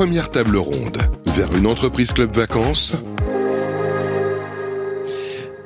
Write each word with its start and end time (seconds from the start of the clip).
première 0.00 0.30
table 0.30 0.56
ronde. 0.56 0.96
Vers 1.36 1.54
une 1.54 1.66
entreprise 1.66 2.14
club 2.14 2.34
vacances 2.34 2.96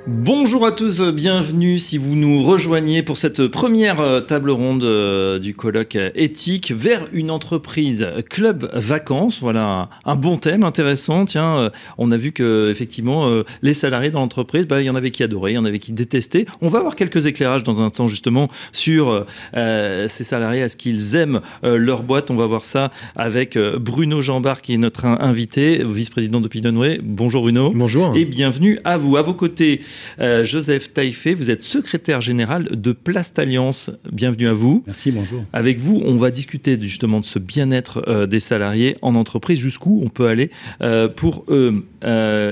Bonjour 0.06 0.66
à 0.66 0.72
tous, 0.72 1.00
bienvenue 1.00 1.78
si 1.78 1.96
vous 1.96 2.14
nous 2.14 2.42
rejoignez 2.42 3.02
pour 3.02 3.16
cette 3.16 3.46
première 3.46 4.02
euh, 4.02 4.20
table 4.20 4.50
ronde 4.50 4.84
euh, 4.84 5.38
du 5.38 5.54
colloque 5.54 5.96
éthique 6.14 6.72
vers 6.72 7.06
une 7.12 7.30
entreprise 7.30 8.06
club 8.28 8.68
vacances. 8.74 9.40
Voilà 9.40 9.88
un 10.04 10.14
bon 10.14 10.36
thème 10.36 10.62
intéressant. 10.62 11.24
Tiens, 11.24 11.56
euh, 11.56 11.70
on 11.96 12.10
a 12.10 12.18
vu 12.18 12.32
que 12.32 12.70
effectivement 12.70 13.30
les 13.62 13.72
salariés 13.72 14.10
dans 14.10 14.20
l'entreprise, 14.20 14.66
bah, 14.66 14.82
il 14.82 14.84
y 14.84 14.90
en 14.90 14.94
avait 14.94 15.10
qui 15.10 15.22
adoraient, 15.22 15.52
il 15.52 15.54
y 15.54 15.58
en 15.58 15.64
avait 15.64 15.78
qui 15.78 15.92
détestaient. 15.92 16.44
On 16.60 16.68
va 16.68 16.80
avoir 16.80 16.96
quelques 16.96 17.24
éclairages 17.26 17.62
dans 17.62 17.80
un 17.80 17.88
temps 17.88 18.06
justement 18.06 18.48
sur 18.72 19.24
ces 19.54 20.24
salariés, 20.24 20.62
à 20.62 20.68
ce 20.68 20.76
qu'ils 20.76 21.16
aiment 21.16 21.40
leur 21.62 22.02
boîte. 22.02 22.30
On 22.30 22.36
va 22.36 22.46
voir 22.46 22.64
ça 22.64 22.90
avec 23.16 23.56
Bruno 23.58 24.20
Jambard 24.20 24.60
qui 24.60 24.74
est 24.74 24.78
notre 24.78 25.06
invité, 25.06 25.82
vice-président 25.82 26.42
de 26.42 26.48
Pinonway. 26.48 27.00
Bonjour 27.02 27.42
Bruno. 27.42 27.72
Bonjour. 27.74 28.14
Et 28.14 28.26
bienvenue 28.26 28.78
à 28.84 28.98
vous. 28.98 29.16
À 29.16 29.22
vos 29.22 29.34
côtés, 29.34 29.80
euh, 30.20 30.44
Joseph 30.44 30.92
Taïfé, 30.92 31.34
vous 31.34 31.50
êtes 31.50 31.62
secrétaire 31.62 32.20
général 32.20 32.64
de 32.64 32.92
Plast 32.92 33.38
Alliance. 33.38 33.90
Bienvenue 34.10 34.48
à 34.48 34.52
vous. 34.52 34.82
Merci, 34.86 35.10
bonjour. 35.10 35.44
Avec 35.52 35.80
vous, 35.80 36.02
on 36.04 36.16
va 36.16 36.30
discuter 36.30 36.78
justement 36.80 37.20
de 37.20 37.24
ce 37.24 37.38
bien-être 37.38 38.04
euh, 38.08 38.26
des 38.26 38.40
salariés 38.40 38.96
en 39.02 39.14
entreprise, 39.14 39.58
jusqu'où 39.58 40.00
on 40.04 40.08
peut 40.08 40.26
aller 40.26 40.50
euh, 40.82 41.08
pour 41.08 41.44
eux. 41.48 41.84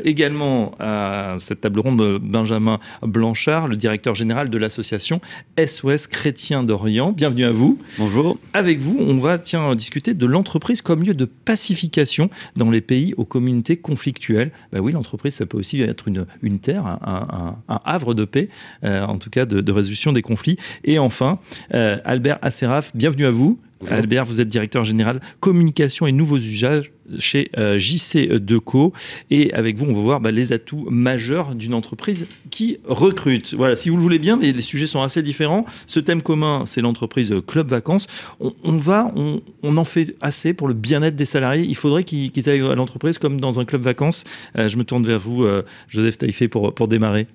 également 0.05 0.75
à 0.79 1.37
cette 1.39 1.61
table 1.61 1.81
ronde, 1.81 2.19
Benjamin 2.23 2.79
Blanchard, 3.03 3.69
le 3.69 3.77
directeur 3.77 4.15
général 4.15 4.49
de 4.49 4.59
l'association 4.59 5.21
SOS 5.59 6.07
Chrétien 6.07 6.65
d'Orient. 6.65 7.13
Bienvenue 7.13 7.45
à 7.45 7.53
vous. 7.53 7.79
Bonjour. 7.99 8.39
Avec 8.55 8.79
vous, 8.79 8.97
on 8.99 9.19
va 9.19 9.39
tiens, 9.39 9.75
discuter 9.75 10.15
de 10.15 10.27
l'entreprise 10.27 10.83
comme 10.83 11.03
lieu 11.03 11.15
de 11.15 11.25
pacification 11.25 12.31
dans 12.57 12.71
les 12.71 12.81
pays 12.81 13.15
aux 13.17 13.25
communautés 13.25 13.77
conflictuelles. 13.77 14.51
Ben 14.73 14.81
oui, 14.81 14.93
l'entreprise, 14.93 15.35
ça 15.35 15.47
peut 15.47 15.59
aussi 15.59 15.81
être 15.81 16.09
une, 16.09 16.27
une 16.43 16.59
terre, 16.59 16.87
un, 16.87 17.27
un, 17.33 17.57
havre 17.85 18.15
de 18.15 18.25
paix, 18.25 18.49
euh, 18.85 19.05
en 19.05 19.19
tout 19.19 19.31
cas 19.31 19.47
de, 19.47 19.73
résolution 19.73 20.13
des 20.13 20.23
conflits. 20.23 20.57
Et 20.85 20.99
enfin, 20.99 21.39
euh, 21.75 21.99
Albert 22.05 22.39
Asseraf, 22.43 22.93
bienvenue 22.95 23.27
à 23.27 23.31
vous. 23.31 23.59
Albert, 23.91 24.25
vous 24.25 24.41
êtes 24.41 24.49
directeur 24.49 24.85
général 24.85 25.21
communication 25.41 26.07
et 26.07 26.13
nouveaux 26.13 26.39
usages 26.39 26.93
chez 27.19 27.51
euh, 27.59 27.79
JC 27.79 28.29
Deco. 28.39 28.93
Et 29.31 29.53
avec 29.53 29.77
vous, 29.77 29.87
on 29.87 29.95
va 29.95 30.01
voir 30.01 30.21
bah, 30.21 30.31
les 30.31 30.53
atouts 30.53 30.87
majeurs 30.91 31.55
d'une 31.55 31.75
entreprise 31.75 32.27
qui 32.51 32.79
recrute. 32.87 33.55
Voilà, 33.55 33.77
si 33.77 33.91
vous 33.91 33.97
le 33.97 34.03
voulez 34.03 34.19
bien, 34.19 34.39
les, 34.39 34.61
sujets 34.61 34.87
sont 34.87 35.03
assez 35.03 35.23
différents. 35.23 35.67
Ce 35.87 36.01
thème 36.01 36.23
commun, 36.23 36.65
c'est 36.67 36.81
l'entreprise 36.81 37.35
Club 37.47 37.69
Vacances. 37.69 38.07
On, 38.41 38.77
va, 38.77 39.13
on, 39.17 39.77
en 39.77 39.85
fait 39.85 40.17
assez 40.21 40.55
pour 40.55 40.69
le 40.69 40.75
bien-être 40.75 41.17
des 41.17 41.25
salariés. 41.25 41.65
Il 41.67 41.77
faudrait 41.77 42.05
qu'ils 42.05 42.49
aillent 42.49 42.67
à 42.67 42.75
l'entreprise 42.75 43.19
comme 43.19 43.41
dans 43.41 43.61
un 43.61 43.65
club 43.65 43.83
vacances. 43.83 44.25
je 44.55 44.77
me 44.77 44.85
tourne 44.85 45.05
vers 45.05 45.19
vous, 45.19 45.47
Joseph 45.89 46.19
Taïfé, 46.19 46.49
pour 46.49 46.89
démarrer. 46.89 47.27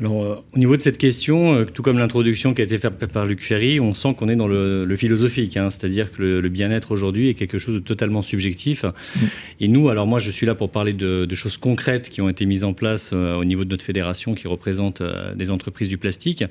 Alors, 0.00 0.22
euh, 0.24 0.36
au 0.54 0.58
niveau 0.58 0.76
de 0.76 0.80
cette 0.80 0.96
question, 0.96 1.54
euh, 1.54 1.64
tout 1.66 1.82
comme 1.82 1.98
l'introduction 1.98 2.54
qui 2.54 2.62
a 2.62 2.64
été 2.64 2.78
faite 2.78 2.94
par 3.12 3.26
Luc 3.26 3.42
Ferry, 3.42 3.80
on 3.80 3.92
sent 3.92 4.14
qu'on 4.14 4.28
est 4.28 4.36
dans 4.36 4.48
le, 4.48 4.96
philosophique, 4.96 5.56
hein. 5.58 5.68
c'est-à-dire 5.68 6.10
que 6.10 6.22
le, 6.22 6.48
bien-être 6.48 6.90
aujourd'hui 6.92 7.28
est 7.28 7.34
quelque 7.34 7.58
chose 7.58 7.74
de 7.74 7.80
totalement 7.80 8.22
subjectif. 8.22 8.84
Mm. 8.84 9.24
Et 9.60 9.68
nous, 9.68 9.88
alors 9.90 10.06
moi, 10.06 10.18
je 10.18 10.30
suis 10.30 10.46
là 10.46 10.54
pour 10.54 10.70
parler 10.70 10.94
de, 10.94 11.34
choses 11.34 11.58
concrètes 11.58 12.10
qui 12.10 12.20
ont 12.20 12.28
été 12.28 12.44
mises 12.44 12.64
en 12.64 12.72
place 12.72 13.12
euh, 13.12 13.34
au 13.34 13.44
niveau 13.44 13.64
de 13.64 13.70
notre 13.70 13.84
fédération 13.84 14.34
qui 14.34 14.48
représente 14.48 15.02
des 15.36 15.50
entreprises 15.50 15.88
du 15.88 15.96
plastique. 15.96 16.44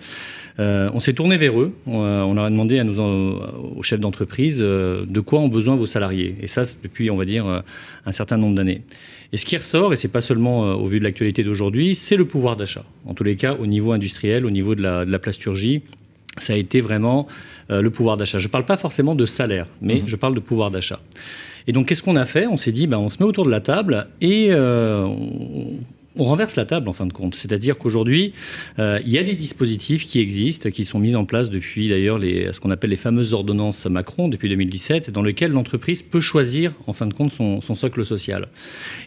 on 0.57 0.99
s'est 0.99 1.13
tourné 1.13 1.37
vers 1.37 1.59
eux, 1.59 1.73
on, 1.85 2.33
leur 2.33 2.45
a 2.45 2.49
demandé 2.49 2.79
à 2.79 2.83
nous, 2.83 2.99
aux 2.99 3.83
chefs 3.83 3.99
d'entreprise 3.99 4.59
de 4.59 5.19
quoi 5.19 5.39
ont 5.39 5.47
besoin 5.47 5.75
vos 5.75 5.85
salariés. 5.85 6.35
Et 6.41 6.47
ça, 6.47 6.63
depuis, 6.81 7.11
on 7.11 7.17
va 7.17 7.25
dire, 7.25 7.63
un 8.05 8.11
certain 8.11 8.37
nombre 8.37 8.55
d'années. 8.55 8.81
Et 9.31 9.37
ce 9.37 9.45
qui 9.45 9.57
ressort, 9.57 9.93
et 9.93 9.95
c'est 9.95 10.07
pas 10.07 10.21
seulement 10.21 10.65
euh, 10.65 10.73
au 10.73 10.87
vu 10.87 10.99
de 10.99 11.03
l'actualité 11.03 11.43
d'aujourd'hui, 11.43 11.95
c'est 11.95 12.15
le 12.15 12.25
pouvoir 12.25 12.55
d'achat. 12.55 12.83
En 13.05 13.13
tous 13.13 13.23
les 13.23 13.35
cas, 13.35 13.55
au 13.59 13.67
niveau 13.67 13.91
industriel, 13.91 14.45
au 14.45 14.49
niveau 14.49 14.75
de 14.75 14.81
la, 14.81 15.05
de 15.05 15.11
la 15.11 15.19
plasturgie, 15.19 15.81
ça 16.37 16.53
a 16.53 16.55
été 16.55 16.81
vraiment 16.81 17.27
euh, 17.69 17.81
le 17.81 17.89
pouvoir 17.89 18.17
d'achat. 18.17 18.39
Je 18.39 18.47
ne 18.47 18.51
parle 18.51 18.65
pas 18.65 18.77
forcément 18.77 19.15
de 19.15 19.25
salaire, 19.25 19.67
mais 19.81 19.95
mhm. 19.95 20.07
je 20.07 20.15
parle 20.15 20.33
de 20.33 20.39
pouvoir 20.39 20.71
d'achat. 20.71 20.99
Et 21.67 21.71
donc, 21.71 21.87
qu'est-ce 21.87 22.01
qu'on 22.01 22.15
a 22.15 22.25
fait? 22.25 22.47
On 22.47 22.57
s'est 22.57 22.71
dit, 22.71 22.87
ben, 22.87 22.97
on 22.97 23.09
se 23.09 23.17
met 23.19 23.25
autour 23.25 23.45
de 23.45 23.51
la 23.51 23.61
table 23.61 24.07
et 24.21 24.47
euh, 24.49 25.03
on 25.03 25.77
renverse 26.17 26.55
la 26.55 26.65
table 26.65 26.89
en 26.89 26.93
fin 26.93 27.05
de 27.05 27.13
compte. 27.13 27.35
C'est-à-dire 27.35 27.77
qu'aujourd'hui, 27.77 28.33
euh, 28.79 28.99
il 29.05 29.11
y 29.11 29.17
a 29.17 29.23
des 29.23 29.35
dispositifs 29.35 30.07
qui 30.07 30.19
existent, 30.19 30.69
qui 30.69 30.85
sont 30.85 30.99
mis 30.99 31.15
en 31.15 31.25
place 31.25 31.49
depuis 31.49 31.89
d'ailleurs 31.89 32.19
ce 32.19 32.59
qu'on 32.59 32.71
appelle 32.71 32.89
les 32.89 32.95
fameuses 32.95 33.33
ordonnances 33.33 33.85
Macron 33.85 34.27
depuis 34.27 34.49
2017, 34.49 35.11
dans 35.11 35.21
lesquelles 35.21 35.51
l'entreprise 35.51 36.03
peut 36.03 36.19
choisir 36.19 36.73
en 36.87 36.93
fin 36.93 37.07
de 37.07 37.13
compte 37.13 37.31
son, 37.31 37.61
socle 37.75 38.03
social. 38.03 38.47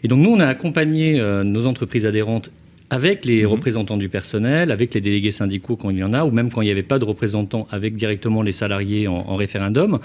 Et 0.03 0.07
donc 0.07 0.19
nous, 0.19 0.29
on 0.29 0.39
a 0.39 0.47
accompagné 0.47 1.19
euh, 1.19 1.43
nos 1.43 1.67
entreprises 1.67 2.05
adhérentes 2.05 2.51
avec 2.89 3.25
les 3.25 3.43
mmh. 3.43 3.47
représentants 3.47 3.97
du 3.97 4.07
personnel, 4.07 4.71
avec 4.71 4.93
les 4.93 5.01
délégués 5.01 5.31
syndicaux 5.31 5.75
quand 5.75 5.89
il 5.89 5.97
y 5.97 6.03
en 6.03 6.13
a, 6.13 6.23
ou 6.25 6.31
même 6.31 6.51
quand 6.51 6.61
il 6.61 6.65
n'y 6.65 6.71
avait 6.71 6.83
pas 6.83 6.99
de 6.99 7.05
représentants, 7.05 7.67
avec 7.71 7.95
directement 7.95 8.41
les 8.41 8.51
salariés 8.51 9.07
en 9.07 9.35
référendum, 9.35 9.99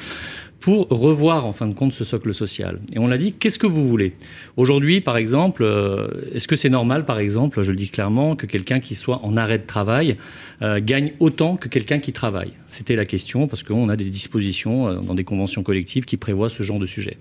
pour 0.60 0.88
revoir 0.88 1.46
en 1.46 1.52
fin 1.52 1.66
de 1.66 1.74
compte 1.74 1.92
ce 1.92 2.04
socle 2.04 2.34
social. 2.34 2.80
Et 2.92 2.98
on 2.98 3.06
l'a 3.06 3.18
dit, 3.18 3.32
qu'est-ce 3.32 3.58
que 3.58 3.66
vous 3.66 3.86
voulez? 3.86 4.14
Aujourd'hui, 4.56 5.00
par 5.00 5.16
exemple, 5.16 5.62
euh, 5.62 6.08
est-ce 6.34 6.48
que 6.48 6.56
c'est 6.56 6.68
normal, 6.68 7.04
par 7.04 7.20
exemple, 7.20 7.62
je 7.62 7.70
le 7.70 7.76
dis 7.76 7.88
clairement, 7.88 8.34
que 8.34 8.46
quelqu'un 8.46 8.80
qui 8.80 8.96
soit 8.96 9.24
en 9.24 9.36
arrêt 9.36 9.58
de 9.58 9.66
travail 9.66 10.16
euh, 10.62 10.80
gagne 10.82 11.12
autant 11.20 11.56
que 11.56 11.68
quelqu'un 11.68 12.00
qui 12.00 12.12
travaille? 12.12 12.52
C'était 12.66 12.96
la 12.96 13.04
question, 13.04 13.46
parce 13.46 13.62
qu'on 13.62 13.88
a 13.88 13.96
des 13.96 14.10
dispositions 14.10 14.88
euh, 14.88 14.94
dans 14.96 15.14
des 15.14 15.24
conventions 15.24 15.62
collectives 15.62 16.04
qui 16.04 16.16
prévoient 16.16 16.48
ce 16.48 16.64
genre 16.64 16.80
de 16.80 16.86
sujet. 16.86 17.18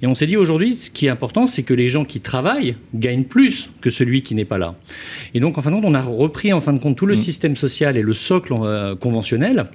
Et 0.00 0.06
on 0.06 0.14
s'est 0.14 0.28
dit 0.28 0.36
aujourd'hui, 0.36 0.76
ce 0.76 0.90
qui 0.90 1.06
est 1.06 1.10
important, 1.10 1.48
c'est 1.48 1.64
que 1.64 1.74
les 1.74 1.88
gens 1.88 2.04
qui 2.04 2.20
travaillent 2.20 2.76
gagnent 2.94 3.24
plus 3.24 3.70
que 3.80 3.90
celui 3.90 4.22
qui 4.22 4.36
n'est 4.36 4.44
pas 4.44 4.58
là. 4.58 4.76
Et 5.34 5.40
donc, 5.40 5.58
en 5.58 5.62
fin 5.62 5.70
de 5.70 5.76
compte, 5.76 5.84
on 5.84 5.94
a 5.94 6.02
repris 6.02 6.52
en 6.52 6.60
fin 6.60 6.72
de 6.72 6.78
compte 6.78 6.96
tout 6.96 7.06
le 7.06 7.14
mmh. 7.14 7.16
système 7.16 7.56
social 7.56 7.96
et 7.96 8.02
le 8.02 8.12
socle 8.12 8.54
conventionnel 9.00 9.66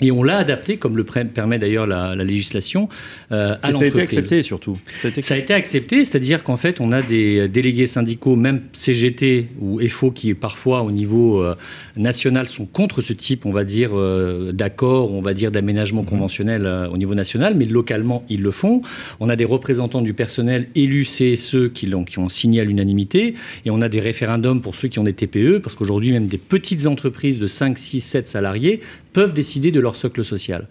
et 0.00 0.10
on 0.10 0.22
l'a 0.22 0.38
adapté, 0.38 0.76
comme 0.76 0.96
le 0.96 1.04
permet 1.04 1.58
d'ailleurs 1.58 1.86
la, 1.86 2.14
législation, 2.14 2.88
euh, 3.32 3.56
à 3.62 3.70
l'entreprise. 3.70 3.78
Ça 3.78 3.84
a 3.84 3.88
été 3.88 4.00
accepté 4.00 4.42
surtout. 4.42 4.78
Ça 4.96 5.34
a 5.34 5.36
été, 5.36 5.54
accepté, 5.54 6.04
c'est-à-dire 6.04 6.42
qu'en 6.44 6.56
fait, 6.56 6.80
on 6.80 6.92
a 6.92 7.02
des 7.02 7.48
délégués 7.48 7.86
syndicaux, 7.86 8.36
même 8.36 8.62
CGT 8.72 9.48
ou 9.60 9.80
FO, 9.88 10.10
qui 10.10 10.34
parfois 10.34 10.82
au 10.82 10.90
niveau 10.90 11.42
euh, 11.42 11.54
national 11.96 12.46
sont 12.46 12.66
contre 12.66 13.02
ce 13.02 13.12
type, 13.12 13.46
on 13.46 13.52
va 13.52 13.64
dire, 13.64 13.90
euh, 13.94 14.52
d'accord, 14.52 15.12
on 15.12 15.20
va 15.20 15.34
dire 15.34 15.50
d'aménagement 15.50 16.02
mmh. 16.02 16.06
conventionnel 16.06 16.66
au 16.90 16.96
niveau 16.96 17.14
national, 17.14 17.54
mais 17.56 17.64
localement, 17.64 18.24
ils 18.28 18.42
le 18.42 18.50
font. 18.50 18.82
On 19.18 19.28
a 19.28 19.36
des 19.36 19.44
représentants 19.44 20.02
du 20.02 20.14
personnel 20.14 20.68
élus 20.74 21.04
CSE 21.04 21.72
qui, 21.74 21.92
qui 22.06 22.18
ont 22.18 22.28
signé 22.28 22.60
à 22.60 22.64
l'unanimité, 22.64 23.34
et 23.64 23.70
on 23.70 23.80
a 23.80 23.88
des 23.88 24.00
référendums 24.00 24.60
pour 24.60 24.74
ceux 24.74 24.88
qui 24.88 24.98
ont 24.98 25.04
des 25.04 25.12
TPE, 25.12 25.58
parce 25.58 25.74
qu'aujourd'hui, 25.74 26.12
même 26.12 26.26
des 26.26 26.38
petites 26.38 26.86
entreprises 26.86 27.38
de 27.38 27.46
5, 27.46 27.76
6, 27.76 28.00
7 28.00 28.28
salariés 28.28 28.80
peuvent 29.12 29.32
décider 29.32 29.70
de 29.70 29.80
leur 29.80 29.96
socle 29.96 30.24
social. 30.24 30.64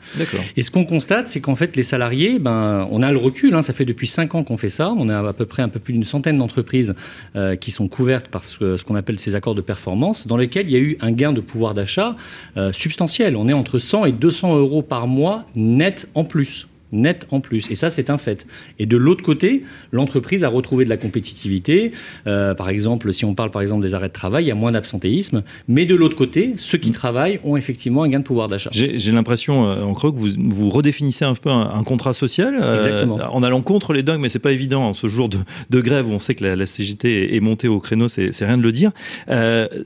Et 0.56 0.64
ce 0.64 0.72
qu'on 0.72 0.86
constate, 0.86 1.28
c'est 1.28 1.42
qu'en 1.42 1.56
fait, 1.56 1.76
les 1.76 1.84
salariés, 1.84 2.40
ben, 2.40 2.88
on 2.92 3.02
a 3.02 3.12
le 3.12 3.18
recul, 3.18 3.54
hein, 3.54 3.62
ça 3.62 3.74
fait 3.74 3.86
depuis 3.86 4.08
5 4.08 4.36
ans 4.36 4.44
qu'on 4.44 4.58
fait 4.58 4.70
ça, 4.70 4.94
on 4.98 5.10
a 5.10 5.28
à 5.28 5.34
peu 5.34 5.46
près 5.46 5.62
un 5.62 5.70
peu 5.70 5.80
plus 5.80 5.94
d'une 5.94 6.04
centaine 6.04 6.38
d'entreprises 6.38 6.96
euh, 7.36 7.56
qui 7.56 7.72
sont 7.72 7.88
couvertes 7.88 8.28
par 8.30 8.46
ce, 8.46 8.82
qu'on 8.84 8.96
appelle 8.96 9.20
ces 9.20 9.36
accords 9.36 9.56
de 9.56 9.62
performance, 9.62 10.28
dans 10.28 10.38
lesquels 10.38 10.68
il 10.68 10.72
y 10.72 10.78
a 10.78 10.80
eu 10.80 10.98
un 11.02 11.12
gain 11.12 11.34
de 11.34 11.42
pouvoir 11.42 11.74
d'achat 11.74 12.16
euh, 12.58 12.72
substantiel. 12.72 13.36
On 13.36 13.48
est 13.48 13.54
entre 13.54 13.80
100 13.80 14.06
et 14.06 14.12
200 14.12 14.58
euros 14.58 14.82
par 14.82 15.08
mois 15.08 15.46
net 15.56 16.08
en 16.16 16.24
plus 16.24 16.69
net 16.92 17.28
en 17.32 17.40
plus. 17.40 17.70
Et 17.70 17.76
ça, 17.76 17.90
c'est 17.90 18.10
un 18.10 18.18
fait. 18.18 18.46
Et 18.80 18.86
de 18.86 18.98
l'autre 18.98 19.24
côté, 19.24 19.64
l'entreprise 19.92 20.44
a 20.44 20.50
retrouvé 20.50 20.86
de 20.86 20.90
la 20.90 20.98
compétitivité. 20.98 21.92
Euh, 22.28 22.54
par 22.54 22.70
exemple, 22.70 23.14
si 23.14 23.26
on 23.26 23.36
parle 23.36 23.52
par 23.52 23.62
exemple 23.62 23.84
des 23.84 23.94
arrêts 23.94 24.08
de 24.08 24.14
travail, 24.14 24.46
il 24.46 24.48
y 24.48 24.52
a 24.52 24.56
moins 24.56 24.72
d'absentéisme. 24.72 25.44
Mais 25.68 25.86
de 25.86 25.96
l'autre 25.96 26.16
côté, 26.16 26.54
ceux 26.58 26.78
qui 26.78 26.90
mm. 26.90 26.94
travaillent 26.94 27.40
ont 27.44 27.58
effectivement 27.58 28.04
un 28.04 28.10
gain 28.10 28.20
de 28.20 28.24
pouvoir 28.24 28.48
d'achat. 28.48 28.70
J'ai 28.74 29.12
l'impression, 29.12 29.68
euh, 29.68 29.84
en 29.84 29.94
creux, 29.94 30.12
que 30.12 30.18
vous, 30.18 30.30
vous 30.38 30.70
redéfinissez 30.70 31.26
un 31.26 31.36
peu 31.36 31.50
un, 31.50 31.84
contrat 31.84 32.14
social 32.14 32.58
euh, 32.62 33.06
en 33.32 33.42
allant 33.42 33.62
contre 33.62 33.94
les 33.94 34.04
dogmes, 34.04 34.22
mais 34.22 34.30
c'est 34.30 34.40
pas 34.40 34.52
évident. 34.52 34.84
En 34.84 34.94
ce 34.94 35.08
jour 35.08 35.30
de, 35.30 35.81
grève 35.81 36.08
où 36.08 36.12
on 36.12 36.19
sait 36.19 36.36
que 36.36 36.44
la, 36.44 36.66
CGT 36.66 37.36
est 37.36 37.40
montée 37.40 37.68
au 37.68 37.80
créneau, 37.80 38.08
c'est 38.08 38.31
rien 38.42 38.58
de 38.58 38.63
le 38.63 38.72
dire. 38.72 38.92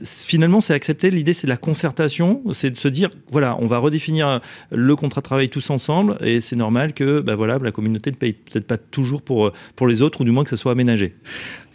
finalement, 0.02 0.60
c'est 0.60 0.74
accepté. 0.74 1.10
L'idée, 1.10 1.32
c'est 1.32 1.46
de 1.46 1.50
la 1.50 1.56
concertation, 1.56 2.42
c'est 2.52 2.70
de 2.70 2.76
se 2.76 2.88
dire, 2.88 3.10
voilà, 3.30 3.56
on 3.60 3.66
va 3.66 3.78
redéfinir 3.78 4.40
le 4.70 4.96
contrat 4.96 5.20
de 5.20 5.24
travail 5.24 5.48
tous 5.48 5.70
ensemble, 5.70 6.16
et 6.20 6.40
c'est 6.40 6.56
normal 6.56 6.93
que 6.94 7.20
bah 7.20 7.34
voilà, 7.34 7.58
la 7.58 7.72
communauté 7.72 8.10
ne 8.10 8.16
paye 8.16 8.32
peut-être 8.32 8.66
pas 8.66 8.78
toujours 8.78 9.22
pour, 9.22 9.52
pour 9.76 9.86
les 9.86 10.02
autres, 10.02 10.20
ou 10.20 10.24
du 10.24 10.30
moins 10.30 10.44
que 10.44 10.50
ça 10.50 10.56
soit 10.56 10.72
aménagé. 10.72 11.14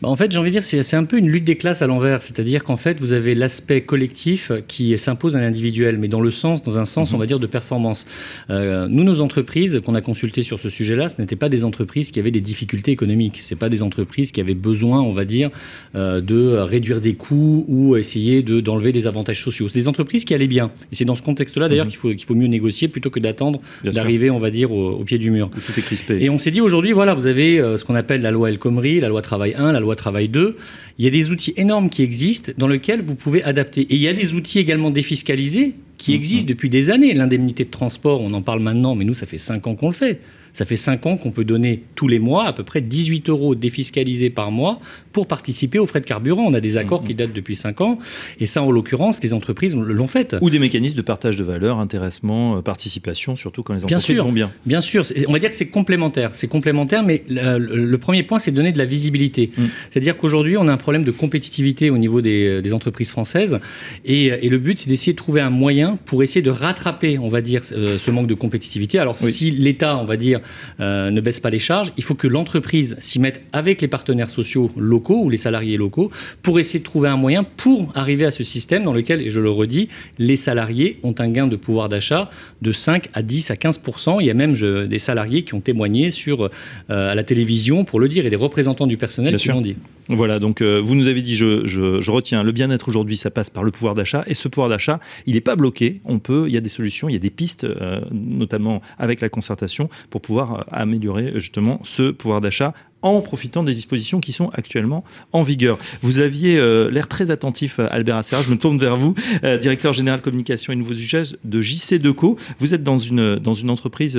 Bah, 0.01 0.07
en 0.07 0.15
fait, 0.15 0.31
j'ai 0.31 0.39
envie 0.39 0.51
de 0.51 0.59
dire, 0.59 0.63
c'est 0.63 0.95
un 0.95 1.03
peu 1.03 1.17
une 1.17 1.29
lutte 1.29 1.43
des 1.43 1.57
classes 1.57 1.81
à 1.81 1.87
l'envers. 1.87 2.21
C'est-à-dire 2.21 2.63
qu'en 2.63 2.77
fait, 2.77 2.99
vous 2.99 3.11
avez 3.11 3.35
l'aspect 3.35 3.81
collectif 3.81 4.51
qui 4.67 4.97
s'impose 4.97 5.35
à 5.35 5.41
l'individuel, 5.41 5.97
mais 5.97 6.07
dans 6.07 6.21
le 6.21 6.31
sens, 6.31 6.63
dans 6.63 6.79
un 6.79 6.85
sens, 6.85 7.13
on 7.13 7.17
va 7.17 7.25
dire, 7.25 7.39
de 7.39 7.47
performance. 7.47 8.05
Euh, 8.49 8.87
nous, 8.89 9.03
nos 9.03 9.19
entreprises 9.19 9.81
qu'on 9.85 9.95
a 9.95 10.01
consultées 10.01 10.43
sur 10.43 10.59
ce 10.59 10.69
sujet-là, 10.69 11.09
ce 11.09 11.19
n'étaient 11.19 11.35
pas 11.35 11.49
des 11.49 11.63
entreprises 11.63 12.11
qui 12.11 12.19
avaient 12.19 12.31
des 12.31 12.41
difficultés 12.41 12.91
économiques. 12.91 13.41
C'est 13.43 13.57
pas 13.57 13.69
des 13.69 13.83
entreprises 13.83 14.31
qui 14.31 14.39
avaient 14.39 14.53
besoin, 14.53 15.01
on 15.01 15.11
va 15.11 15.25
dire, 15.25 15.49
euh, 15.95 16.21
de 16.21 16.55
réduire 16.57 17.01
des 17.01 17.15
coûts 17.15 17.65
ou 17.67 17.97
essayer 17.97 18.41
de, 18.41 18.61
d'enlever 18.61 18.93
des 18.93 19.05
avantages 19.05 19.43
sociaux. 19.43 19.67
C'est 19.67 19.79
des 19.79 19.89
entreprises 19.89 20.23
qui 20.23 20.33
allaient 20.33 20.47
bien. 20.47 20.71
Et 20.93 20.95
c'est 20.95 21.05
dans 21.05 21.15
ce 21.15 21.23
contexte-là, 21.23 21.67
d'ailleurs, 21.67 21.85
mhm. 21.85 21.91
qu'il 21.91 21.99
faut, 21.99 22.09
qu'il 22.09 22.25
faut 22.25 22.35
mieux 22.35 22.47
négocier 22.47 22.87
plutôt 22.87 23.09
que 23.09 23.19
d'attendre 23.19 23.59
d'arriver, 23.83 24.29
on 24.29 24.39
va 24.39 24.49
dire, 24.49 24.71
au, 24.71 25.03
pied 25.09 25.17
du 25.17 25.31
mur. 25.31 25.49
Tout 25.49 25.79
est 25.79 25.81
crispé. 25.81 26.19
Et 26.21 26.29
on 26.29 26.37
s'est 26.37 26.51
dit 26.51 26.61
aujourd'hui, 26.61 26.91
voilà, 26.91 27.15
vous 27.15 27.25
avez 27.25 27.57
ce 27.57 27.83
qu'on 27.83 27.95
appelle 27.95 28.21
la 28.21 28.29
loi 28.29 28.49
El 28.49 28.59
Khomri, 28.59 28.99
la 28.99 29.09
loi 29.09 29.23
Travail 29.23 29.55
1, 29.57 29.71
la 29.71 29.79
loi 29.79 29.95
Travail 29.95 30.29
2. 30.29 30.55
Il 30.99 31.05
y 31.05 31.07
a 31.07 31.11
des 31.11 31.31
outils 31.31 31.53
énormes 31.57 31.89
qui 31.89 32.03
existent 32.03 32.51
dans 32.57 32.67
lesquels 32.67 33.01
vous 33.01 33.15
pouvez 33.15 33.43
adapter. 33.43 33.81
Et 33.81 33.95
il 33.95 34.01
y 34.01 34.07
a 34.07 34.13
des 34.13 34.35
outils 34.35 34.59
également 34.59 34.91
défiscalisés 34.91 35.73
qui 35.97 36.11
mmh, 36.11 36.15
existent 36.15 36.45
mmh. 36.45 36.53
depuis 36.53 36.69
des 36.69 36.91
années. 36.91 37.13
L'indemnité 37.15 37.65
de 37.65 37.71
transport, 37.71 38.21
on 38.21 38.33
en 38.33 38.43
parle 38.43 38.59
maintenant, 38.59 38.93
mais 38.93 39.03
nous, 39.03 39.15
ça 39.15 39.25
fait 39.25 39.39
5 39.39 39.65
ans 39.65 39.75
qu'on 39.75 39.87
le 39.87 39.93
fait. 39.93 40.19
Ça 40.53 40.65
fait 40.65 40.75
5 40.75 41.05
ans 41.05 41.17
qu'on 41.17 41.31
peut 41.31 41.45
donner 41.45 41.83
tous 41.95 42.07
les 42.07 42.19
mois 42.19 42.45
à 42.45 42.53
peu 42.53 42.63
près 42.63 42.81
18 42.81 43.29
euros 43.29 43.55
défiscalisés 43.55 44.29
par 44.29 44.51
mois 44.51 44.79
pour 45.13 45.27
participer 45.27 45.79
aux 45.79 45.85
frais 45.85 46.01
de 46.01 46.05
carburant. 46.05 46.43
On 46.43 46.53
a 46.53 46.59
des 46.59 46.77
accords 46.77 47.03
qui 47.03 47.13
datent 47.13 47.33
depuis 47.33 47.55
5 47.55 47.81
ans. 47.81 47.99
Et 48.39 48.45
ça, 48.45 48.61
en 48.63 48.71
l'occurrence, 48.71 49.21
les 49.23 49.33
entreprises 49.33 49.75
l'ont 49.75 50.07
fait. 50.07 50.35
Ou 50.41 50.49
des 50.49 50.59
mécanismes 50.59 50.97
de 50.97 51.01
partage 51.01 51.35
de 51.35 51.43
valeur, 51.43 51.79
intéressement, 51.79 52.57
euh, 52.57 52.61
participation, 52.61 53.35
surtout 53.35 53.63
quand 53.63 53.73
les 53.73 53.85
entreprises 53.85 54.17
vont 54.17 54.31
bien. 54.31 54.51
Bien 54.65 54.81
sûr. 54.81 55.03
On 55.27 55.33
va 55.33 55.39
dire 55.39 55.49
que 55.49 55.55
c'est 55.55 55.69
complémentaire. 55.69 56.31
C'est 56.33 56.47
complémentaire, 56.47 57.03
mais 57.03 57.23
le, 57.27 57.97
premier 57.97 58.23
point, 58.23 58.39
c'est 58.39 58.51
de 58.51 58.55
donner 58.55 58.71
de 58.71 58.77
la 58.77 58.85
visibilité. 58.85 59.51
Mm. 59.57 59.63
C'est-à-dire 59.89 60.17
qu'aujourd'hui, 60.17 60.57
on 60.57 60.67
a 60.67 60.73
un 60.73 60.77
problème 60.77 61.03
de 61.03 61.11
compétitivité 61.11 61.89
au 61.89 61.97
niveau 61.97 62.21
des, 62.21 62.73
entreprises 62.73 63.09
françaises. 63.09 63.59
Et, 64.05 64.49
le 64.49 64.57
but, 64.57 64.77
c'est 64.77 64.89
d'essayer 64.89 65.13
de 65.13 65.17
trouver 65.17 65.41
un 65.41 65.49
moyen 65.49 65.97
pour 66.05 66.23
essayer 66.23 66.41
de 66.41 66.49
rattraper, 66.49 67.17
on 67.17 67.29
va 67.29 67.41
dire, 67.41 67.61
euh, 67.71 67.97
ce 67.97 68.11
manque 68.11 68.27
de 68.27 68.33
compétitivité. 68.33 68.99
Alors, 68.99 69.17
si 69.17 69.51
l'État, 69.51 69.97
on 69.97 70.05
va 70.05 70.17
dire, 70.17 70.38
euh, 70.79 71.11
ne 71.11 71.21
baisse 71.21 71.39
pas 71.39 71.49
les 71.49 71.59
charges, 71.59 71.93
il 71.97 72.03
faut 72.03 72.15
que 72.15 72.27
l'entreprise 72.27 72.95
s'y 72.99 73.19
mette 73.19 73.41
avec 73.53 73.81
les 73.81 73.87
partenaires 73.87 74.29
sociaux 74.29 74.71
locaux 74.77 75.23
ou 75.23 75.29
les 75.29 75.37
salariés 75.37 75.77
locaux 75.77 76.11
pour 76.41 76.59
essayer 76.59 76.79
de 76.79 76.83
trouver 76.83 77.09
un 77.09 77.17
moyen 77.17 77.43
pour 77.43 77.91
arriver 77.95 78.25
à 78.25 78.31
ce 78.31 78.43
système 78.43 78.83
dans 78.83 78.93
lequel, 78.93 79.21
et 79.21 79.29
je 79.29 79.39
le 79.39 79.49
redis, 79.49 79.89
les 80.17 80.35
salariés 80.35 80.99
ont 81.03 81.15
un 81.19 81.29
gain 81.29 81.47
de 81.47 81.55
pouvoir 81.55 81.89
d'achat 81.89 82.29
de 82.61 82.71
5 82.71 83.09
à 83.13 83.21
10 83.21 83.51
à 83.51 83.55
15% 83.55 84.17
Il 84.21 84.27
y 84.27 84.29
a 84.29 84.33
même 84.33 84.53
des 84.87 84.99
salariés 84.99 85.43
qui 85.43 85.53
ont 85.53 85.61
témoigné 85.61 86.09
sur, 86.09 86.43
euh, 86.43 87.11
à 87.11 87.15
la 87.15 87.23
télévision 87.23 87.85
pour 87.85 87.99
le 87.99 88.07
dire 88.07 88.25
et 88.25 88.29
des 88.29 88.35
représentants 88.35 88.87
du 88.87 88.97
personnel 88.97 89.35
qui 89.35 89.49
l'ont 89.49 89.61
dit. 89.61 89.75
Voilà, 90.07 90.39
donc 90.39 90.61
euh, 90.61 90.81
vous 90.83 90.95
nous 90.95 91.07
avez 91.07 91.21
dit, 91.21 91.35
je, 91.35 91.65
je 91.65 92.11
retiens, 92.11 92.43
le 92.43 92.51
bien-être 92.51 92.87
aujourd'hui, 92.87 93.17
ça 93.17 93.29
passe 93.29 93.49
par 93.49 93.63
le 93.63 93.71
pouvoir 93.71 93.95
d'achat 93.95 94.23
et 94.27 94.33
ce 94.33 94.47
pouvoir 94.47 94.69
d'achat, 94.69 94.99
il 95.25 95.35
n'est 95.35 95.41
pas 95.41 95.55
bloqué. 95.55 96.01
On 96.05 96.19
peut, 96.19 96.45
il 96.47 96.53
y 96.53 96.57
a 96.57 96.61
des 96.61 96.69
solutions, 96.69 97.09
il 97.09 97.13
y 97.13 97.15
a 97.15 97.19
des 97.19 97.29
pistes, 97.29 97.67
notamment 98.11 98.81
avec 98.97 99.21
la 99.21 99.29
concertation, 99.29 99.89
pour 100.09 100.21
pouvoir 100.21 100.28
euh, 100.37 100.63
améliorer 100.71 101.33
justement 101.35 101.79
ce 101.83 102.11
pouvoir 102.11 102.41
d'achat 102.41 102.73
en 103.01 103.21
profitant 103.21 103.63
des 103.63 103.73
dispositions 103.73 104.19
qui 104.19 104.33
sont 104.33 104.49
actuellement 104.49 105.05
en 105.31 105.41
vigueur. 105.41 105.79
Vous 106.01 106.19
aviez 106.19 106.57
euh, 106.57 106.91
l'air 106.91 107.07
très 107.07 107.31
attentif, 107.31 107.79
euh, 107.79 107.87
Albert 107.91 108.17
Assera, 108.17 108.41
je 108.41 108.49
me 108.49 108.57
tourne 108.57 108.77
vers 108.77 108.97
vous, 108.97 109.15
directeur 109.61 109.93
général 109.93 110.21
communication 110.21 110.73
et 110.73 110.75
nouveaux 110.75 110.93
usages 110.93 111.37
de 111.45 111.61
JC 111.61 111.95
Deco. 111.99 112.37
Vous 112.59 112.73
êtes 112.73 112.83
dans 112.83 112.97
une, 112.97 113.37
dans 113.37 113.53
une 113.53 113.69
entreprise 113.69 114.17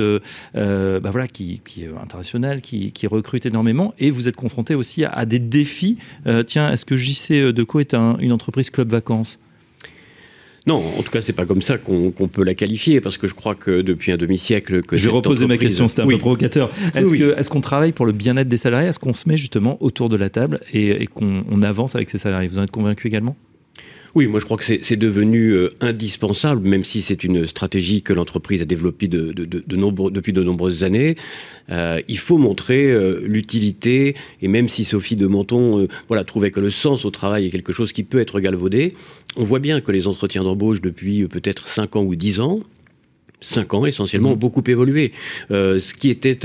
bah 0.53 1.11
voilà, 1.11 1.27
qui, 1.27 1.61
est 1.77 2.01
internationale, 2.01 2.61
qui, 2.61 2.91
qui, 2.91 3.07
recrute 3.07 3.45
énormément, 3.45 3.93
et 3.99 4.09
vous 4.09 4.27
êtes 4.27 4.35
confronté 4.35 4.75
aussi 4.75 5.05
à, 5.05 5.25
des 5.25 5.39
défis. 5.39 5.97
tiens, 6.47 6.71
est-ce 6.71 6.85
que 6.85 6.97
JC 6.97 7.53
Deco 7.53 7.79
est 7.79 7.93
une 7.93 8.31
entreprise 8.31 8.69
club 8.69 8.89
vacances? 8.89 9.39
Non, 10.67 10.75
en 10.75 11.01
tout 11.01 11.11
cas, 11.11 11.21
c'est 11.21 11.33
pas 11.33 11.45
comme 11.45 11.61
ça 11.61 11.77
qu'on 11.77 12.11
peut 12.11 12.43
la 12.43 12.53
qualifier, 12.53 13.01
parce 13.01 13.17
que 13.17 13.27
je 13.27 13.33
crois 13.33 13.55
que 13.55 13.81
depuis 13.81 14.11
un 14.11 14.17
demi-siècle 14.17 14.83
que 14.83 14.95
je 14.95 15.05
vais 15.05 15.11
reposer 15.11 15.47
ma 15.47 15.57
question, 15.57 15.87
c'était 15.87 16.03
un 16.03 16.07
peu 16.07 16.17
provocateur. 16.17 16.69
Est-ce 16.93 17.49
qu'on 17.49 17.61
travaille 17.61 17.91
pour 17.93 18.05
le 18.05 18.11
bien-être 18.11 18.49
des 18.49 18.57
salariés? 18.57 18.89
Est-ce 18.89 18.99
qu'on 18.99 19.13
se 19.13 19.27
met 19.27 19.37
justement 19.37 19.77
autour 19.81 20.09
de 20.09 20.17
la 20.17 20.29
table 20.29 20.59
et, 20.73 21.03
et 21.03 21.07
qu'on 21.07 21.61
avance 21.63 21.95
avec 21.95 22.09
ces 22.09 22.17
salariés? 22.17 22.47
Vous 22.47 22.59
en 22.59 22.63
êtes 22.63 22.71
convaincu 22.71 23.07
également? 23.07 23.35
Oui, 24.13 24.27
moi 24.27 24.41
je 24.41 24.45
crois 24.45 24.57
que 24.57 24.65
c'est 24.65 24.97
devenu 24.97 25.51
euh, 25.51 25.69
indispensable, 25.79 26.67
même 26.67 26.83
si 26.83 27.01
c'est 27.01 27.23
une 27.23 27.45
stratégie 27.45 28.01
que 28.01 28.11
l'entreprise 28.11 28.61
a 28.61 28.65
développée 28.65 29.07
de, 29.07 29.31
de, 29.31 29.45
de, 29.45 30.09
depuis 30.09 30.33
de 30.33 30.43
nombreuses 30.43 30.83
années. 30.83 31.15
Euh, 31.69 32.01
il 32.09 32.17
faut 32.17 32.37
montrer 32.37 32.91
euh, 32.91 33.21
l'utilité, 33.25 34.15
et 34.41 34.49
même 34.49 34.67
si 34.67 34.83
Sophie 34.83 35.15
de 35.15 35.27
Menton 35.27 35.87
voilà, 36.09 36.25
trouvait 36.25 36.51
que 36.51 36.59
le 36.59 36.69
sens 36.69 37.05
au 37.05 37.09
travail 37.09 37.45
est 37.45 37.51
quelque 37.51 37.71
chose 37.71 37.93
qui 37.93 38.03
peut 38.03 38.19
être 38.19 38.41
galvaudé, 38.41 38.95
on 39.37 39.43
voit 39.43 39.59
bien 39.59 39.81
que 39.81 39.91
les 39.91 40.07
entretiens 40.07 40.43
d'embauche 40.43 40.81
depuis 40.81 41.27
peut-être 41.27 41.67
5 41.67 41.95
ans 41.95 42.03
ou 42.03 42.15
10 42.15 42.39
ans, 42.39 42.59
cinq 43.41 43.73
ans 43.73 43.85
essentiellement, 43.85 44.31
ont 44.31 44.35
mmh. 44.35 44.39
beaucoup 44.39 44.63
évolué. 44.67 45.11
Euh, 45.49 45.79
ce 45.79 45.93
qui 45.93 46.09
était 46.09 46.39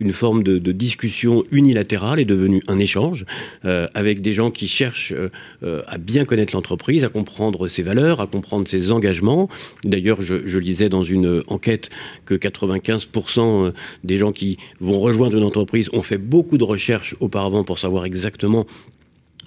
une 0.00 0.12
forme 0.12 0.42
de, 0.42 0.58
discussion 0.72 1.44
unilatérale 1.50 2.20
est 2.20 2.24
devenu 2.24 2.62
un 2.68 2.78
échange 2.78 3.26
euh, 3.64 3.86
avec 3.94 4.20
des 4.22 4.32
gens 4.32 4.50
qui 4.50 4.66
cherchent 4.66 5.12
euh, 5.12 5.82
à 5.86 5.98
bien 5.98 6.24
connaître 6.24 6.54
l'entreprise, 6.54 7.04
à 7.04 7.08
comprendre 7.08 7.68
ses 7.68 7.82
valeurs, 7.82 8.20
à 8.20 8.26
comprendre 8.26 8.66
ses 8.66 8.90
engagements. 8.92 9.48
D'ailleurs, 9.84 10.22
je, 10.22 10.46
je, 10.46 10.58
lisais 10.58 10.88
dans 10.88 11.02
une 11.02 11.42
enquête 11.48 11.90
que 12.24 12.34
95% 12.34 13.72
des 14.04 14.16
gens 14.16 14.32
qui 14.32 14.58
vont 14.80 15.00
rejoindre 15.00 15.36
une 15.36 15.44
entreprise 15.44 15.90
ont 15.92 16.02
fait 16.02 16.18
beaucoup 16.18 16.56
de 16.56 16.64
recherches 16.64 17.14
auparavant 17.20 17.64
pour 17.64 17.78
savoir 17.78 18.04
exactement 18.04 18.66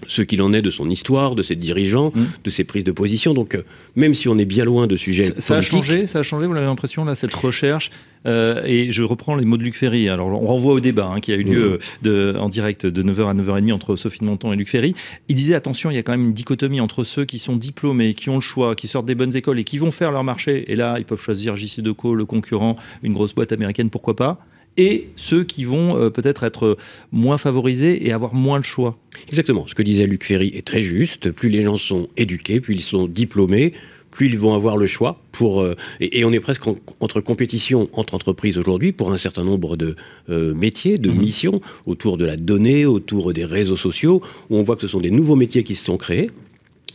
ce 0.08 0.22
qu'il 0.22 0.42
en 0.42 0.54
est 0.54 0.62
de 0.62 0.70
son 0.70 0.90
histoire, 0.90 1.36
de 1.36 1.44
ses 1.44 1.56
dirigeants, 1.56 2.12
mmh. 2.14 2.24
de 2.44 2.50
ses 2.50 2.64
prises 2.64 2.84
de 2.84 2.92
position. 2.92 3.34
Donc, 3.34 3.56
euh, 3.56 3.64
même 3.96 4.14
si 4.14 4.28
on 4.28 4.38
est 4.38 4.46
bien 4.46 4.66
loin 4.66 4.88
de 4.88 4.96
sujets 4.96 5.24
ça, 5.24 5.34
ça 5.38 5.56
a 5.58 5.62
changé, 5.62 6.08
ça 6.08 6.20
a 6.20 6.24
changé. 6.24 6.48
Vous 6.48 6.56
avez 6.56 6.66
l'impression 6.66 7.06
là, 7.06 7.16
cette 7.16 7.34
recherche. 7.34 7.92
Euh, 8.26 8.62
et 8.66 8.94
je 8.94 9.04
reprends 9.04 9.36
les 9.36 9.44
mots 9.44 9.58
de 9.58 9.64
Luc 9.64 9.76
Ferry. 9.76 10.08
Alors, 10.08 10.28
on 10.28 10.48
renvoie 10.48 10.74
au 10.74 10.80
débat 10.80 11.08
hein, 11.08 11.20
qui 11.20 11.34
a 11.34 11.36
eu 11.36 11.44
lieu 11.44 11.80
mmh. 11.80 12.06
de, 12.06 12.36
en 12.40 12.50
direct 12.50 12.86
de 12.86 13.04
9h 13.04 13.30
à 13.30 13.34
9h30 13.34 13.74
entre 13.74 13.96
Sophie 13.96 14.20
de 14.20 14.26
Monton 14.26 14.54
et 14.54 14.56
Luc 14.56 14.70
Ferry. 14.70 14.94
Il 15.28 15.36
disait 15.36 15.56
attention, 15.56 15.92
il 15.92 15.96
y 15.96 15.98
a 15.98 16.04
quand 16.04 16.14
même 16.14 16.28
une 16.28 16.34
dichotomie 16.34 16.80
entre 16.80 17.04
ceux 17.04 17.26
qui 17.26 17.40
sont 17.40 17.56
diplômés, 17.56 18.14
qui 18.14 18.30
ont 18.30 18.36
le 18.36 18.42
choix, 18.42 18.76
qui 18.76 18.88
sortent 18.88 19.06
des 19.06 19.16
bonnes 19.16 19.36
écoles 19.36 19.60
et 19.60 19.64
qui 19.64 19.78
vont 19.78 19.92
faire 19.92 20.12
leur 20.12 20.24
marché. 20.24 20.72
Et 20.72 20.76
là, 20.76 20.96
ils 21.00 21.06
peuvent 21.06 21.22
choisir 21.22 21.56
JC 21.56 21.82
Deco, 21.82 22.16
le 22.16 22.26
concurrent, 22.26 22.76
une 23.02 23.14
grosse 23.14 23.36
boîte 23.36 23.52
américaine, 23.52 23.90
pourquoi 23.90 24.16
pas 24.16 24.40
et 24.78 25.10
ceux 25.16 25.44
qui 25.44 25.66
vont 25.66 25.98
euh, 25.98 26.10
peut-être 26.10 26.44
être 26.44 26.78
moins 27.12 27.38
favorisés 27.38 28.08
et 28.08 28.12
avoir 28.12 28.34
moins 28.34 28.58
le 28.58 28.64
choix. 28.64 28.98
Exactement. 29.28 29.66
Ce 29.68 29.76
que 29.76 29.84
disait 29.84 30.08
Luc 30.08 30.24
Ferry 30.24 30.52
est 30.56 30.66
très 30.66 30.82
juste. 30.82 31.32
Plus 31.32 31.50
les 31.50 31.62
gens 31.62 31.78
sont 31.78 32.08
éduqués, 32.18 32.60
plus 32.60 32.76
ils 32.76 32.82
sont 32.82 33.08
diplômés, 33.08 33.74
plus 34.14 34.28
ils 34.28 34.38
vont 34.38 34.54
avoir 34.54 34.78
le 34.78 34.88
choix 34.88 35.20
pour 35.32 35.62
euh, 35.62 35.76
et, 36.00 36.24
on 36.26 36.32
est 36.32 36.40
presque 36.40 36.64
entre 37.00 37.20
compétition 37.22 37.90
entre 37.94 38.14
entreprises 38.14 38.58
aujourd'hui 38.58 38.92
pour 38.92 39.12
un 39.12 39.18
certain 39.18 39.44
nombre 39.44 39.76
de 39.76 39.96
euh, 40.30 40.54
métiers, 40.54 40.98
de 40.98 41.10
mhm. 41.10 41.20
missions 41.20 41.62
autour 41.86 42.18
de 42.18 42.26
la 42.26 42.38
donnée, 42.38 42.86
autour 42.86 43.34
des 43.34 43.46
réseaux 43.46 43.78
sociaux 43.78 44.22
où 44.50 44.58
on 44.58 44.64
voit 44.64 44.76
que 44.76 44.82
ce 44.82 44.88
sont 44.88 45.02
des 45.02 45.12
nouveaux 45.12 45.36
métiers 45.36 45.64
qui 45.64 45.76
se 45.76 45.86
sont 45.86 45.98
créés 45.98 46.30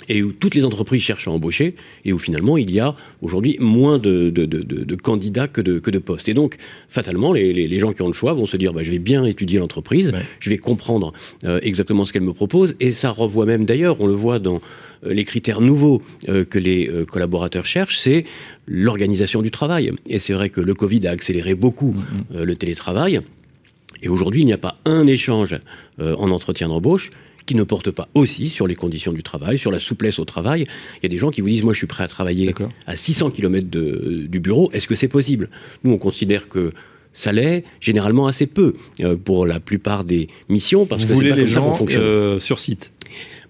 et 0.09 0.23
où 0.23 0.33
toutes 0.33 0.55
les 0.55 0.65
entreprises 0.65 1.03
cherchent 1.03 1.29
à 1.29 1.31
embaucher, 1.31 1.75
et 2.05 2.13
où 2.13 2.19
finalement 2.19 2.57
il 2.57 2.71
y 2.71 2.81
a 2.81 2.95
aujourd'hui 3.23 3.57
moins 3.61 3.99
de, 3.99 4.33
candidats 5.03 5.49
que 5.49 5.61
de, 5.61 5.79
que 5.79 5.91
de 5.91 5.99
postes. 5.99 6.29
Et 6.29 6.35
donc, 6.35 6.57
fatalement, 6.89 7.33
les, 7.33 7.79
gens 7.79 7.93
qui 7.93 8.03
ont 8.03 8.09
le 8.09 8.13
choix 8.13 8.33
vont 8.33 8.47
se 8.47 8.57
dire 8.57 8.73
bah, 8.73 8.83
je 8.83 8.91
vais 8.91 8.99
bien 8.99 9.25
étudier 9.25 9.59
l'entreprise, 9.59 10.13
je 10.41 10.51
vais 10.51 10.59
comprendre 10.59 11.13
euh, 11.45 11.61
exactement 11.63 12.05
ce 12.05 12.13
qu'elle 12.13 12.23
me 12.23 12.33
propose, 12.33 12.77
et 12.81 12.91
ça 12.91 13.11
revoit 13.11 13.47
même 13.47 13.65
d'ailleurs, 13.65 14.01
on 14.01 14.07
le 14.07 14.15
voit 14.15 14.39
dans 14.39 14.61
euh, 15.05 15.13
les 15.13 15.25
critères 15.25 15.61
nouveaux 15.61 16.03
euh, 16.29 16.45
que 16.45 16.59
les 16.59 16.91
collaborateurs 17.11 17.67
cherchent, 17.67 17.99
c'est 17.99 18.25
l'organisation 18.67 19.43
du 19.43 19.51
travail. 19.51 19.93
Et 20.09 20.19
c'est 20.19 20.33
vrai 20.33 20.51
que 20.51 20.61
le 20.61 20.75
Covid 20.75 21.07
a 21.07 21.11
accéléré 21.11 21.55
beaucoup 21.55 21.95
mm-hmm. 21.95 22.43
le 22.43 22.57
télétravail. 22.57 23.21
Et 24.03 24.09
aujourd'hui, 24.09 24.43
il 24.43 24.47
n'y 24.47 24.53
a 24.53 24.59
pas 24.59 24.79
un 24.85 25.07
échange 25.07 25.57
en 26.01 26.31
entretien 26.31 26.69
d'embauche 26.69 27.11
qui 27.49 27.55
ne 27.55 27.63
porte 27.63 27.91
pas 27.91 28.09
aussi 28.13 28.51
sur 28.51 28.67
les 28.67 28.75
conditions 28.75 29.11
du 29.11 29.23
travail, 29.23 29.57
sur 29.57 29.71
la 29.71 29.81
souplesse 29.81 30.19
au 30.19 30.27
travail. 30.27 30.67
Il 30.97 31.03
y 31.03 31.07
a 31.07 31.09
des 31.09 31.17
gens 31.17 31.31
qui 31.31 31.41
vous 31.41 31.49
disent, 31.49 31.65
moi 31.65 31.73
je 31.73 31.79
suis 31.79 31.87
prêt 31.87 32.05
à 32.05 32.09
travailler 32.09 32.55
à 32.87 32.95
600 32.95 33.31
km 33.31 33.67
du 33.71 34.39
bureau, 34.39 34.71
est-ce 34.75 34.87
que 34.87 34.95
c'est 34.95 35.09
possible? 35.09 35.49
Nous, 35.83 35.91
on 35.91 35.97
considère 35.97 36.51
que 36.51 36.73
ça 37.15 37.33
l'est 37.33 37.65
généralement 37.81 38.27
assez 38.27 38.47
peu 38.47 38.75
euh, 39.01 39.17
pour 39.17 39.47
la 39.47 39.61
plupart 39.61 40.05
des 40.05 40.29
missions 40.51 40.85
parce 40.85 41.07
que 41.07 41.15
c'est 41.15 41.29
pas 41.31 41.37
les 41.37 41.47
gens 41.47 41.75
euh, 41.89 42.39
sur 42.39 42.61
site? 42.61 42.93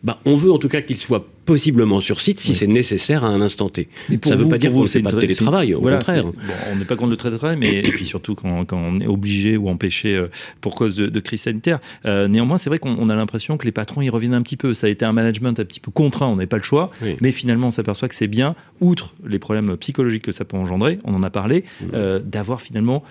Bah, 0.04 0.20
on 0.24 0.36
veut 0.36 0.52
en 0.52 0.58
tout 0.58 0.68
cas 0.68 0.80
qu'ils 0.80 0.96
soient 0.96 1.26
possiblement 1.48 2.02
sur 2.02 2.20
site 2.20 2.40
si 2.40 2.54
c'est 2.54 2.66
nécessaire 2.66 3.24
à 3.24 3.28
un 3.28 3.40
instant 3.40 3.70
T. 3.70 3.88
ça 4.22 4.36
ne 4.36 4.42
veut 4.42 4.50
pas 4.50 4.58
dire 4.58 4.70
qu'on 4.70 4.82
ne 4.82 4.86
fait 4.86 5.00
pas 5.00 5.12
de 5.12 5.18
télétravail, 5.18 5.72
au 5.72 5.80
contraire. 5.80 6.26
on 6.70 6.76
n'est 6.76 6.84
pas 6.84 6.94
contre 6.94 7.12
le 7.12 7.16
télétravail, 7.16 7.56
mais 7.58 7.78
et 7.86 7.90
puis 7.90 8.04
surtout 8.04 8.34
quand, 8.34 8.70
on 8.74 9.00
est 9.00 9.06
obligé 9.06 9.56
ou 9.56 9.70
empêché 9.70 10.14
euh, 10.14 10.26
pour 10.60 10.74
cause 10.74 10.96
de, 10.96 11.20
crise 11.20 11.40
sanitaire. 11.40 11.78
Euh, 12.04 12.28
néanmoins, 12.28 12.58
c'est 12.58 12.68
vrai 12.68 12.78
qu'on 12.78 13.08
a 13.08 13.16
l'impression 13.16 13.56
que 13.56 13.64
les 13.64 13.72
patrons 13.72 14.02
y 14.02 14.10
reviennent 14.10 14.34
un 14.34 14.42
petit 14.42 14.58
peu. 14.58 14.74
Ça 14.74 14.88
a 14.88 14.90
été 14.90 15.06
un 15.06 15.14
management 15.14 15.58
un 15.58 15.64
petit 15.64 15.80
peu 15.80 15.90
contraint, 15.90 16.26
on 16.26 16.36
n'avait 16.36 16.46
pas 16.46 16.58
le 16.58 16.62
choix, 16.62 16.90
mais 17.22 17.32
finalement 17.32 17.68
on 17.68 17.70
s'aperçoit 17.70 18.08
que 18.08 18.14
c'est 18.14 18.26
bien, 18.26 18.54
outre 18.82 19.14
les 19.26 19.38
problèmes 19.38 19.74
psychologiques 19.78 20.24
que 20.24 20.32
ça 20.32 20.44
peut 20.44 20.58
engendrer, 20.58 20.98
on 21.04 21.14
en 21.14 21.22
a 21.22 21.30
parlé, 21.30 21.64
euh, 21.94 22.20
d'avoir 22.20 22.60
finalement, 22.60 23.02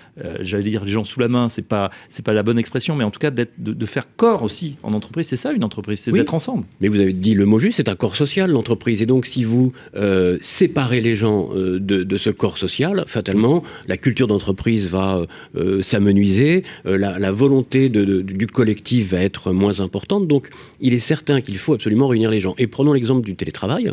j'allais 0.42 0.70
dire 0.70 0.84
les 0.84 0.92
gens 0.92 1.02
sous 1.02 1.18
la 1.18 1.26
main, 1.26 1.48
c'est 1.48 1.66
pas 1.66 1.90
c'est 2.08 2.24
pas 2.24 2.34
la 2.34 2.44
bonne 2.44 2.58
expression, 2.58 2.94
mais 2.94 3.02
en 3.02 3.10
tout 3.10 3.18
cas 3.18 3.32
de, 3.32 3.48
de, 3.58 3.86
faire 3.86 4.06
corps 4.14 4.44
aussi 4.44 4.76
en 4.84 4.92
entreprise. 4.92 5.26
C'est 5.26 5.34
ça 5.34 5.52
une 5.52 5.64
entreprise, 5.64 5.98
c'est 5.98 6.12
d'être 6.12 6.34
ensemble. 6.34 6.66
Mais 6.80 6.86
vous 6.86 7.00
avez 7.00 7.12
dit 7.12 7.34
le 7.34 7.44
mot 7.44 7.58
juste, 7.58 7.78
c'est 7.78 7.88
un 7.88 7.96
corps 7.96 8.14
social 8.14 8.27
l'entreprise. 8.36 9.02
Et 9.02 9.06
donc, 9.06 9.26
si 9.26 9.44
vous 9.44 9.72
euh, 9.96 10.38
séparez 10.40 11.00
les 11.00 11.16
gens 11.16 11.50
euh, 11.54 11.78
de, 11.80 12.16
ce 12.16 12.30
corps 12.30 12.58
social, 12.58 13.04
fatalement, 13.06 13.62
la 13.86 13.96
culture 13.96 14.26
d'entreprise 14.26 14.88
va 14.88 15.24
euh, 15.56 15.82
s'amenuiser, 15.82 16.64
la, 16.84 17.32
volonté 17.32 17.88
du 17.88 18.46
collectif 18.46 19.12
va 19.12 19.20
être 19.20 19.52
moins 19.52 19.80
importante. 19.80 20.26
Donc, 20.26 20.48
il 20.80 20.94
est 20.94 20.98
certain 20.98 21.40
qu'il 21.40 21.58
faut 21.58 21.74
absolument 21.74 22.08
réunir 22.08 22.30
les 22.30 22.40
gens. 22.40 22.54
Et 22.58 22.66
prenons 22.66 22.92
l'exemple 22.92 23.24
du 23.24 23.36
télétravail. 23.36 23.92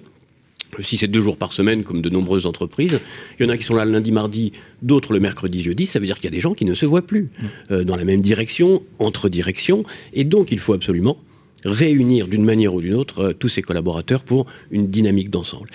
si 0.80 0.98
c'est 0.98 1.08
deux 1.08 1.22
jours 1.22 1.38
par 1.38 1.52
semaine, 1.52 1.84
comme 1.84 2.02
de 2.02 2.10
nombreuses 2.10 2.46
entreprises, 2.46 3.00
il 3.40 3.46
y 3.46 3.46
en 3.46 3.50
a 3.50 3.58
qui 3.58 3.64
sont 3.64 3.76
là 3.76 3.86
le 3.86 3.92
lundi, 3.92 4.12
mardi, 4.12 4.54
d'autres 4.82 5.14
le 5.14 5.20
mercredi, 5.20 5.62
jeudi, 5.62 5.86
ça 5.86 6.00
veut 6.00 6.06
dire 6.06 6.16
qu'il 6.16 6.26
y 6.26 6.34
a 6.34 6.36
des 6.36 6.42
gens 6.42 6.54
qui 6.54 6.66
ne 6.66 6.74
se 6.74 6.86
voient 6.86 7.06
plus 7.06 7.30
mmh. 7.70 7.84
dans 7.84 7.96
la 7.96 8.06
même 8.06 8.22
direction, 8.22 8.82
entre 9.00 9.30
directions, 9.30 9.84
et 10.14 10.24
donc 10.24 10.52
il 10.52 10.60
faut 10.60 10.74
absolument 10.74 11.18
réunir 11.66 12.28
d'une 12.28 12.44
manière 12.44 12.74
ou 12.74 12.82
d'une 12.82 12.94
autre 12.94 13.34
tous 13.34 13.50
ces 13.50 13.62
collaborateurs 13.62 14.24
pour 14.24 14.46
une 14.72 14.88
dynamique 14.88 15.30
d'ensemble. 15.30 15.70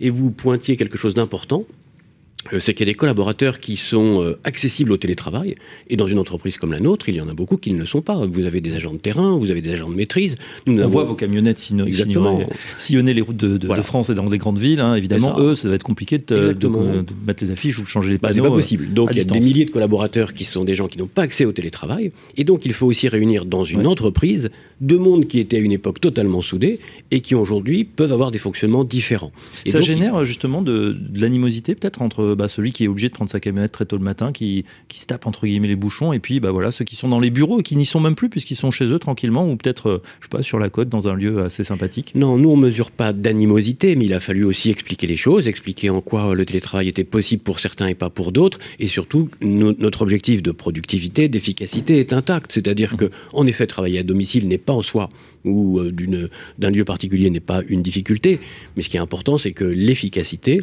Et 0.00 0.10
vous 0.10 0.30
pointiez 0.30 0.76
quelque 0.76 0.96
chose 0.96 1.14
d'important, 1.14 1.64
euh, 1.64 1.83
c'est 2.58 2.74
qu'il 2.74 2.86
y 2.86 2.90
a 2.90 2.92
des 2.92 2.96
collaborateurs 2.96 3.60
qui 3.60 3.76
sont 3.76 4.22
euh, 4.22 4.38
accessibles 4.44 4.92
au 4.92 4.96
télétravail. 4.96 5.56
Et 5.88 5.96
dans 5.96 6.06
une 6.06 6.18
entreprise 6.18 6.56
comme 6.56 6.72
la 6.72 6.80
nôtre, 6.80 7.08
il 7.08 7.16
y 7.16 7.20
en 7.20 7.28
a 7.28 7.34
beaucoup 7.34 7.56
qui 7.56 7.72
ne 7.72 7.78
le 7.78 7.86
sont 7.86 8.02
pas. 8.02 8.26
Vous 8.26 8.44
avez 8.44 8.60
des 8.60 8.74
agents 8.74 8.92
de 8.92 8.98
terrain, 8.98 9.36
vous 9.36 9.50
avez 9.50 9.60
des 9.60 9.72
agents 9.72 9.88
de 9.88 9.94
maîtrise. 9.94 10.36
Nous 10.66 10.80
On 10.80 10.86
voit 10.86 11.04
vos 11.04 11.14
camionnettes 11.14 11.58
sillonner 12.78 13.14
les 13.14 13.20
routes 13.20 13.36
de, 13.36 13.82
France 13.82 14.10
et 14.10 14.14
dans 14.14 14.26
des 14.26 14.38
grandes 14.38 14.58
villes. 14.58 14.80
Hein. 14.80 14.94
Évidemment, 14.94 15.38
eux, 15.38 15.54
ça 15.54 15.68
va 15.68 15.74
être 15.74 15.82
compliqué 15.82 16.18
de, 16.18 16.56
mettre 17.26 17.42
les 17.42 17.50
affiches 17.50 17.78
ou 17.78 17.82
de 17.82 17.88
changer 17.88 18.10
les 18.10 18.18
bah, 18.18 18.28
panneaux. 18.28 18.44
c'est 18.44 18.48
pas 18.48 18.54
possible. 18.54 18.92
Donc 18.92 19.10
il 19.12 19.18
y 19.18 19.20
a 19.20 19.24
des 19.24 19.40
milliers 19.40 19.64
de 19.64 19.70
collaborateurs 19.70 20.32
qui 20.32 20.44
sont 20.44 20.64
des 20.64 20.74
gens 20.74 20.88
qui 20.88 20.98
n'ont 20.98 21.06
pas 21.06 21.22
accès 21.22 21.44
au 21.44 21.52
télétravail. 21.52 22.12
Et 22.36 22.44
donc 22.44 22.64
il 22.64 22.72
faut 22.72 22.86
aussi 22.86 23.08
réunir 23.08 23.44
dans 23.44 23.64
une 23.64 23.86
entreprise 23.86 24.50
deux 24.80 24.98
mondes 24.98 25.26
qui 25.26 25.38
étaient 25.38 25.56
à 25.56 25.60
une 25.60 25.72
époque 25.72 26.00
totalement 26.00 26.42
soudés 26.42 26.80
et 27.10 27.20
qui 27.20 27.34
aujourd'hui 27.34 27.84
peuvent 27.84 28.12
avoir 28.12 28.30
des 28.30 28.38
fonctionnements 28.38 28.84
différents. 28.84 29.32
Et 29.64 29.70
ça 29.70 29.80
génère 29.80 30.24
justement 30.24 30.62
de, 30.62 30.96
l'animosité 31.14 31.74
peut-être 31.74 32.02
entre 32.02 32.33
bah, 32.34 32.48
celui 32.48 32.72
qui 32.72 32.84
est 32.84 32.88
obligé 32.88 33.08
de 33.08 33.14
prendre 33.14 33.30
sa 33.30 33.40
camionnette 33.40 33.72
très 33.72 33.84
tôt 33.84 33.96
le 33.96 34.04
matin, 34.04 34.32
qui, 34.32 34.64
qui 34.88 35.00
se 35.00 35.06
tape 35.06 35.26
entre 35.26 35.46
guillemets 35.46 35.68
les 35.68 35.76
bouchons, 35.76 36.12
et 36.12 36.18
puis 36.18 36.40
bah, 36.40 36.50
voilà, 36.50 36.72
ceux 36.72 36.84
qui 36.84 36.96
sont 36.96 37.08
dans 37.08 37.20
les 37.20 37.30
bureaux 37.30 37.60
et 37.60 37.62
qui 37.62 37.76
n'y 37.76 37.84
sont 37.84 38.00
même 38.00 38.14
plus 38.14 38.28
puisqu'ils 38.28 38.56
sont 38.56 38.70
chez 38.70 38.86
eux 38.86 38.98
tranquillement 38.98 39.48
ou 39.48 39.56
peut-être, 39.56 39.88
euh, 39.88 40.02
je 40.20 40.42
sur 40.42 40.58
la 40.58 40.68
côte 40.68 40.88
dans 40.88 41.08
un 41.08 41.14
lieu 41.14 41.42
assez 41.42 41.64
sympathique. 41.64 42.12
Non, 42.14 42.36
nous 42.36 42.50
on 42.50 42.56
mesure 42.56 42.90
pas 42.90 43.12
d'animosité, 43.12 43.96
mais 43.96 44.06
il 44.06 44.14
a 44.14 44.20
fallu 44.20 44.44
aussi 44.44 44.70
expliquer 44.70 45.06
les 45.06 45.16
choses, 45.16 45.48
expliquer 45.48 45.90
en 45.90 46.00
quoi 46.00 46.34
le 46.34 46.44
télétravail 46.44 46.88
était 46.88 47.04
possible 47.04 47.42
pour 47.42 47.60
certains 47.60 47.86
et 47.86 47.94
pas 47.94 48.10
pour 48.10 48.32
d'autres, 48.32 48.58
et 48.78 48.86
surtout 48.86 49.30
notre 49.40 50.02
objectif 50.02 50.42
de 50.42 50.50
productivité, 50.50 51.28
d'efficacité 51.28 51.98
est 51.98 52.12
intact, 52.12 52.52
c'est-à-dire 52.52 52.96
que 52.96 53.10
en 53.32 53.46
effet 53.46 53.66
travailler 53.66 53.98
à 53.98 54.02
domicile 54.02 54.48
n'est 54.48 54.58
pas 54.58 54.72
en 54.72 54.82
soi 54.82 55.08
ou 55.44 55.78
euh, 55.78 55.92
d'un 56.58 56.70
lieu 56.70 56.84
particulier 56.84 57.30
n'est 57.30 57.40
pas 57.40 57.62
une 57.68 57.82
difficulté, 57.82 58.40
mais 58.76 58.82
ce 58.82 58.88
qui 58.88 58.96
est 58.96 59.00
important 59.00 59.38
c'est 59.38 59.52
que 59.52 59.64
l'efficacité 59.64 60.62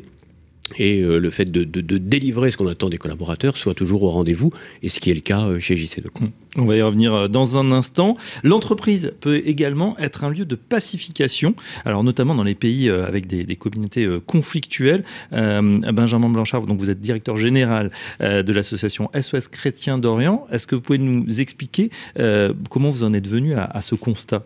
et 0.77 1.01
euh, 1.01 1.17
le 1.17 1.29
fait 1.29 1.45
de, 1.51 1.63
délivrer 1.97 2.51
ce 2.51 2.57
qu'on 2.57 2.67
attend 2.67 2.89
des 2.89 2.97
collaborateurs 2.97 3.57
soit 3.57 3.73
toujours 3.73 4.03
au 4.03 4.09
rendez-vous, 4.09 4.51
et 4.83 4.89
ce 4.89 4.99
qui 4.99 5.11
est 5.11 5.13
le 5.13 5.21
cas 5.21 5.41
euh, 5.41 5.59
chez 5.59 5.77
JC 5.77 6.01
Decaux. 6.01 6.25
On 6.57 6.65
va 6.65 6.75
y 6.75 6.81
revenir 6.81 7.13
euh, 7.13 7.27
dans 7.27 7.57
un 7.57 7.71
instant. 7.71 8.17
L'entreprise 8.43 9.13
peut 9.21 9.41
également 9.45 9.97
être 9.99 10.23
un 10.23 10.29
lieu 10.29 10.45
de 10.45 10.55
pacification, 10.55 11.55
alors 11.85 12.03
notamment 12.03 12.35
dans 12.35 12.43
les 12.43 12.55
pays 12.55 12.89
avec 12.89 13.27
des, 13.27 13.55
communautés 13.55 14.07
conflictuelles. 14.25 15.03
Benjamin 15.31 16.29
Blanchard, 16.29 16.63
donc 16.63 16.79
vous 16.79 16.89
êtes 16.89 16.99
directeur 16.99 17.35
général 17.35 17.91
de 18.19 18.53
l'association 18.53 19.09
SOS 19.19 19.47
Chrétien 19.47 19.97
d'Orient. 19.97 20.47
Est-ce 20.51 20.67
que 20.67 20.75
vous 20.75 20.81
pouvez 20.81 20.97
nous 20.97 21.41
expliquer 21.41 21.89
comment 22.69 22.91
vous 22.91 23.03
en 23.03 23.13
êtes 23.13 23.27
venu 23.27 23.55
à 23.55 23.81
ce 23.81 23.95
constat? 23.95 24.45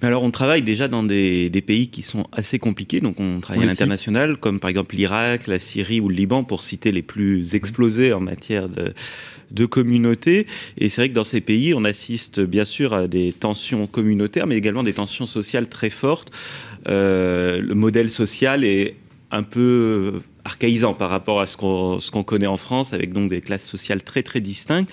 Mais 0.00 0.08
alors, 0.08 0.22
on 0.22 0.30
travaille 0.30 0.62
déjà 0.62 0.88
dans 0.88 1.02
des, 1.02 1.50
pays 1.66 1.88
qui 1.88 2.02
sont 2.02 2.26
assez 2.32 2.58
compliqués. 2.58 3.00
Donc, 3.00 3.18
on 3.18 3.40
travaille 3.40 3.64
à 3.64 3.66
l'international, 3.66 4.36
comme 4.36 4.60
par 4.60 4.70
exemple 4.70 4.94
l'Irak, 4.94 5.46
la 5.46 5.58
Syrie 5.58 6.00
ou 6.00 6.08
le 6.08 6.14
Liban, 6.14 6.44
pour 6.44 6.62
citer 6.62 6.92
les 6.92 7.02
plus 7.02 7.54
explosés 7.54 8.12
en 8.12 8.20
matière 8.20 8.68
de, 8.68 8.94
de 9.50 9.66
communautés. 9.66 10.46
Et 10.78 10.88
c'est 10.88 11.02
vrai 11.02 11.08
que 11.08 11.14
dans 11.14 11.24
ces 11.24 11.40
pays, 11.40 11.74
on 11.74 11.84
assiste 11.84 12.40
bien 12.40 12.64
sûr 12.64 12.94
à 12.94 13.08
des 13.08 13.32
tensions 13.32 13.86
communautaires, 13.86 14.46
mais 14.46 14.56
également 14.56 14.82
des 14.82 14.92
tensions 14.92 15.26
sociales 15.26 15.68
très 15.68 15.90
fortes. 15.90 16.30
Euh, 16.88 17.60
le 17.60 17.74
modèle 17.74 18.10
social 18.10 18.64
est 18.64 18.96
un 19.30 19.42
peu 19.42 20.20
archaïsant 20.46 20.94
par 20.94 21.10
rapport 21.10 21.40
à 21.40 21.46
ce 21.46 21.56
qu'on 21.56 22.22
connaît 22.22 22.46
en 22.46 22.56
France, 22.56 22.92
avec 22.92 23.12
donc 23.12 23.28
des 23.28 23.40
classes 23.40 23.66
sociales 23.66 24.02
très 24.02 24.22
très 24.22 24.40
distinctes. 24.40 24.90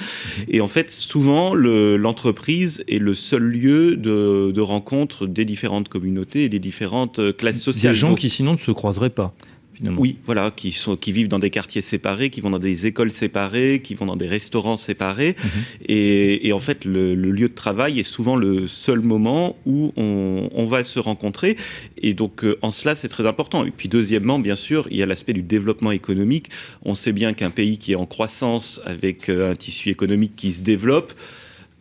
Et 0.49 0.59
en 0.59 0.67
fait, 0.67 0.89
souvent, 0.91 1.53
l'entreprise 1.53 2.83
est 2.87 2.97
le 2.97 3.13
seul 3.13 3.43
lieu 3.43 3.95
de, 3.95 4.51
de, 4.51 4.61
rencontre 4.61 5.27
des 5.27 5.45
différentes 5.45 5.89
communautés 5.89 6.43
et 6.43 6.49
des 6.49 6.59
différentes 6.59 7.37
classes 7.37 7.61
sociales. 7.61 7.93
Des 7.93 7.99
gens 7.99 8.15
qui 8.15 8.29
sinon 8.29 8.53
ne 8.53 8.57
se 8.57 8.71
croiseraient 8.71 9.09
pas. 9.09 9.33
Oui, 9.81 10.17
voilà, 10.25 10.51
qui, 10.51 10.71
sont, 10.71 10.95
qui 10.95 11.11
vivent 11.11 11.27
dans 11.27 11.39
des 11.39 11.49
quartiers 11.49 11.81
séparés, 11.81 12.29
qui 12.29 12.41
vont 12.41 12.49
dans 12.49 12.59
des 12.59 12.85
écoles 12.85 13.11
séparées, 13.11 13.81
qui 13.83 13.95
vont 13.95 14.05
dans 14.05 14.15
des 14.15 14.27
restaurants 14.27 14.77
séparés. 14.77 15.35
Mhm. 15.37 15.49
Et, 15.87 16.53
en 16.53 16.59
fait, 16.59 16.85
le, 16.85 17.15
lieu 17.15 17.49
de 17.49 17.53
travail 17.53 17.99
est 17.99 18.03
souvent 18.03 18.35
le 18.35 18.67
seul 18.67 18.99
moment 18.99 19.57
où 19.65 19.91
on, 19.97 20.65
va 20.65 20.83
se 20.83 20.99
rencontrer. 20.99 21.57
Et 22.01 22.13
donc, 22.13 22.43
euh, 22.43 22.57
en 22.61 22.71
cela, 22.71 22.95
c'est 22.95 23.09
très 23.09 23.25
important. 23.25 23.65
Et 23.65 23.71
puis, 23.71 23.89
deuxièmement, 23.89 24.39
bien 24.39 24.55
sûr, 24.55 24.87
il 24.89 24.97
y 24.97 25.03
a 25.03 25.05
l'aspect 25.05 25.33
du 25.33 25.43
développement 25.43 25.91
économique. 25.91 26.49
On 26.83 26.95
sait 26.95 27.11
bien 27.11 27.33
qu'un 27.33 27.51
pays 27.51 27.77
qui 27.77 27.91
est 27.91 27.95
en 27.95 28.05
croissance, 28.05 28.81
avec 28.85 29.29
euh, 29.29 29.51
un 29.51 29.55
tissu 29.55 29.89
économique 29.89 30.35
qui 30.35 30.51
se 30.51 30.61
développe, 30.61 31.13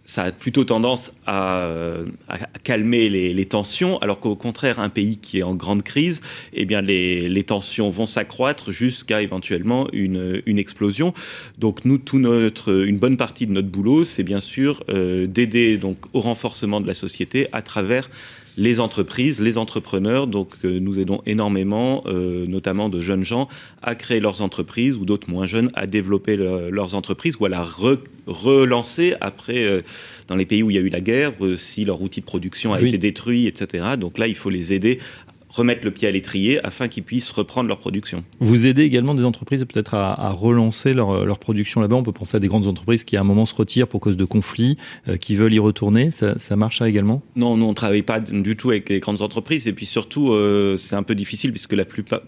ça 0.04 0.24
a 0.24 0.32
plutôt 0.32 0.64
tendance 0.64 1.12
à, 1.26 1.68
calmer 2.64 3.08
les, 3.08 3.46
tensions, 3.46 3.98
alors 3.98 4.20
qu'au 4.20 4.36
contraire, 4.36 4.80
un 4.80 4.88
pays 4.88 5.16
qui 5.16 5.38
est 5.38 5.42
en 5.42 5.54
grande 5.54 5.82
crise, 5.82 6.20
eh 6.52 6.64
bien 6.64 6.80
les, 6.80 7.44
tensions 7.44 7.90
vont 7.90 8.06
s'accroître 8.06 8.70
jusqu'à 8.70 9.22
éventuellement 9.22 9.88
une, 9.92 10.42
explosion. 10.58 11.14
Donc 11.58 11.84
nous, 11.84 11.98
tout 11.98 12.18
une 12.18 12.98
bonne 12.98 13.16
partie 13.16 13.46
de 13.46 13.52
notre 13.52 13.68
boulot, 13.68 14.04
c'est 14.04 14.22
bien 14.22 14.40
sûr 14.40 14.84
euh, 14.88 15.26
d'aider 15.26 15.76
donc 15.76 15.96
au 16.12 16.20
renforcement 16.20 16.80
de 16.80 16.86
la 16.86 16.94
société 16.94 17.48
à 17.52 17.62
travers 17.62 18.08
les 18.56 18.80
entreprises, 18.80 19.40
les 19.40 19.58
entrepreneurs. 19.58 20.26
Donc, 20.26 20.50
euh, 20.64 20.78
nous 20.78 20.98
aidons 20.98 21.22
énormément, 21.26 22.02
euh, 22.06 22.46
notamment 22.46 22.88
de 22.88 23.00
jeunes 23.00 23.24
gens, 23.24 23.48
à 23.82 23.94
créer 23.94 24.20
leurs 24.20 24.42
entreprises 24.42 24.96
ou 24.96 25.04
d'autres 25.04 25.30
moins 25.30 25.46
jeunes 25.46 25.70
à 25.74 25.86
développer 25.86 26.36
leurs 26.36 26.94
entreprises 26.94 27.36
ou 27.40 27.46
à 27.46 27.48
la 27.48 27.66
relancer 28.26 29.14
après, 29.20 29.64
euh, 29.64 29.82
dans 30.28 30.36
les 30.36 30.46
pays 30.46 30.62
où 30.62 30.70
il 30.70 30.74
y 30.74 30.78
a 30.78 30.82
eu 30.82 30.88
la 30.88 31.00
guerre, 31.00 31.32
si 31.56 31.84
leur 31.84 32.00
outil 32.02 32.20
de 32.20 32.26
production 32.26 32.72
a 32.72 32.80
été 32.80 32.98
détruit, 32.98 33.46
etc. 33.46 33.84
Donc 33.98 34.18
là, 34.18 34.26
il 34.26 34.36
faut 34.36 34.50
les 34.50 34.72
aider 34.72 34.98
remettre 35.52 35.84
le 35.84 35.90
pied 35.90 36.08
à 36.08 36.10
l'étrier 36.10 36.64
afin 36.64 36.88
qu'ils 36.88 37.02
puissent 37.02 37.30
reprendre 37.30 37.68
leur 37.68 37.78
production. 37.78 38.24
Vous 38.40 38.66
aidez 38.66 38.82
également 38.82 39.14
des 39.14 39.24
entreprises 39.24 39.64
peut-être 39.64 39.94
à, 39.94 40.30
relancer 40.30 40.94
leur, 40.94 41.38
production 41.38 41.80
là-bas. 41.80 41.96
On 41.96 42.02
peut 42.02 42.12
penser 42.12 42.36
à 42.36 42.40
des 42.40 42.48
grandes 42.48 42.66
entreprises 42.66 43.04
qui 43.04 43.16
à 43.16 43.20
un 43.20 43.24
moment 43.24 43.46
se 43.46 43.54
retirent 43.54 43.88
pour 43.88 44.00
cause 44.00 44.16
de 44.16 44.24
conflits, 44.24 44.76
euh, 45.08 45.16
qui 45.16 45.34
veulent 45.34 45.52
y 45.52 45.58
retourner. 45.58 46.10
Ça, 46.10 46.56
marche 46.56 46.78
ça 46.78 46.88
également? 46.88 47.22
Non, 47.36 47.56
nous 47.56 47.64
on 47.64 47.70
ne 47.70 47.74
travaille 47.74 48.02
pas 48.02 48.20
du 48.20 48.56
tout 48.56 48.70
avec 48.70 48.88
les 48.88 49.00
grandes 49.00 49.22
entreprises 49.22 49.68
et 49.68 49.72
puis 49.72 49.86
surtout 49.86 50.32
euh, 50.32 50.76
c'est 50.76 50.96
un 50.96 51.02
peu 51.02 51.14
difficile 51.14 51.52
puisque 51.52 51.72
la 51.72 51.84
plupart 51.84 52.20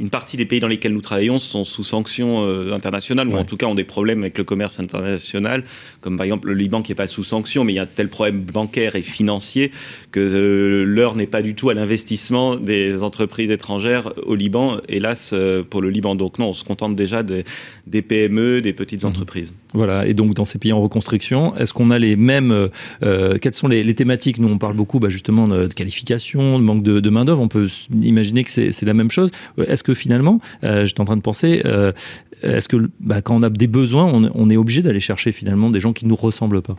une 0.00 0.10
partie 0.10 0.36
des 0.36 0.44
pays 0.44 0.58
dans 0.58 0.66
lesquels 0.66 0.92
nous 0.92 1.00
travaillons 1.00 1.38
sont 1.38 1.64
sous 1.64 1.84
sanctions 1.84 2.44
euh, 2.44 2.72
internationales, 2.72 3.28
ou 3.28 3.36
en 3.36 3.44
tout 3.44 3.56
cas 3.56 3.66
ont 3.66 3.76
des 3.76 3.84
problèmes 3.84 4.22
avec 4.22 4.36
le 4.36 4.42
commerce 4.42 4.80
international, 4.80 5.62
comme 6.00 6.16
par 6.16 6.24
exemple 6.24 6.48
le 6.48 6.54
Liban 6.54 6.82
qui 6.82 6.90
n'est 6.90 6.96
pas 6.96 7.06
sous 7.06 7.22
sanctions, 7.22 7.62
mais 7.62 7.72
il 7.74 7.76
y 7.76 7.80
a 7.80 7.86
tel 7.86 8.08
problème 8.08 8.40
bancaire 8.40 8.96
et 8.96 9.02
financier 9.02 9.70
que 10.10 10.20
euh, 10.20 10.84
l'heure 10.84 11.14
n'est 11.14 11.28
pas 11.28 11.42
du 11.42 11.54
tout 11.54 11.70
à 11.70 11.74
l'investissement 11.74 12.56
des 12.56 13.04
entreprises 13.04 13.52
étrangères 13.52 14.12
au 14.26 14.34
Liban, 14.34 14.78
hélas 14.88 15.30
euh, 15.32 15.62
pour 15.62 15.80
le 15.80 15.90
Liban. 15.90 16.16
Donc 16.16 16.40
non, 16.40 16.48
on 16.48 16.54
se 16.54 16.64
contente 16.64 16.96
déjà 16.96 17.22
des 17.22 18.02
PME, 18.02 18.62
des 18.62 18.72
petites 18.72 19.04
mhm. 19.04 19.10
entreprises. 19.10 19.54
Voilà, 19.74 20.06
et 20.06 20.14
donc 20.14 20.34
dans 20.34 20.44
ces 20.44 20.58
pays 20.58 20.72
en 20.72 20.80
reconstruction, 20.80 21.56
est-ce 21.56 21.72
qu'on 21.72 21.90
a 21.90 21.98
les 21.98 22.16
mêmes... 22.16 22.68
quelles 23.00 23.54
sont 23.54 23.68
les, 23.68 23.94
thématiques? 23.94 24.38
Nous, 24.38 24.48
on 24.48 24.58
parle 24.58 24.74
beaucoup 24.74 24.98
bah, 24.98 25.08
justement 25.08 25.48
de 25.48 25.66
qualification, 25.66 26.58
de 26.58 26.64
manque 26.64 26.82
de, 26.82 27.00
de 27.00 27.10
main-d'œuvre, 27.10 27.40
on 27.40 27.48
peut 27.48 27.68
imaginer 28.00 28.44
que 28.44 28.50
c'est 28.50 28.82
la 28.82 28.94
même 28.94 29.10
chose. 29.10 29.30
Est-ce 29.58 29.83
que 29.84 29.94
finalement, 29.94 30.40
euh, 30.64 30.84
j'étais 30.86 31.00
en 31.00 31.04
train 31.04 31.16
de 31.16 31.22
penser, 31.22 31.62
euh, 31.64 31.92
est-ce 32.42 32.68
que 32.68 32.90
bah, 33.00 33.22
quand 33.22 33.36
on 33.36 33.42
a 33.42 33.50
des 33.50 33.68
besoins, 33.68 34.04
on, 34.06 34.50
est 34.50 34.56
obligé 34.56 34.82
d'aller 34.82 35.00
chercher 35.00 35.32
finalement 35.32 35.70
des 35.70 35.80
gens 35.80 35.92
qui 35.92 36.04
ne 36.04 36.10
nous 36.10 36.16
ressemblent 36.16 36.62
pas? 36.62 36.76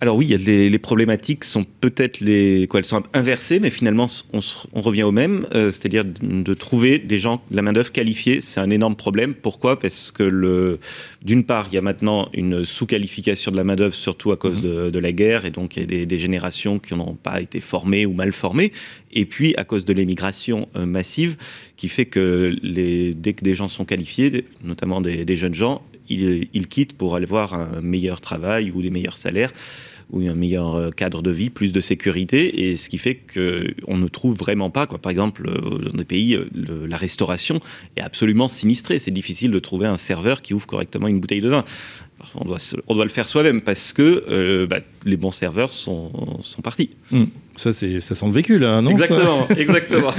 Alors 0.00 0.16
oui, 0.16 0.26
les, 0.26 0.68
les, 0.68 0.78
problématiques 0.78 1.44
sont 1.44 1.64
peut-être 1.80 2.20
les, 2.20 2.66
quoi, 2.68 2.80
elles 2.80 2.84
sont 2.84 3.02
inversées, 3.14 3.60
mais 3.60 3.70
finalement 3.70 4.06
on, 4.32 4.82
revient 4.82 5.04
au 5.04 5.12
même, 5.12 5.46
euh, 5.54 5.70
c'est-à-dire 5.70 6.04
de, 6.04 6.54
trouver 6.54 6.98
des 6.98 7.18
gens, 7.18 7.42
de 7.50 7.56
la 7.56 7.62
main 7.62 7.72
d'œuvre 7.72 7.92
qualifiée, 7.92 8.40
c'est 8.40 8.60
un 8.60 8.70
énorme 8.70 8.96
problème. 8.96 9.34
Pourquoi? 9.34 9.78
Parce 9.78 10.10
que 10.10 10.24
le, 10.24 10.78
d'une 11.22 11.44
part, 11.44 11.68
il 11.70 11.74
y 11.74 11.78
a 11.78 11.80
maintenant 11.80 12.28
une 12.34 12.64
sous-qualification 12.64 13.50
de 13.50 13.56
la 13.56 13.64
main 13.64 13.76
d'œuvre, 13.76 13.94
surtout 13.94 14.32
à 14.32 14.36
cause 14.36 14.62
mmh. 14.62 14.90
de, 14.90 14.98
la 14.98 15.12
guerre, 15.12 15.44
et 15.46 15.50
donc 15.50 15.76
il 15.76 15.90
y 15.90 16.02
a 16.02 16.04
des, 16.04 16.18
générations 16.18 16.78
qui 16.78 16.94
n'ont 16.94 17.14
pas 17.14 17.40
été 17.40 17.60
formées 17.60 18.04
ou 18.04 18.12
mal 18.12 18.32
formées, 18.32 18.72
et 19.12 19.24
puis 19.24 19.54
à 19.56 19.64
cause 19.64 19.84
de 19.84 19.92
l'émigration 19.92 20.68
euh, 20.76 20.86
massive, 20.86 21.36
qui 21.76 21.88
fait 21.88 22.06
que 22.06 22.54
les, 22.62 23.14
dès 23.14 23.32
que 23.32 23.44
des 23.44 23.54
gens 23.54 23.68
sont 23.68 23.84
qualifiés, 23.84 24.44
notamment 24.62 25.00
des, 25.00 25.24
des 25.24 25.36
jeunes 25.36 25.54
gens, 25.54 25.82
ils, 26.08 26.48
ils 26.52 26.68
quittent 26.68 26.96
pour 26.96 27.16
aller 27.16 27.26
voir 27.26 27.54
un 27.54 27.80
meilleur 27.80 28.20
travail 28.20 28.70
ou 28.70 28.82
des 28.82 28.90
meilleurs 28.90 29.16
salaires 29.16 29.50
ou 30.10 30.20
un 30.20 30.34
meilleur 30.34 30.74
euh, 30.74 30.90
cadre 30.90 31.22
de 31.22 31.30
vie, 31.30 31.50
plus 31.50 31.72
de 31.72 31.80
sécurité, 31.80 32.68
et 32.68 32.76
ce 32.76 32.88
qui 32.88 32.98
fait 32.98 33.14
qu'on 33.16 33.96
ne 33.96 34.08
trouve 34.08 34.36
vraiment 34.36 34.70
pas, 34.70 34.86
quoi. 34.86 34.98
par 34.98 35.10
exemple, 35.10 35.48
euh, 35.48 35.88
dans 35.88 35.96
des 35.96 36.04
pays, 36.04 36.34
euh, 36.34 36.46
la 36.86 36.96
restauration 36.96 37.60
est 37.96 38.00
absolument 38.00 38.48
sinistrée. 38.48 38.98
C'est 38.98 39.10
difficile 39.10 39.50
de 39.50 39.58
trouver 39.58 39.86
un 39.86 39.96
serveur 39.96 40.42
qui 40.42 40.54
ouvre 40.54 40.66
correctement 40.66 41.08
une 41.08 41.20
bouteille 41.20 41.40
de 41.40 41.48
vin. 41.48 41.64
On 42.36 42.44
doit, 42.44 43.04
le 43.04 43.10
faire 43.10 43.28
soi-même 43.28 43.60
parce 43.60 43.92
que 43.92 44.64
bah, 44.64 44.78
les 45.04 45.16
bons 45.16 45.32
serveurs 45.32 45.72
sont, 45.72 46.10
sont 46.42 46.62
partis. 46.62 46.90
Mmh. 47.10 47.24
Ça, 47.56 47.72
c'est, 47.72 48.00
ça 48.00 48.14
sent 48.14 48.26
le 48.26 48.32
vécu, 48.32 48.58
là, 48.58 48.82
non 48.82 48.90
Exactement, 48.90 49.46
exactement. 49.56 50.12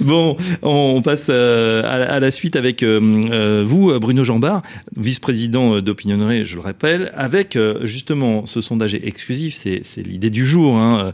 bon, 0.00 0.36
on 0.62 1.00
passe 1.00 1.26
euh, 1.28 1.82
à, 1.84 2.18
la 2.18 2.30
suite 2.32 2.56
avec 2.56 2.82
euh, 2.82 3.00
euh, 3.30 3.62
vous, 3.64 3.98
Bruno 4.00 4.24
Jambard, 4.24 4.62
vice-président 4.96 5.80
d'Opinionnerie, 5.80 6.44
je 6.44 6.56
le 6.56 6.60
rappelle, 6.60 7.12
avec 7.14 7.56
justement 7.82 8.46
ce 8.46 8.60
sondage 8.60 8.94
exclusif, 8.94 9.54
c'est, 9.54 9.82
l'idée 9.98 10.30
du 10.30 10.44
jour. 10.44 10.76
Hein. 10.76 11.12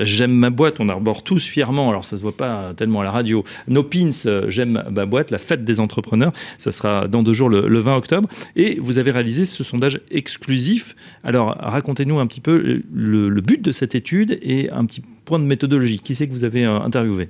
j'aime 0.00 0.32
ma 0.32 0.50
boîte, 0.50 0.80
on 0.80 0.88
arbore 0.88 1.22
tous 1.22 1.44
fièrement, 1.44 1.90
alors 1.90 2.04
ça 2.04 2.16
se 2.16 2.22
voit 2.22 2.36
pas 2.36 2.72
tellement 2.74 3.00
à 3.00 3.04
la 3.04 3.10
radio. 3.10 3.44
No 3.68 3.82
Pins, 3.82 4.10
j'aime 4.48 4.82
ma 4.90 5.04
boîte, 5.04 5.30
la 5.30 5.38
fête 5.38 5.64
des 5.64 5.80
entrepreneurs, 5.80 6.32
ça 6.58 6.72
sera 6.72 7.08
dans 7.08 7.22
deux 7.22 7.34
jours, 7.34 7.50
le, 7.50 7.78
20 7.78 7.96
octobre. 7.96 8.28
Et 8.56 8.78
vous 8.80 8.98
avez 8.98 9.10
réalisé 9.10 9.44
ce 9.44 9.64
sondage 9.64 10.00
exclusif. 10.10 10.94
Alors, 11.24 11.56
racontez-nous 11.60 12.18
un 12.18 12.26
petit 12.26 12.40
peu 12.40 12.82
le, 12.92 13.28
le 13.28 13.40
but 13.40 13.60
de 13.60 13.72
cette 13.72 13.94
étude 13.94 14.38
et 14.42 14.70
un 14.70 14.84
petit 14.84 15.02
point 15.24 15.38
de 15.38 15.44
méthodologie. 15.44 15.98
Qui 15.98 16.14
c'est 16.14 16.28
que 16.28 16.32
vous 16.32 16.44
avez 16.44 16.64
euh, 16.64 16.80
interviewé? 16.80 17.28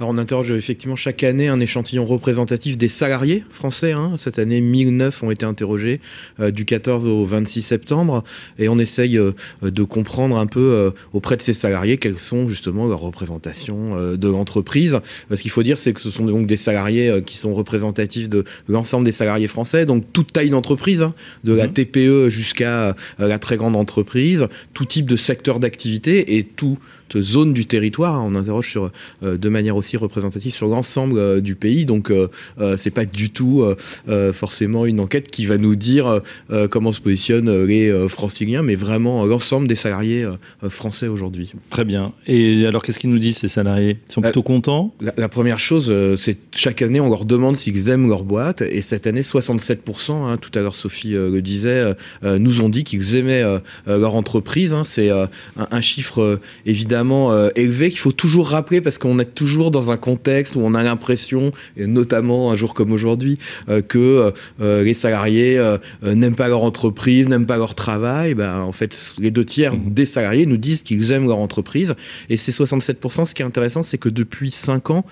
Alors 0.00 0.10
on 0.10 0.18
interroge 0.18 0.52
effectivement 0.52 0.94
chaque 0.94 1.24
année 1.24 1.48
un 1.48 1.58
échantillon 1.58 2.06
représentatif 2.06 2.78
des 2.78 2.88
salariés 2.88 3.42
français. 3.50 3.92
Hein. 3.92 4.12
Cette 4.16 4.38
année, 4.38 4.60
1009 4.60 5.24
ont 5.24 5.30
été 5.32 5.44
interrogés 5.44 6.00
euh, 6.38 6.52
du 6.52 6.64
14 6.64 7.06
au 7.06 7.24
26 7.24 7.62
septembre 7.62 8.22
et 8.58 8.68
on 8.68 8.78
essaye 8.78 9.18
euh, 9.18 9.32
de 9.62 9.82
comprendre 9.82 10.38
un 10.38 10.46
peu 10.46 10.60
euh, 10.60 10.90
auprès 11.12 11.36
de 11.36 11.42
ces 11.42 11.52
salariés 11.52 11.98
quelles 11.98 12.18
sont 12.18 12.48
justement 12.48 12.86
leurs 12.86 13.00
représentations 13.00 13.96
de 14.16 14.28
l'entreprise. 14.28 15.00
Ce 15.30 15.42
qu'il 15.42 15.50
faut 15.50 15.62
dire, 15.62 15.78
c'est 15.78 15.92
que 15.92 16.00
ce 16.00 16.10
sont 16.10 16.24
donc 16.24 16.46
des 16.46 16.56
salariés 16.56 17.22
qui 17.24 17.36
sont 17.36 17.54
représentatifs 17.54 18.28
de 18.28 18.44
l'ensemble 18.68 19.04
des 19.04 19.12
salariés 19.12 19.46
français, 19.46 19.86
donc 19.86 20.04
toute 20.12 20.32
taille 20.32 20.50
d'entreprise, 20.50 21.02
hein, 21.02 21.14
de 21.44 21.52
la 21.52 21.66
mmh. 21.66 21.72
TPE 21.72 22.28
jusqu'à 22.28 22.94
la 23.18 23.38
très 23.38 23.56
grande 23.56 23.76
entreprise, 23.76 24.46
tout 24.74 24.84
type 24.84 25.06
de 25.06 25.16
secteur 25.16 25.58
d'activité 25.60 26.36
et 26.36 26.44
toute 26.44 26.78
zone 27.16 27.52
du 27.52 27.66
territoire. 27.66 28.14
Hein. 28.14 28.24
On 28.26 28.34
interroge 28.34 28.70
sur 28.70 28.90
de 29.22 29.48
manière 29.58 29.76
aussi 29.76 29.96
représentative 29.96 30.52
sur 30.52 30.68
l'ensemble 30.68 31.18
euh, 31.18 31.40
du 31.40 31.54
pays. 31.54 31.84
Donc, 31.84 32.10
euh, 32.10 32.28
euh, 32.60 32.76
c'est 32.76 32.90
pas 32.90 33.04
du 33.04 33.30
tout 33.30 33.64
forcément 34.32 34.86
une 34.86 35.00
enquête 35.00 35.30
qui 35.30 35.46
va 35.46 35.56
nous 35.58 35.76
dire 35.76 36.20
comment 36.70 36.92
se 36.92 37.00
positionnent 37.00 37.64
les 37.64 38.08
franciliens, 38.08 38.62
mais 38.62 38.74
vraiment 38.74 39.24
l'ensemble 39.24 39.66
des 39.68 39.74
salariés 39.74 40.26
français 40.68 41.08
aujourd'hui. 41.08 41.52
Très 41.70 41.84
bien. 41.84 42.12
Et 42.26 42.66
alors, 42.66 42.82
qu'est-ce 42.82 42.98
qu'ils 42.98 43.10
nous 43.10 43.18
disent 43.18 43.38
ces 43.38 43.48
salariés? 43.48 43.98
Ils 44.08 44.12
sont 44.12 44.20
plutôt 44.20 44.42
contents? 44.42 44.94
la, 45.00 45.28
première 45.28 45.58
chose, 45.58 45.92
c'est 46.16 46.38
chaque 46.54 46.82
année, 46.82 47.00
on 47.00 47.08
leur 47.08 47.24
demande 47.24 47.56
s'ils 47.56 47.88
aiment 47.88 48.08
leur 48.08 48.24
boîte. 48.24 48.62
Et 48.62 48.82
cette 48.82 49.06
année, 49.06 49.22
67%, 49.22 50.12
hein, 50.12 50.36
tout 50.36 50.56
à 50.58 50.62
l'heure 50.62 50.74
Sophie 50.74 51.12
le 51.12 51.40
disait, 51.40 51.94
nous 52.22 52.60
ont 52.60 52.68
dit 52.68 52.84
qu'ils 52.84 53.16
aimaient 53.16 53.44
leur 53.86 54.14
entreprise. 54.14 54.72
Hein. 54.72 54.84
C'est 54.84 55.10
un, 55.10 55.28
un, 55.56 55.80
chiffre 55.80 56.40
évidemment 56.66 57.48
élevé 57.54 57.90
qu'il 57.90 58.00
faut 58.00 58.12
toujours 58.12 58.48
rappeler 58.48 58.80
parce 58.80 58.98
qu'on 58.98 59.18
est 59.18 59.34
toujours 59.34 59.47
dans 59.56 59.90
un 59.90 59.96
contexte 59.96 60.56
où 60.56 60.60
on 60.60 60.74
a 60.74 60.82
l'impression, 60.82 61.52
et 61.76 61.86
notamment 61.86 62.50
un 62.50 62.56
jour 62.56 62.74
comme 62.74 62.92
aujourd'hui, 62.92 63.38
euh, 63.68 63.82
que 63.82 64.32
euh, 64.60 64.82
les 64.84 64.94
salariés 64.94 65.58
euh, 65.58 65.78
n'aiment 66.02 66.34
pas 66.34 66.48
leur 66.48 66.62
entreprise, 66.62 67.28
n'aiment 67.28 67.46
pas 67.46 67.56
leur 67.56 67.74
travail. 67.74 68.34
Ben, 68.34 68.60
en 68.60 68.72
fait, 68.72 69.14
les 69.18 69.30
deux 69.30 69.44
tiers 69.44 69.74
mmh. 69.74 69.90
des 69.90 70.06
salariés 70.06 70.46
nous 70.46 70.56
disent 70.56 70.82
qu'ils 70.82 71.12
aiment 71.12 71.26
leur 71.26 71.38
entreprise. 71.38 71.94
Et 72.28 72.36
ces 72.36 72.52
67%, 72.52 73.26
ce 73.26 73.34
qui 73.34 73.42
est 73.42 73.44
intéressant, 73.44 73.82
c'est 73.82 73.98
que 73.98 74.08
depuis 74.08 74.50
5 74.50 74.90
ans, 74.90 75.04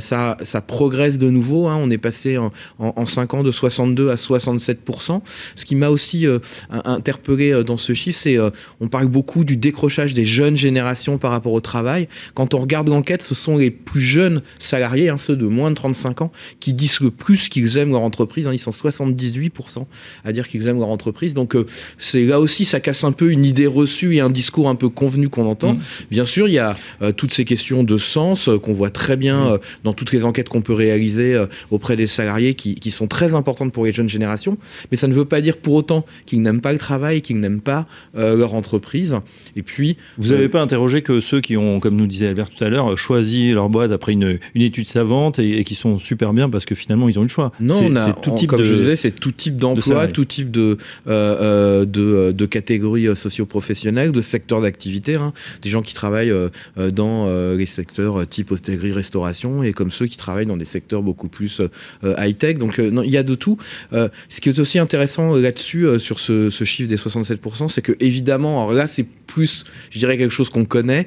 ça, 0.00 0.36
ça 0.42 0.60
progresse 0.60 1.18
de 1.18 1.30
nouveau. 1.30 1.68
Hein. 1.68 1.76
On 1.78 1.90
est 1.90 1.98
passé 1.98 2.38
en, 2.38 2.52
en, 2.78 3.06
5 3.06 3.34
ans 3.34 3.42
de 3.42 3.50
62 3.50 4.10
à 4.10 4.14
67%. 4.14 5.20
Ce 5.56 5.64
qui 5.64 5.74
m'a 5.74 5.88
aussi 5.88 6.26
interpellé 6.70 7.62
dans 7.64 7.76
ce 7.76 7.94
chiffre, 7.94 8.18
c'est 8.20 8.38
on 8.80 8.88
parle 8.88 9.06
beaucoup 9.06 9.44
du 9.44 9.56
décrochage 9.56 10.14
des 10.14 10.24
jeunes 10.24 10.56
générations 10.56 11.18
par 11.18 11.30
rapport 11.30 11.52
au 11.52 11.60
travail. 11.60 12.08
Quand 12.34 12.54
on 12.54 12.58
regarde 12.58 12.88
l'enquête, 12.88 13.22
ce 13.22 13.34
sont 13.34 13.56
les 13.56 13.70
plus 13.80 14.00
jeunes 14.00 14.42
salariés, 14.58 15.08
hein, 15.08 15.18
ceux 15.18 15.36
de 15.36 15.46
moins 15.46 15.70
de 15.70 15.76
35 15.76 16.22
ans, 16.22 16.32
qui 16.60 16.72
disent 16.72 17.00
le 17.00 17.10
plus 17.10 17.48
qu'ils 17.48 17.78
aiment 17.78 17.90
leur 17.90 18.02
entreprise. 18.02 18.46
Hein. 18.46 18.52
ils 18.52 18.58
sont 18.58 18.70
78% 18.70 19.86
à 20.24 20.32
dire 20.32 20.48
qu'ils 20.48 20.66
aiment 20.68 20.78
leur 20.78 20.88
entreprise. 20.88 21.34
Donc 21.34 21.54
euh, 21.54 21.66
c'est 21.98 22.24
là 22.24 22.40
aussi, 22.40 22.64
ça 22.64 22.80
casse 22.80 23.04
un 23.04 23.12
peu 23.12 23.30
une 23.30 23.44
idée 23.44 23.66
reçue 23.66 24.14
et 24.16 24.20
un 24.20 24.30
discours 24.30 24.68
un 24.68 24.74
peu 24.74 24.88
convenu 24.88 25.28
qu'on 25.28 25.46
entend. 25.46 25.74
Mmh. 25.74 25.80
Bien 26.10 26.24
sûr, 26.24 26.48
il 26.48 26.54
y 26.54 26.58
a 26.58 26.76
euh, 27.02 27.12
toutes 27.12 27.32
ces 27.32 27.44
questions 27.44 27.82
de 27.84 27.96
sens 27.96 28.48
euh, 28.48 28.58
qu'on 28.58 28.72
voit 28.72 28.90
très 28.90 29.16
bien 29.16 29.56
mmh. 29.56 29.58
dans 29.84 29.92
toutes 29.92 30.12
les 30.12 30.24
enquêtes 30.24 30.48
qu'on 30.48 30.62
peut 30.62 30.74
réaliser 30.74 31.44
auprès 31.70 31.96
des 31.96 32.06
salariés 32.06 32.54
qui, 32.54 32.74
qui, 32.74 32.90
sont 32.90 33.06
très 33.06 33.34
importantes 33.34 33.72
pour 33.72 33.84
les 33.84 33.92
jeunes 33.92 34.08
générations. 34.08 34.58
Mais 34.90 34.96
ça 34.96 35.06
ne 35.06 35.14
veut 35.14 35.24
pas 35.24 35.40
dire 35.40 35.56
pour 35.56 35.74
autant 35.74 36.04
qu'ils 36.26 36.42
n'aiment 36.42 36.60
pas 36.60 36.72
le 36.72 36.78
travail, 36.78 37.22
qu'ils 37.22 37.40
n'aiment 37.40 37.60
pas 37.60 37.86
leur 38.14 38.54
entreprise. 38.54 39.16
Et 39.56 39.62
puis, 39.62 39.96
vous 40.18 40.30
n'avez 40.30 40.48
pas 40.48 40.60
interrogé 40.60 41.02
que 41.02 41.20
ceux 41.20 41.40
qui 41.40 41.56
ont, 41.56 41.80
comme 41.80 41.96
nous 41.96 42.06
disait 42.06 42.28
Albert 42.28 42.50
tout 42.50 42.62
à 42.64 42.68
l'heure, 42.68 42.96
choisi 42.98 43.52
leur 43.52 43.68
boîte 43.70 43.92
après 43.92 44.12
une, 44.12 44.38
une 44.54 44.62
étude 44.62 44.86
savante 44.86 45.38
et, 45.38 45.64
qui 45.64 45.74
sont 45.74 45.98
super 45.98 46.32
bien 46.32 46.50
parce 46.50 46.64
que 46.64 46.74
finalement 46.74 47.08
ils 47.08 47.18
ont 47.18 47.22
eu 47.22 47.26
le 47.26 47.30
choix. 47.30 47.52
Non, 47.60 47.80
on 47.82 47.96
a, 47.96 48.12
tout 48.12 48.34
type 48.34 48.50
comme 48.50 48.62
je 48.62 48.74
disais, 48.74 48.96
c'est 48.96 49.12
tout 49.12 49.32
type 49.32 49.56
d'emploi, 49.56 50.06
tout 50.06 50.24
type 50.24 50.50
de, 50.50 50.76
euh, 51.06 51.36
euh, 51.40 51.84
de, 51.84 52.32
de, 52.32 52.46
catégories 52.46 53.08
euh, 53.08 53.14
socio-professionnelles, 53.14 54.12
de 54.12 54.22
secteurs 54.22 54.60
d'activité. 54.60 55.14
Hein. 55.14 55.32
Des 55.62 55.68
gens 55.68 55.82
qui 55.82 55.94
travaillent 55.94 56.32
dans 56.76 57.26
les 57.56 57.66
secteurs 57.66 58.26
type 58.26 58.50
hôtellerie, 58.50 58.92
restauration 58.92 59.62
et 59.62 59.72
comme 59.72 59.90
ceux 59.90 60.06
qui 60.06 60.16
travaillent 60.16 60.46
dans 60.46 60.56
des 60.56 60.64
secteurs 60.64 61.02
beaucoup 61.02 61.28
plus 61.28 61.62
high-tech. 62.02 62.58
Donc 62.58 62.78
il 62.78 63.10
y 63.10 63.16
a 63.16 63.22
de 63.22 63.34
tout. 63.34 63.58
ce 63.92 64.40
qui 64.40 64.48
est 64.48 64.58
aussi 64.58 64.78
intéressant 64.78 65.34
là-dessus, 65.34 65.86
sur 65.98 66.18
ce, 66.18 66.50
ce, 66.50 66.64
chiffre 66.64 66.88
des 66.88 66.96
67%, 66.96 67.68
c'est 67.68 67.82
que 67.82 67.96
évidemment, 68.00 68.62
alors 68.62 68.72
là 68.72 68.86
c'est 68.86 69.06
plus, 69.30 69.64
je 69.90 69.98
dirais, 69.98 70.18
quelque 70.18 70.32
chose 70.32 70.50
qu'on 70.50 70.64
connaît 70.64 71.06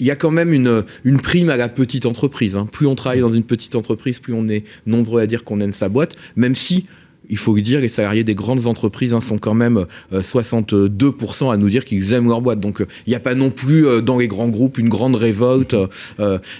il 0.00 0.06
y 0.06 0.10
a 0.10 0.16
quand 0.16 0.30
même 0.30 0.52
une, 0.52 0.84
prime 1.22 1.50
à 1.50 1.56
la 1.56 1.68
petite 1.68 2.06
entreprise. 2.06 2.56
Hein. 2.56 2.66
Plus 2.70 2.86
on 2.86 2.94
travaille 2.94 3.20
dans 3.20 3.32
une 3.32 3.44
petite 3.44 3.76
entreprise, 3.76 4.18
plus 4.18 4.32
on 4.32 4.48
est 4.48 4.64
nombreux 4.86 5.20
à 5.20 5.26
dire 5.26 5.44
qu'on 5.44 5.60
aime 5.60 5.74
sa 5.74 5.88
boîte, 5.88 6.16
même 6.36 6.54
si 6.54 6.84
il 7.30 7.38
faut 7.38 7.54
le 7.54 7.62
dire, 7.62 7.80
les 7.80 7.88
salariés 7.88 8.24
des 8.24 8.34
grandes 8.34 8.66
entreprises 8.66 9.14
hein, 9.14 9.20
sont 9.20 9.38
quand 9.38 9.54
même 9.54 9.86
62% 10.12 11.46
euh, 11.46 11.50
à 11.50 11.56
nous 11.56 11.70
dire 11.70 11.84
qu'ils 11.84 12.12
aiment 12.12 12.28
leur 12.28 12.40
boîte. 12.40 12.60
Donc 12.60 12.80
euh, 12.80 12.86
il 13.06 13.10
n'y 13.10 13.16
a 13.16 13.20
pas 13.20 13.34
non 13.34 13.50
plus 13.50 13.86
euh, 13.86 14.00
dans 14.00 14.18
les 14.18 14.28
grands 14.28 14.48
groupes 14.48 14.78
une 14.78 14.88
grande 14.88 15.14
révolte. 15.14 15.76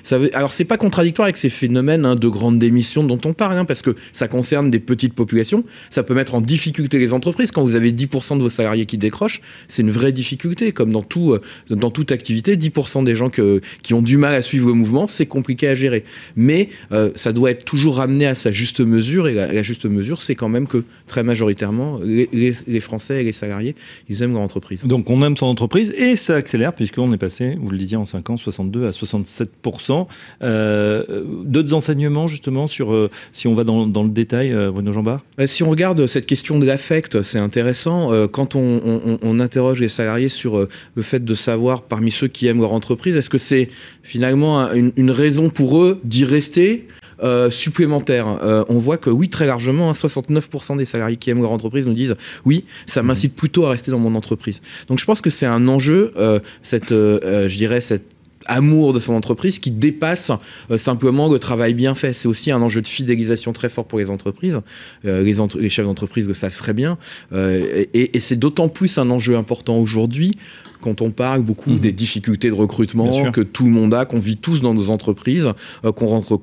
ça 0.03 0.19
veut... 0.19 0.35
Alors 0.35 0.53
c'est 0.53 0.65
pas 0.65 0.77
contradictoire 0.77 1.27
avec 1.27 1.37
ces 1.37 1.51
phénomènes 1.51 2.07
hein, 2.07 2.17
de 2.17 2.29
grandes 2.29 2.59
démissions 2.59 3.05
dont 3.05 3.21
on 3.25 3.33
parle, 3.33 3.59
hein, 3.59 3.65
parce 3.65 3.83
que 3.83 3.97
ça 4.13 4.29
concerne 4.29 4.71
des 4.71 4.79
petites 4.79 5.15
populations. 5.15 5.65
Ça 5.91 6.03
peut 6.03 6.15
mettre 6.15 6.35
en 6.35 6.41
difficulté 6.41 6.99
les 6.99 7.13
entreprises. 7.13 7.51
Quand 7.51 7.63
vous 7.63 7.75
avez 7.75 7.93
10% 7.93 8.39
de 8.39 8.43
vos 8.43 8.51
salariés 8.51 8.87
qui 8.87 8.97
décrochent, 8.97 9.43
c'est 9.69 9.83
une 9.83 9.91
vraie 9.91 10.13
difficulté. 10.13 10.73
Comme 10.73 10.93
dans, 10.93 11.03
tout, 11.03 11.37
dans 11.69 11.91
toute 11.91 12.13
activité, 12.13 12.57
10% 12.57 13.05
des 13.05 13.15
gens 13.15 13.29
qui 13.29 13.95
ont 13.95 14.03
du 14.03 14.17
mal 14.17 14.35
à 14.35 14.43
suivre 14.43 14.69
le 14.69 14.75
mouvement, 14.75 15.07
c'est 15.07 15.27
compliqué 15.27 15.69
à 15.69 15.75
gérer. 15.75 16.05
Mais 16.37 16.69
ça 17.15 17.33
doit 17.33 17.51
être 17.51 17.65
toujours 17.65 17.97
ramené 17.97 18.27
à 18.27 18.35
sa 18.35 18.51
juste 18.53 18.81
mesure, 18.81 19.29
et 19.29 19.35
la 19.35 19.63
juste 19.63 19.87
mesure, 19.87 20.23
c'est 20.23 20.35
quand 20.35 20.49
même 20.49 20.60
que 20.67 20.85
très 21.07 21.23
majoritairement, 21.23 21.99
les, 22.03 22.81
Français 22.81 23.21
et 23.21 23.25
les 23.25 23.33
salariés, 23.33 23.75
ils 24.09 24.23
aiment 24.23 24.33
leur 24.33 24.43
entreprise. 24.43 24.83
Donc 24.85 25.11
on 25.11 25.23
aime 25.23 25.37
son 25.37 25.47
entreprise 25.47 25.93
et 25.97 26.17
ça 26.17 26.37
accélère 26.37 26.73
puisqu'on 26.73 27.13
est 27.13 27.19
passé, 27.19 27.57
vous 27.61 27.71
le 27.71 27.79
disiez, 27.79 27.97
en 27.97 28.05
5 28.05 28.31
ans, 28.31 28.37
62 28.37 28.87
à 28.87 28.91
67%. 28.91 30.07
Euh, 30.43 31.25
D'autres 31.45 31.75
enseignements 31.75 32.29
justement 32.29 32.67
sur, 32.67 32.93
euh, 32.93 33.11
si 33.33 33.49
on 33.49 33.55
va 33.55 33.65
dans, 33.65 33.85
le 33.85 34.09
détail, 34.09 34.53
euh, 34.53 34.71
Bruno 34.71 34.93
Jambard? 34.93 35.25
Euh, 35.39 35.47
Si 35.47 35.63
on 35.63 35.71
regarde 35.71 36.07
cette 36.07 36.27
question 36.27 36.59
de 36.59 36.67
l'affect, 36.67 37.23
c'est 37.23 37.39
intéressant. 37.39 38.11
quand 38.29 38.55
on, 38.55 39.41
interroge 39.41 39.81
les 39.81 39.89
salariés 39.89 40.29
sur 40.29 40.59
le 40.95 41.03
fait 41.03 41.25
de 41.25 41.35
savoir 41.35 41.83
parmi 41.83 42.11
ceux 42.11 42.29
qui 42.29 42.47
aiment 42.47 42.61
leur 42.61 42.73
entreprise, 42.73 43.17
est-ce 43.17 43.31
que 43.31 43.39
c'est 43.39 43.69
finalement 44.03 44.71
une, 44.73 44.93
une 44.97 45.11
raison 45.11 45.49
pour 45.49 45.79
eux 45.83 45.99
d'y 46.05 46.25
rester? 46.25 46.87
Euh, 47.23 47.51
supplémentaire. 47.51 48.27
Euh, 48.43 48.65
on 48.69 48.79
voit 48.79 48.97
que 48.97 49.11
oui, 49.11 49.29
très 49.29 49.47
largement, 49.47 49.93
69% 49.93 50.73
hein, 50.73 50.77
des 50.77 50.85
salariés 50.85 51.17
qui 51.17 51.31
aiment 51.31 51.43
leur 51.43 51.53
entreprise 51.53 51.87
nous 51.87 51.93
disent 51.93 52.17
oui, 52.45 52.65
ça 52.87 53.03
m'incite 53.03 53.35
plutôt 53.35 53.67
à 53.67 53.71
rester 53.71 53.91
dans 53.91 53.99
mon 53.99 54.15
entreprise. 54.15 54.63
Donc 54.89 54.99
je 54.99 55.05
pense 55.05 55.21
que 55.21 55.31
c'est 55.31 55.47
un 55.47 55.69
enjeu, 55.69 56.13
euh, 56.17 56.41
cette, 56.63 56.91
je 56.91 57.57
dirais, 57.57 57.81
cette 57.81 58.05
amour 58.47 58.95
de 58.95 59.01
son 59.01 59.13
entreprise 59.13 59.59
qui 59.59 59.71
dépasse 59.71 60.33
simplement 60.79 61.31
le 61.31 61.39
travail 61.39 61.75
bien 61.75 61.95
fait. 61.95 62.15
C'est 62.15 62.27
aussi 62.27 62.51
un 62.51 62.63
enjeu 62.63 62.81
de 62.81 62.89
fidélisation 62.89 63.53
très 63.53 63.69
fort 63.69 63.85
pour 63.85 63.99
les 63.99 64.09
entreprises. 64.09 64.59
les, 65.05 65.35
les, 65.59 65.69
chefs 65.69 65.85
d'entreprise 65.85 66.27
le 66.27 66.33
savent 66.33 66.57
très 66.57 66.73
bien. 66.73 66.97
et, 67.35 68.17
et 68.17 68.19
c'est 68.19 68.37
d'autant 68.37 68.69
plus 68.69 68.97
un 68.97 69.11
enjeu 69.11 69.37
important 69.37 69.77
aujourd'hui 69.77 70.39
quand 70.81 71.03
on 71.03 71.11
parle 71.11 71.43
beaucoup 71.43 71.73
mmh. 71.73 71.79
des 71.81 71.93
difficultés 71.93 72.49
de 72.49 72.55
recrutement 72.55 73.31
que 73.31 73.43
tout 73.43 73.67
le 73.67 73.73
monde 73.73 73.93
a, 73.93 74.07
qu'on 74.07 74.19
vit 74.19 74.39
tous 74.39 74.63
dans 74.63 74.73
nos 74.73 74.89
entreprises, 74.89 75.47
qu'on 75.83 76.07
rentre 76.07 76.41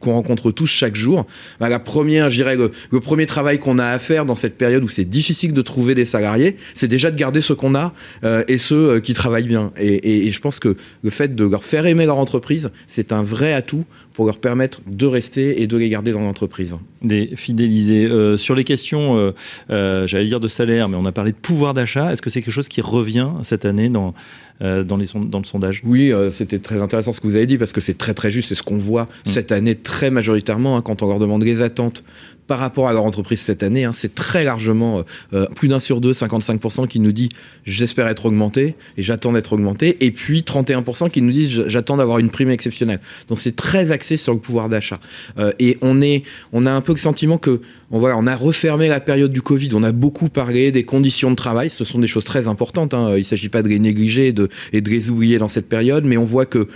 qu'on 0.00 0.14
rencontre 0.14 0.50
tous 0.50 0.66
chaque 0.66 0.96
jour. 0.96 1.26
Bah, 1.60 1.68
la 1.68 1.78
première, 1.78 2.28
je 2.28 2.36
dirais, 2.36 2.56
le, 2.56 3.00
premier 3.00 3.26
travail 3.26 3.58
qu'on 3.58 3.78
a 3.78 3.86
à 3.86 3.98
faire 3.98 4.26
dans 4.26 4.34
cette 4.34 4.56
période 4.56 4.82
où 4.82 4.88
c'est 4.88 5.04
difficile 5.04 5.52
de 5.52 5.62
trouver 5.62 5.94
des 5.94 6.04
salariés, 6.04 6.56
c'est 6.74 6.88
déjà 6.88 7.10
de 7.10 7.16
garder 7.16 7.40
ceux 7.40 7.54
qu'on 7.54 7.74
a 7.74 7.92
euh, 8.24 8.42
et 8.48 8.58
ceux 8.58 8.90
euh, 8.90 9.00
qui 9.00 9.14
travaillent 9.14 9.46
bien. 9.46 9.72
Et, 9.78 10.30
je 10.30 10.40
pense 10.40 10.58
que 10.58 10.76
le 11.02 11.10
fait 11.10 11.34
de 11.34 11.44
leur 11.44 11.64
faire 11.64 11.86
aimer 11.86 12.06
leur 12.06 12.16
entreprise, 12.16 12.70
c'est 12.86 13.12
un 13.12 13.22
vrai 13.22 13.52
atout 13.52 13.84
pour 14.14 14.26
leur 14.26 14.38
permettre 14.38 14.80
de 14.86 15.06
rester 15.06 15.62
et 15.62 15.66
de 15.66 15.76
les 15.76 15.88
garder 15.88 16.12
dans 16.12 16.20
l'entreprise. 16.20 16.74
Des 17.02 17.30
fidélisés. 17.36 18.06
Euh, 18.06 18.36
sur 18.36 18.54
les 18.54 18.64
questions, 18.64 19.32
j'allais 19.68 20.26
dire 20.26 20.40
de 20.40 20.48
salaire, 20.48 20.88
mais 20.88 20.96
on 20.96 21.04
a 21.04 21.12
parlé 21.12 21.32
de 21.32 21.36
pouvoir 21.36 21.74
d'achat. 21.74 22.12
Est-ce 22.12 22.22
que 22.22 22.30
c'est 22.30 22.42
quelque 22.42 22.52
chose 22.52 22.68
qui 22.68 22.80
revient 22.80 23.30
cette 23.42 23.64
année 23.64 23.88
dans, 23.88 24.14
dans, 24.60 24.96
les 24.96 25.06
dans 25.14 25.38
le 25.38 25.44
sondage 25.44 25.82
Oui, 25.84 26.12
c'était 26.30 26.58
très 26.58 26.82
intéressant 26.82 27.12
ce 27.12 27.20
que 27.20 27.26
vous 27.26 27.36
avez 27.36 27.46
dit 27.46 27.58
parce 27.58 27.72
que 27.72 27.80
c'est 27.80 27.96
très 27.96 28.14
très 28.14 28.30
juste. 28.30 28.50
C'est 28.50 28.54
ce 28.54 28.62
qu'on 28.62 28.78
voit 28.78 29.04
mmh. 29.04 29.30
cette 29.30 29.52
année 29.52 29.74
très 29.74 30.10
majoritairement 30.10 30.76
hein, 30.76 30.82
quand 30.82 31.02
on 31.02 31.08
leur 31.08 31.18
demande 31.18 31.42
les 31.42 31.62
attentes 31.62 32.04
par 32.50 32.58
rapport 32.58 32.88
à 32.88 32.92
leur 32.92 33.04
entreprise 33.04 33.38
cette 33.38 33.62
année. 33.62 33.84
Hein, 33.84 33.92
c'est 33.94 34.12
très 34.12 34.42
largement 34.42 34.98
euh, 34.98 35.02
euh, 35.34 35.46
plus 35.54 35.68
d'un 35.68 35.78
sur 35.78 36.00
deux, 36.00 36.10
55% 36.10 36.88
qui 36.88 36.98
nous 36.98 37.12
dit 37.12 37.28
j'espère 37.64 38.08
être 38.08 38.26
augmenté 38.26 38.74
et 38.96 39.02
j'attends 39.04 39.32
d'être 39.32 39.52
augmenté. 39.52 40.04
Et 40.04 40.10
puis 40.10 40.40
31% 40.40 41.10
qui 41.10 41.22
nous 41.22 41.30
disent 41.30 41.68
j'attends 41.68 41.96
d'avoir 41.96 42.18
une 42.18 42.28
prime 42.28 42.50
exceptionnelle. 42.50 42.98
Donc 43.28 43.38
c'est 43.38 43.54
très 43.54 43.92
axé 43.92 44.16
sur 44.16 44.34
le 44.34 44.40
pouvoir 44.40 44.68
d'achat. 44.68 44.98
Euh, 45.38 45.52
et 45.60 45.78
on, 45.80 46.02
est, 46.02 46.24
on 46.52 46.66
a 46.66 46.72
un 46.72 46.80
peu 46.80 46.90
le 46.90 46.98
sentiment 46.98 47.38
que 47.38 47.60
on, 47.90 47.98
voilà, 47.98 48.16
on 48.18 48.26
a 48.26 48.36
refermé 48.36 48.88
la 48.88 49.00
période 49.00 49.32
du 49.32 49.42
Covid. 49.42 49.68
On 49.74 49.82
a 49.82 49.92
beaucoup 49.92 50.28
parlé 50.28 50.72
des 50.72 50.84
conditions 50.84 51.30
de 51.30 51.36
travail. 51.36 51.70
Ce 51.70 51.84
sont 51.84 51.98
des 51.98 52.06
choses 52.06 52.24
très 52.24 52.48
importantes. 52.48 52.94
Hein. 52.94 53.12
Il 53.14 53.18
ne 53.18 53.22
s'agit 53.24 53.48
pas 53.48 53.62
de 53.62 53.68
les 53.68 53.78
négliger 53.78 54.28
et 54.28 54.32
de, 54.32 54.48
et 54.72 54.80
de 54.80 54.90
les 54.90 55.10
oublier 55.10 55.38
dans 55.38 55.48
cette 55.48 55.68
période. 55.68 56.04
Mais 56.04 56.16
on 56.16 56.24
voit 56.24 56.46
que 56.46 56.68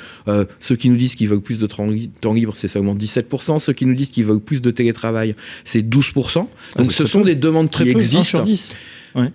ceux 0.61 0.77
qui 0.77 0.88
nous 0.88 0.96
disent 0.96 1.14
qu'ils 1.14 1.29
veulent 1.29 1.40
plus 1.40 1.59
de 1.59 1.66
temps 1.66 2.33
libre, 2.33 2.55
c'est 2.57 2.68
seulement 2.68 2.94
17%. 2.94 3.59
Ceux 3.61 3.72
qui 3.72 3.87
nous 3.87 3.94
disent 3.94 4.11
qu'ils 4.11 4.24
veulent 4.24 4.40
plus 4.40 4.62
de 4.62 4.70
télétravail, 4.70 5.35
c'est 5.64 5.83
12%. 5.83 6.46
Ah, 6.77 6.83
Donc 6.83 6.92
ce 6.92 7.07
sont 7.07 7.22
des 7.22 7.35
demandes 7.35 7.70
qui 7.70 7.88
existent. 7.88 8.22
sur 8.22 8.42
10. 8.42 8.70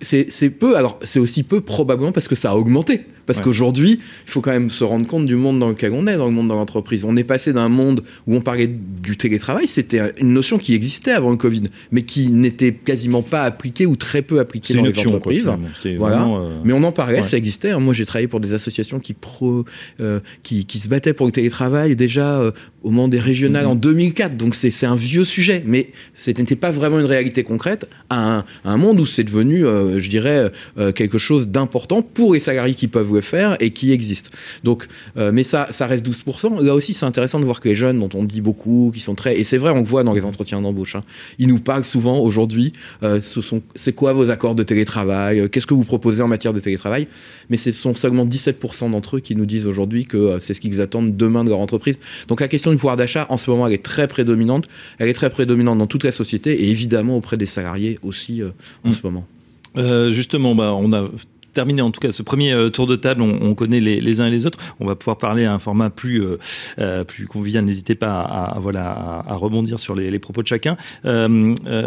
C'est 0.01 0.49
peu, 0.49 0.77
alors 0.77 0.99
c'est 1.03 1.19
aussi 1.19 1.43
peu 1.43 1.61
probablement 1.61 2.11
parce 2.11 2.27
que 2.27 2.35
ça 2.35 2.51
a 2.51 2.55
augmenté. 2.55 3.01
Parce 3.29 3.41
qu'aujourd'hui, 3.41 3.99
il 4.25 4.31
faut 4.31 4.41
quand 4.41 4.51
même 4.51 4.71
se 4.71 4.83
rendre 4.83 5.05
compte 5.05 5.27
du 5.27 5.35
monde 5.35 5.59
dans 5.59 5.69
lequel 5.69 5.91
on 5.91 6.07
est, 6.07 6.17
dans 6.17 6.25
le 6.25 6.31
monde 6.31 6.47
de 6.47 6.53
l'entreprise. 6.53 7.05
On 7.05 7.15
est 7.15 7.23
passé 7.23 7.53
d'un 7.53 7.69
monde 7.69 8.03
où 8.25 8.35
on 8.35 8.41
parlait 8.41 8.67
du 8.67 9.17
télétravail, 9.17 9.67
c'était 9.67 10.13
une 10.19 10.33
notion 10.33 10.57
qui 10.57 10.73
existait 10.73 11.11
avant 11.11 11.29
le 11.29 11.37
Covid, 11.37 11.65
mais 11.91 12.01
qui 12.01 12.29
n'était 12.29 12.73
quasiment 12.73 13.21
pas 13.21 13.43
appliquée 13.43 13.85
ou 13.85 13.95
très 13.95 14.23
peu 14.23 14.39
appliquée 14.39 14.73
dans 14.73 14.83
les 14.83 14.97
entreprises. 14.97 15.51
voilà. 15.97 16.23
Euh, 16.23 16.59
mais 16.63 16.73
on 16.73 16.81
en 16.81 16.91
parlait, 16.91 17.21
ça 17.21 17.37
existait. 17.37 17.75
Moi, 17.75 17.93
j'ai 17.93 18.07
travaillé 18.07 18.27
pour 18.27 18.39
des 18.39 18.55
associations 18.55 18.99
qui, 18.99 19.13
pro, 19.13 19.63
euh, 20.01 20.19
qui, 20.41 20.65
qui, 20.65 20.79
se 20.79 20.87
battaient 20.87 21.13
pour 21.13 21.27
le 21.27 21.31
télétravail 21.31 21.95
déjà 21.95 22.39
euh, 22.39 22.51
au 22.81 22.89
moment 22.89 23.09
des 23.09 23.19
régionales 23.19 23.65
mm-hmm. 23.65 23.69
en 23.69 23.75
2004. 23.75 24.37
Donc 24.37 24.55
c'est 24.55 24.85
un 24.87 24.95
vieux 24.95 25.23
sujet, 25.23 25.61
mais 25.67 25.91
ce 26.15 26.31
n'était 26.31 26.55
pas 26.55 26.71
vraiment 26.71 26.99
une 26.99 27.05
réalité 27.05 27.43
concrète 27.43 27.87
à 28.09 28.37
un, 28.37 28.39
à 28.39 28.71
un 28.71 28.77
monde 28.77 28.99
où 28.99 29.05
c'est 29.05 29.23
devenu, 29.23 29.65
je 29.97 30.09
dirais, 30.09 30.51
quelque 30.95 31.17
chose 31.17 31.47
d'important 31.47 32.01
pour 32.01 32.33
les 32.33 32.39
salariés 32.39 32.75
qui 32.75 32.87
peuvent 32.87 33.21
faire 33.21 33.57
et 33.59 33.71
qui 33.71 33.91
existent. 33.91 34.29
Donc, 34.63 34.87
euh, 35.17 35.31
mais 35.31 35.43
ça, 35.43 35.67
ça 35.71 35.87
reste 35.87 36.07
12%. 36.07 36.63
Là 36.63 36.73
aussi, 36.73 36.93
c'est 36.93 37.05
intéressant 37.05 37.39
de 37.39 37.45
voir 37.45 37.59
que 37.59 37.69
les 37.69 37.75
jeunes, 37.75 37.99
dont 37.99 38.09
on 38.13 38.23
dit 38.23 38.41
beaucoup, 38.41 38.91
qui 38.93 38.99
sont 38.99 39.15
très. 39.15 39.39
Et 39.39 39.43
c'est 39.43 39.57
vrai, 39.57 39.71
on 39.71 39.79
le 39.79 39.83
voit 39.83 40.03
dans 40.03 40.13
les 40.13 40.25
entretiens 40.25 40.61
d'embauche. 40.61 40.95
Hein, 40.95 41.03
ils 41.37 41.47
nous 41.47 41.59
parlent 41.59 41.85
souvent 41.85 42.19
aujourd'hui 42.19 42.73
euh, 43.03 43.21
ce 43.21 43.41
sont, 43.41 43.61
c'est 43.75 43.93
quoi 43.93 44.13
vos 44.13 44.29
accords 44.29 44.55
de 44.55 44.63
télétravail 44.63 45.39
euh, 45.39 45.47
Qu'est-ce 45.47 45.67
que 45.67 45.73
vous 45.73 45.83
proposez 45.83 46.21
en 46.21 46.27
matière 46.27 46.53
de 46.53 46.59
télétravail? 46.59 47.07
Mais 47.49 47.57
ce 47.57 47.71
sont 47.71 47.93
seulement 47.93 48.25
17% 48.25 48.91
d'entre 48.91 49.17
eux 49.17 49.19
qui 49.19 49.35
nous 49.35 49.45
disent 49.45 49.67
aujourd'hui 49.67 50.05
que 50.05 50.37
c'est 50.39 50.53
ce 50.53 50.61
qu'ils 50.61 50.81
attendent 50.81 51.15
demain 51.15 51.43
de 51.43 51.49
leur 51.49 51.59
entreprise. 51.59 51.97
Donc 52.27 52.41
la 52.41 52.47
question 52.47 52.71
du 52.71 52.77
pouvoir 52.77 52.97
d'achat, 52.97 53.25
en 53.29 53.37
ce 53.37 53.49
moment, 53.49 53.67
elle 53.67 53.73
est 53.73 53.83
très 53.83 54.07
prédominante. 54.07 54.67
Elle 54.97 55.09
est 55.09 55.13
très 55.13 55.29
prédominante 55.29 55.77
dans 55.77 55.87
toute 55.87 56.03
la 56.03 56.11
société 56.11 56.63
et 56.63 56.69
évidemment 56.69 57.17
auprès 57.17 57.37
des 57.37 57.45
salariés 57.45 57.99
aussi 58.03 58.41
en 58.83 58.89
mmh. 58.89 58.93
ce 58.93 59.01
moment. 59.03 59.27
Justement, 59.75 60.55
bah, 60.55 60.73
on 60.73 60.91
a 60.93 61.09
terminer 61.59 61.81
en 61.81 61.91
tout 61.91 61.99
cas 61.99 62.13
ce 62.13 62.23
premier 62.23 62.53
euh, 62.53 62.69
tour 62.69 62.87
de 62.87 62.95
table. 62.95 63.21
On, 63.21 63.53
connaît 63.53 63.81
les, 63.81 64.21
uns 64.21 64.27
et 64.27 64.31
les 64.31 64.45
autres. 64.45 64.59
On 64.79 64.85
va 64.85 64.95
pouvoir 64.95 65.17
parler 65.17 65.43
à 65.43 65.53
un 65.53 65.59
format 65.59 65.89
plus, 65.89 66.23
euh, 66.23 66.37
euh, 66.79 67.03
plus 67.03 67.27
convivial. 67.27 67.65
N'hésitez 67.65 67.95
pas 67.95 68.21
à, 68.21 68.59
voilà, 68.59 69.25
à, 69.27 69.35
rebondir 69.35 69.77
sur 69.77 69.93
les, 69.93 70.19
propos 70.19 70.41
de 70.41 70.47
chacun. 70.47 70.77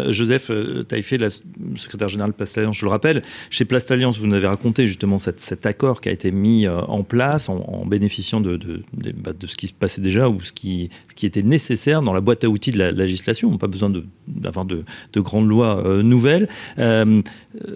Joseph 0.09 0.51
Taïfé, 0.87 1.17
la 1.17 1.29
secrétaire 1.29 2.07
général 2.07 2.31
de 2.31 2.35
Place 2.35 2.55
Alliance, 2.57 2.77
je 2.77 2.85
le 2.85 2.91
rappelle. 2.91 3.23
Chez 3.49 3.65
Place 3.65 3.89
Alliance, 3.89 4.19
vous 4.19 4.27
nous 4.27 4.35
avez 4.35 4.47
raconté 4.47 4.85
justement 4.85 5.17
cet 5.17 5.65
accord 5.65 6.01
qui 6.01 6.09
a 6.09 6.11
été 6.11 6.31
mis 6.31 6.67
en 6.67 7.03
place 7.03 7.49
en, 7.49 7.85
bénéficiant 7.87 8.41
de, 8.41 8.59
bah, 8.93 9.31
de, 9.33 9.47
ce 9.47 9.55
qui 9.55 9.67
se 9.67 9.73
passait 9.73 10.01
déjà 10.01 10.29
ou 10.29 10.39
ce 10.41 10.51
qui, 10.51 10.89
ce 11.07 11.15
qui 11.15 11.25
était 11.25 11.41
nécessaire 11.41 12.01
dans 12.01 12.13
la 12.13 12.21
boîte 12.21 12.43
à 12.43 12.49
outils 12.49 12.71
de 12.71 12.79
la 12.79 12.91
législation. 12.91 13.49
On 13.49 13.53
n'a 13.53 13.57
pas 13.57 13.67
besoin 13.67 13.91
d'avoir 14.27 14.65
de, 14.65 14.83
grandes 15.15 15.47
lois 15.47 15.83
nouvelles. 16.03 16.47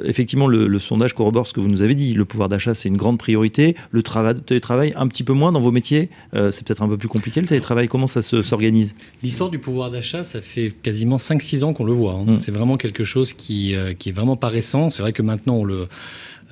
effectivement, 0.03 0.47
le, 0.47 0.79
sondage 0.79 1.13
corrobore 1.13 1.47
ce 1.47 1.53
que 1.53 1.59
vous 1.59 1.67
nous 1.67 1.77
vous 1.77 1.83
avez 1.87 1.95
dit, 1.95 2.13
le 2.13 2.25
pouvoir 2.25 2.49
d'achat, 2.49 2.73
c'est 2.73 2.89
une 2.89 2.97
grande 2.97 3.17
priorité. 3.17 3.75
Le 3.91 4.03
travail, 4.03 4.35
télétravail, 4.41 4.93
un 4.95 5.07
petit 5.07 5.23
peu 5.23 5.33
moins 5.33 5.51
dans 5.51 5.59
vos 5.59 5.71
métiers. 5.71 6.09
Euh, 6.33 6.51
c'est 6.51 6.65
peut-être 6.65 6.81
un 6.81 6.87
peu 6.87 6.97
plus 6.97 7.07
compliqué 7.07 7.41
le 7.41 7.47
télétravail. 7.47 7.87
Comment 7.87 8.07
ça 8.07 8.21
s'organise? 8.21 8.95
L'histoire 9.23 9.49
du 9.49 9.59
pouvoir 9.59 9.89
d'achat, 9.89 10.23
ça 10.23 10.41
fait 10.41 10.73
quasiment 10.83 11.17
5-6 11.17 11.63
ans 11.63 11.73
qu'on 11.73 11.85
le 11.85 11.93
voit. 11.93 12.13
Hein. 12.13 12.25
Mmh. 12.27 12.39
C'est 12.41 12.51
vraiment 12.51 12.77
quelque 12.77 13.03
chose 13.03 13.33
qui, 13.33 13.75
euh, 13.75 13.93
qui 13.93 14.09
est 14.09 14.13
vraiment 14.13 14.35
pas 14.35 14.49
récent. 14.49 14.89
C'est 14.89 15.01
vrai 15.01 15.13
que 15.13 15.21
maintenant, 15.21 15.55
on 15.55 15.63
le 15.63 15.87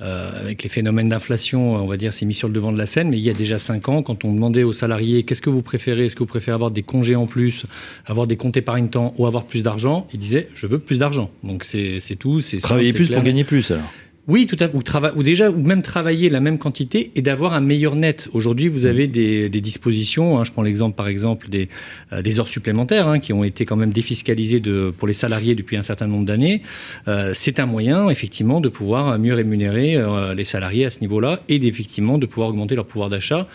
euh, 0.02 0.40
avec 0.40 0.62
les 0.62 0.68
phénomènes 0.68 1.08
d'inflation, 1.08 1.74
on 1.76 1.86
va 1.86 1.96
dire, 1.96 2.12
c'est 2.12 2.26
mis 2.26 2.34
sur 2.34 2.48
le 2.48 2.54
devant 2.54 2.70
de 2.70 2.76
la 2.76 2.84
scène. 2.84 3.08
Mais 3.08 3.16
il 3.16 3.24
y 3.24 3.30
a 3.30 3.32
déjà 3.32 3.56
cinq 3.56 3.88
ans, 3.88 4.02
quand 4.02 4.26
on 4.26 4.32
demandait 4.34 4.62
aux 4.62 4.74
salariés 4.74 5.22
qu'est-ce 5.22 5.40
que 5.40 5.48
vous 5.48 5.62
préférez, 5.62 6.06
est-ce 6.06 6.14
que 6.14 6.20
vous 6.20 6.26
préférez 6.26 6.54
avoir 6.54 6.70
des 6.70 6.82
congés 6.82 7.16
en 7.16 7.26
plus, 7.26 7.64
avoir 8.04 8.26
des 8.26 8.36
comptes 8.36 8.58
épargne-temps 8.58 9.14
ou 9.16 9.26
avoir 9.26 9.44
plus 9.44 9.62
d'argent, 9.62 10.06
ils 10.12 10.20
disaient 10.20 10.48
je 10.54 10.66
veux 10.66 10.78
plus 10.78 10.98
d'argent. 10.98 11.30
Donc 11.42 11.64
c'est 11.64 12.00
tout. 12.18 12.42
Travailler 12.60 12.92
plus 12.92 13.10
pour 13.10 13.22
gagner 13.22 13.44
plus 13.44 13.70
alors. 13.70 13.90
Oui, 14.28 14.46
tout 14.46 14.56
à. 14.58 14.68
Ou, 15.14 15.22
déjà, 15.22 15.50
ou 15.50 15.62
même 15.62 15.82
travailler 15.82 16.28
la 16.28 16.40
même 16.40 16.58
quantité 16.58 17.12
et 17.14 17.22
d'avoir 17.22 17.52
un 17.52 17.60
meilleur 17.60 17.94
net. 17.94 18.28
Aujourd'hui, 18.32 18.66
vous 18.66 18.86
avez 18.86 19.06
des, 19.06 19.48
dispositions. 19.48 20.38
Hein, 20.38 20.44
je 20.44 20.50
prends 20.50 20.62
l'exemple, 20.62 20.96
par 20.96 21.06
exemple, 21.06 21.48
des, 21.48 21.68
euh, 22.12 22.38
heures 22.38 22.48
supplémentaires 22.48 23.06
hein, 23.06 23.20
qui 23.20 23.32
ont 23.32 23.44
été 23.44 23.64
quand 23.64 23.76
même 23.76 23.92
défiscalisées 23.92 24.58
de, 24.58 24.92
pour 24.96 25.06
les 25.06 25.14
salariés 25.14 25.54
depuis 25.54 25.76
un 25.76 25.82
certain 25.82 26.08
nombre 26.08 26.24
d'années. 26.24 26.62
Euh, 27.06 27.30
c'est 27.34 27.60
un 27.60 27.66
moyen, 27.66 28.08
effectivement, 28.08 28.60
de 28.60 28.68
pouvoir 28.68 29.16
mieux 29.16 29.34
rémunérer 29.34 29.94
euh, 29.94 30.34
les 30.34 30.44
salariés 30.44 30.86
à 30.86 30.90
ce 30.90 31.00
niveau-là 31.00 31.42
et 31.48 31.64
effectivement 31.64 32.18
de 32.18 32.26
pouvoir 32.26 32.48
augmenter 32.48 32.74
leur 32.74 32.86
pouvoir 32.86 33.10
d'achat 33.10 33.46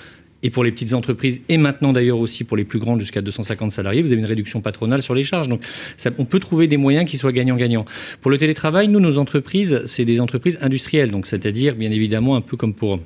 et 0.43 0.49
pour 0.49 0.63
les 0.63 0.71
petites 0.71 0.93
entreprises, 0.93 1.41
et 1.49 1.57
maintenant 1.57 1.93
d'ailleurs 1.93 2.19
aussi 2.19 2.43
pour 2.43 2.57
les 2.57 2.63
plus 2.63 2.79
grandes 2.79 2.99
jusqu'à 2.99 3.21
250 3.21 3.71
salariés, 3.71 4.01
vous 4.01 4.11
avez 4.11 4.21
une 4.21 4.27
réduction 4.27 4.61
patronale 4.61 5.01
sur 5.01 5.13
les 5.13 5.23
charges. 5.23 5.49
Donc 5.49 5.61
ça, 5.97 6.11
on 6.17 6.25
peut 6.25 6.39
trouver 6.39 6.67
des 6.67 6.77
moyens 6.77 7.09
qui 7.09 7.17
soient 7.17 7.31
gagnant-gagnant. 7.31 7.85
Pour 8.21 8.31
le 8.31 8.37
télétravail, 8.37 8.87
nous, 8.87 8.99
nos 8.99 9.17
entreprises, 9.17 9.83
c'est 9.85 10.05
des 10.05 10.21
entreprises 10.21 10.57
industrielles, 10.61 11.11
donc 11.11 11.27
c'est-à-dire 11.27 11.75
bien 11.75 11.91
évidemment 11.91 12.35
un 12.35 12.41
peu 12.41 12.57
comme 12.57 12.73
pour 12.73 12.99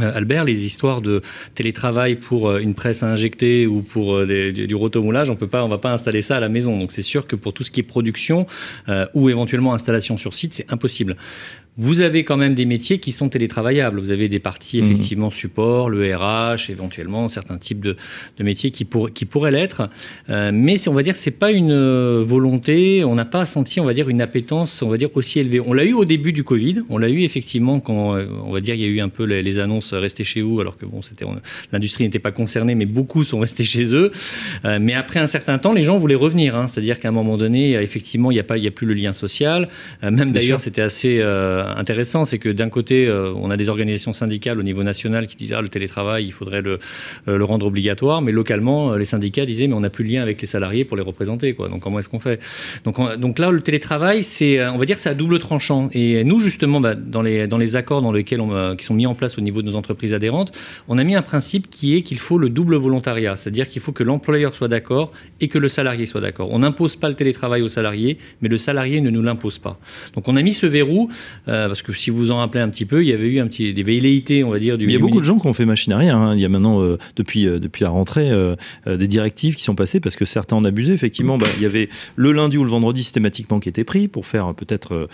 euh, 0.00 0.12
Albert, 0.14 0.44
les 0.44 0.64
histoires 0.64 1.00
de 1.00 1.22
télétravail 1.54 2.16
pour 2.16 2.48
euh, 2.48 2.58
une 2.58 2.74
presse 2.74 3.02
à 3.02 3.10
injecter 3.10 3.66
ou 3.66 3.80
pour 3.80 4.16
euh, 4.16 4.52
du, 4.52 4.74
rotomoulage, 4.74 5.30
on 5.30 5.36
peut 5.36 5.46
pas, 5.46 5.64
on 5.64 5.68
va 5.68 5.78
pas 5.78 5.92
installer 5.92 6.20
ça 6.20 6.36
à 6.36 6.40
la 6.40 6.50
maison. 6.50 6.78
Donc 6.78 6.92
c'est 6.92 7.02
sûr 7.02 7.26
que 7.26 7.36
pour 7.36 7.54
tout 7.54 7.64
ce 7.64 7.70
qui 7.70 7.80
est 7.80 7.84
production 7.84 8.46
ou 9.14 9.30
éventuellement 9.30 9.72
installation 9.72 10.18
sur 10.18 10.34
site, 10.34 10.54
c'est 10.54 10.70
impossible. 10.70 11.16
Vous 11.78 12.00
avez 12.00 12.24
quand 12.24 12.36
même 12.36 12.56
des 12.56 12.66
métiers 12.66 12.98
qui 12.98 13.12
sont 13.12 13.28
télétravaillables. 13.28 14.00
Vous 14.00 14.10
avez 14.10 14.28
des 14.28 14.40
parties 14.40 14.82
mhm. 14.82 14.90
effectivement 14.90 15.30
support, 15.30 15.88
le 15.88 16.14
RH, 16.14 16.70
éventuellement 16.70 17.28
certains 17.28 17.56
types 17.56 17.80
de, 17.80 17.96
de 18.36 18.44
métiers 18.44 18.72
qui, 18.72 18.84
pour, 18.84 19.12
qui 19.12 19.24
pourraient 19.24 19.52
l'être. 19.52 19.88
Euh, 20.28 20.50
mais 20.52 20.76
on 20.88 20.92
va 20.92 21.04
dire 21.04 21.16
c'est 21.16 21.30
pas 21.30 21.52
une 21.52 21.70
euh, 21.70 22.22
volonté. 22.26 23.04
On 23.04 23.14
n'a 23.14 23.24
pas 23.24 23.46
senti, 23.46 23.78
on 23.78 23.84
va 23.84 23.94
dire, 23.94 24.08
une 24.08 24.20
appétence, 24.20 24.82
on 24.82 24.88
va 24.88 24.96
dire 24.96 25.10
aussi 25.14 25.38
élevée. 25.38 25.60
On 25.60 25.72
l'a 25.72 25.84
eu 25.84 25.92
au 25.92 26.04
début 26.04 26.32
du 26.32 26.42
Covid. 26.42 26.82
On 26.88 26.98
l'a 26.98 27.08
eu 27.08 27.22
effectivement 27.22 27.78
quand, 27.78 28.16
euh, 28.16 28.26
on 28.44 28.52
va 28.52 28.60
dire, 28.60 28.74
il 28.74 28.80
y 28.80 28.84
a 28.84 28.88
eu 28.88 29.00
un 29.00 29.08
peu 29.08 29.22
les, 29.24 29.58
annonces 29.60 29.94
restez 29.94 30.24
chez 30.24 30.40
vous, 30.42 30.60
alors 30.60 30.76
que 30.76 30.84
bon, 30.84 31.00
c'était 31.02 31.24
l'industrie 31.72 32.04
n'était 32.04 32.18
pas 32.18 32.32
concernée, 32.32 32.74
mais 32.74 32.86
beaucoup 32.86 33.22
sont 33.22 33.38
restés 33.38 33.64
chez 33.76 33.94
eux. 33.94 34.10
Euh, 34.64 34.78
mais 34.80 34.94
après 34.94 35.20
un 35.20 35.28
certain 35.28 35.58
temps, 35.58 35.72
les 35.72 35.84
gens 35.84 35.96
voulaient 35.96 36.16
revenir. 36.16 36.56
Hein. 36.56 36.66
C'est-à-dire 36.66 36.98
qu'à 36.98 37.08
un 37.08 37.12
moment 37.12 37.36
donné, 37.36 37.74
effectivement, 37.74 38.32
il 38.32 38.34
n'y 38.34 38.40
a 38.40 38.44
pas, 38.44 38.58
il 38.58 38.64
y 38.64 38.68
a 38.68 38.72
plus 38.72 38.86
le 38.86 38.94
lien 38.94 39.12
social. 39.12 39.68
même 40.02 40.32
d'ailleurs, 40.32 40.60
c'était 40.60 40.82
assez 40.82 41.22
intéressant, 41.76 42.24
c'est 42.24 42.38
que 42.38 42.48
d'un 42.48 42.68
côté, 42.68 43.06
euh, 43.06 43.32
on 43.36 43.50
a 43.50 43.56
des 43.56 43.68
organisations 43.68 44.12
syndicales 44.12 44.58
au 44.58 44.62
niveau 44.62 44.82
national 44.82 45.26
qui 45.26 45.36
disent 45.36 45.52
ah, 45.52 45.62
le 45.62 45.68
télétravail, 45.68 46.24
il 46.26 46.32
faudrait 46.32 46.62
le, 46.62 46.78
euh, 47.28 47.44
rendre 47.44 47.66
obligatoire, 47.66 48.22
mais 48.22 48.32
localement, 48.32 48.92
euh, 48.92 48.98
les 48.98 49.04
syndicats 49.04 49.46
disaient 49.46 49.68
mais 49.68 49.74
on 49.74 49.80
n'a 49.80 49.90
plus 49.90 50.04
de 50.04 50.10
lien 50.10 50.22
avec 50.22 50.40
les 50.40 50.46
salariés 50.46 50.84
pour 50.84 50.96
les 50.96 51.02
représenter, 51.02 51.54
quoi. 51.54 51.68
Donc 51.68 51.80
comment 51.80 51.98
est-ce 51.98 52.08
qu'on 52.08 52.18
fait? 52.18 52.40
Donc, 52.84 52.96
donc 53.18 53.38
là, 53.38 53.50
le 53.50 53.60
télétravail, 53.60 54.22
c'est, 54.22 54.64
on 54.66 54.78
va 54.78 54.84
dire, 54.84 54.98
c'est 54.98 55.08
à 55.08 55.14
double 55.14 55.38
tranchant. 55.38 55.88
Et 55.92 56.24
nous, 56.24 56.40
justement, 56.40 56.80
bah, 56.80 56.94
dans 56.94 57.22
les 57.22 57.46
dans 57.46 57.58
les 57.58 57.76
accords 57.76 58.02
dans 58.02 58.12
lesquels 58.12 58.42
qui 58.76 58.84
sont 58.84 58.94
mis 58.94 59.06
en 59.06 59.14
place 59.14 59.38
au 59.38 59.40
niveau 59.40 59.62
de 59.62 59.66
nos 59.66 59.76
entreprises 59.76 60.14
adhérentes, 60.14 60.52
on 60.88 60.98
a 60.98 61.04
mis 61.04 61.14
un 61.14 61.22
principe 61.22 61.70
qui 61.70 61.96
est 61.96 62.02
qu'il 62.02 62.18
faut 62.18 62.38
le 62.38 62.50
double 62.50 62.76
volontariat, 62.76 63.36
c'est-à-dire 63.36 63.68
qu'il 63.68 63.82
faut 63.82 63.92
que 63.92 64.02
l'employeur 64.02 64.54
soit 64.54 64.68
d'accord 64.68 65.10
et 65.40 65.48
que 65.48 65.58
le 65.58 65.68
salarié 65.68 66.06
soit 66.06 66.20
d'accord. 66.20 66.48
On 66.50 66.60
n'impose 66.60 66.96
pas 66.96 67.08
le 67.08 67.14
télétravail 67.14 67.62
au 67.62 67.68
salarié, 67.68 68.18
mais 68.40 68.48
le 68.48 68.58
salarié 68.58 69.00
ne 69.00 69.10
nous 69.10 69.22
l'impose 69.22 69.58
pas. 69.58 69.78
Donc 70.14 70.28
on 70.28 70.36
a 70.36 70.42
mis 70.42 70.54
ce 70.54 70.66
verrou 70.66 71.10
parce 71.66 71.82
que 71.82 71.92
si 71.92 72.10
vous 72.10 72.18
vous 72.18 72.30
en 72.30 72.36
rappelez 72.36 72.60
un 72.60 72.68
petit 72.68 72.84
peu, 72.84 73.02
il 73.02 73.08
y 73.08 73.12
avait 73.12 73.28
eu 73.28 73.40
un 73.40 73.46
petit, 73.46 73.74
des 73.74 73.82
velléités, 73.82 74.44
on 74.44 74.50
va 74.50 74.58
dire, 74.58 74.78
du. 74.78 74.84
Il 74.84 74.92
y 74.92 74.96
a 74.96 74.98
beaucoup 74.98 75.20
de 75.20 75.24
gens 75.24 75.38
qui 75.38 75.46
ont 75.46 75.52
fait 75.52 75.64
machine 75.64 75.92
arrière. 75.92 76.16
Hein. 76.16 76.34
Il 76.34 76.40
y 76.40 76.44
a 76.44 76.48
maintenant, 76.48 76.80
depuis, 77.16 77.44
depuis 77.44 77.84
la 77.84 77.90
rentrée, 77.90 78.30
des 78.86 79.06
directives 79.06 79.56
qui 79.56 79.64
sont 79.64 79.74
passées 79.74 80.00
parce 80.00 80.16
que 80.16 80.24
certains 80.24 80.56
en 80.56 80.64
abusaient. 80.64 80.92
Effectivement, 80.92 81.38
bah, 81.38 81.46
il 81.56 81.62
y 81.62 81.66
avait 81.66 81.88
le 82.16 82.32
lundi 82.32 82.58
ou 82.58 82.64
le 82.64 82.70
vendredi 82.70 83.02
systématiquement 83.02 83.58
qui 83.58 83.68
était 83.68 83.84
pris 83.84 84.08
pour 84.08 84.26
faire 84.26 84.54
peut-être, 84.54 85.08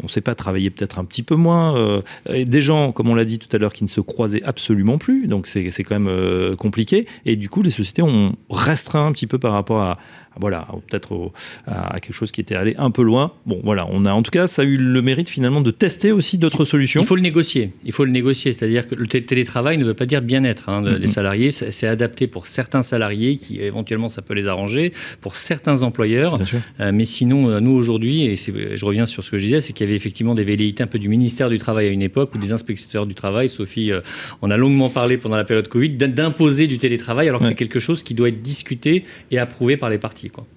on 0.00 0.04
ne 0.04 0.08
sait 0.08 0.20
pas, 0.20 0.34
travailler 0.34 0.70
peut-être 0.70 0.98
un 0.98 1.04
petit 1.04 1.22
peu 1.22 1.34
moins. 1.34 2.02
des 2.28 2.60
gens, 2.60 2.92
comme 2.92 3.08
on 3.08 3.14
l'a 3.14 3.24
dit 3.24 3.38
tout 3.38 3.54
à 3.54 3.58
l'heure, 3.58 3.72
qui 3.72 3.84
ne 3.84 3.88
se 3.88 4.00
croisaient 4.00 4.42
absolument 4.44 4.98
plus. 4.98 5.26
Donc 5.26 5.46
c'est 5.46 5.84
quand 5.84 5.98
même 5.98 6.56
compliqué. 6.56 7.06
Et 7.26 7.36
du 7.36 7.48
coup, 7.48 7.62
les 7.62 7.70
sociétés 7.70 8.02
ont 8.02 8.34
restreint 8.50 9.06
un 9.06 9.12
petit 9.12 9.26
peu 9.26 9.38
par 9.38 9.52
rapport 9.52 9.80
à, 9.80 9.98
voilà, 10.40 10.66
peut-être 10.88 11.32
à 11.66 12.00
quelque 12.00 12.14
chose 12.14 12.32
qui 12.32 12.40
était 12.40 12.54
allé 12.54 12.74
un 12.78 12.90
peu 12.90 13.02
loin. 13.02 13.32
Bon, 13.46 13.60
voilà, 13.62 13.86
on 13.90 14.04
a 14.04 14.12
en 14.12 14.22
tout 14.22 14.30
cas, 14.30 14.46
ça 14.46 14.62
a 14.62 14.64
eu 14.64 14.76
le 14.76 15.02
mérite 15.02 15.28
finalement 15.28 15.60
de 15.60 15.70
tester 15.70 16.12
aussi 16.12 16.38
d'autres 16.38 16.64
solutions. 16.64 17.00
Il 17.00 17.06
faut 17.06 17.16
le 17.16 17.22
négocier. 17.22 17.72
Il 17.84 17.92
faut 17.92 18.04
le 18.04 18.10
négocier, 18.10 18.52
c'est-à-dire 18.52 18.86
que 18.86 18.94
le 18.94 19.06
télétravail 19.06 19.78
ne 19.78 19.84
veut 19.84 19.94
pas 19.94 20.06
dire 20.06 20.22
bien-être 20.22 20.68
hein, 20.68 20.98
des 20.98 21.06
salariés. 21.06 21.50
C'est 21.50 21.86
adapté 21.86 22.26
pour 22.26 22.46
certains 22.46 22.82
salariés 22.82 23.36
qui 23.36 23.60
éventuellement 23.60 24.08
ça 24.08 24.22
peut 24.22 24.34
les 24.34 24.46
arranger, 24.46 24.92
pour 25.20 25.36
certains 25.36 25.82
employeurs. 25.82 26.38
Euh, 26.80 26.92
mais 26.92 27.04
sinon, 27.04 27.48
euh, 27.48 27.60
nous 27.60 27.72
aujourd'hui, 27.72 28.24
et 28.24 28.36
je 28.36 28.84
reviens 28.84 29.06
sur 29.06 29.24
ce 29.24 29.30
que 29.30 29.38
je 29.38 29.44
disais, 29.44 29.60
c'est 29.60 29.72
qu'il 29.72 29.86
y 29.86 29.88
avait 29.88 29.96
effectivement 29.96 30.34
des 30.34 30.44
velléités 30.44 30.82
un 30.82 30.86
peu 30.86 30.98
du 30.98 31.08
ministère 31.08 31.48
du 31.48 31.58
Travail 31.58 31.88
à 31.88 31.90
une 31.90 32.02
époque 32.02 32.34
ou 32.34 32.38
des 32.38 32.52
inspecteurs 32.52 33.06
du 33.06 33.14
travail. 33.14 33.48
Sophie, 33.48 33.92
euh, 33.92 34.00
on 34.42 34.50
a 34.50 34.56
longuement 34.56 34.88
parlé 34.88 35.16
pendant 35.16 35.36
la 35.36 35.44
période 35.44 35.68
Covid 35.68 35.90
d'imposer 35.90 36.66
du 36.66 36.78
télétravail, 36.78 37.28
alors 37.28 37.40
que 37.40 37.46
c'est 37.46 37.54
quelque 37.54 37.80
chose 37.80 38.02
qui 38.02 38.14
doit 38.14 38.28
être 38.28 38.42
discuté 38.42 39.04
et 39.30 39.38
approuvé 39.38 39.76
par 39.76 39.88
les 39.88 39.98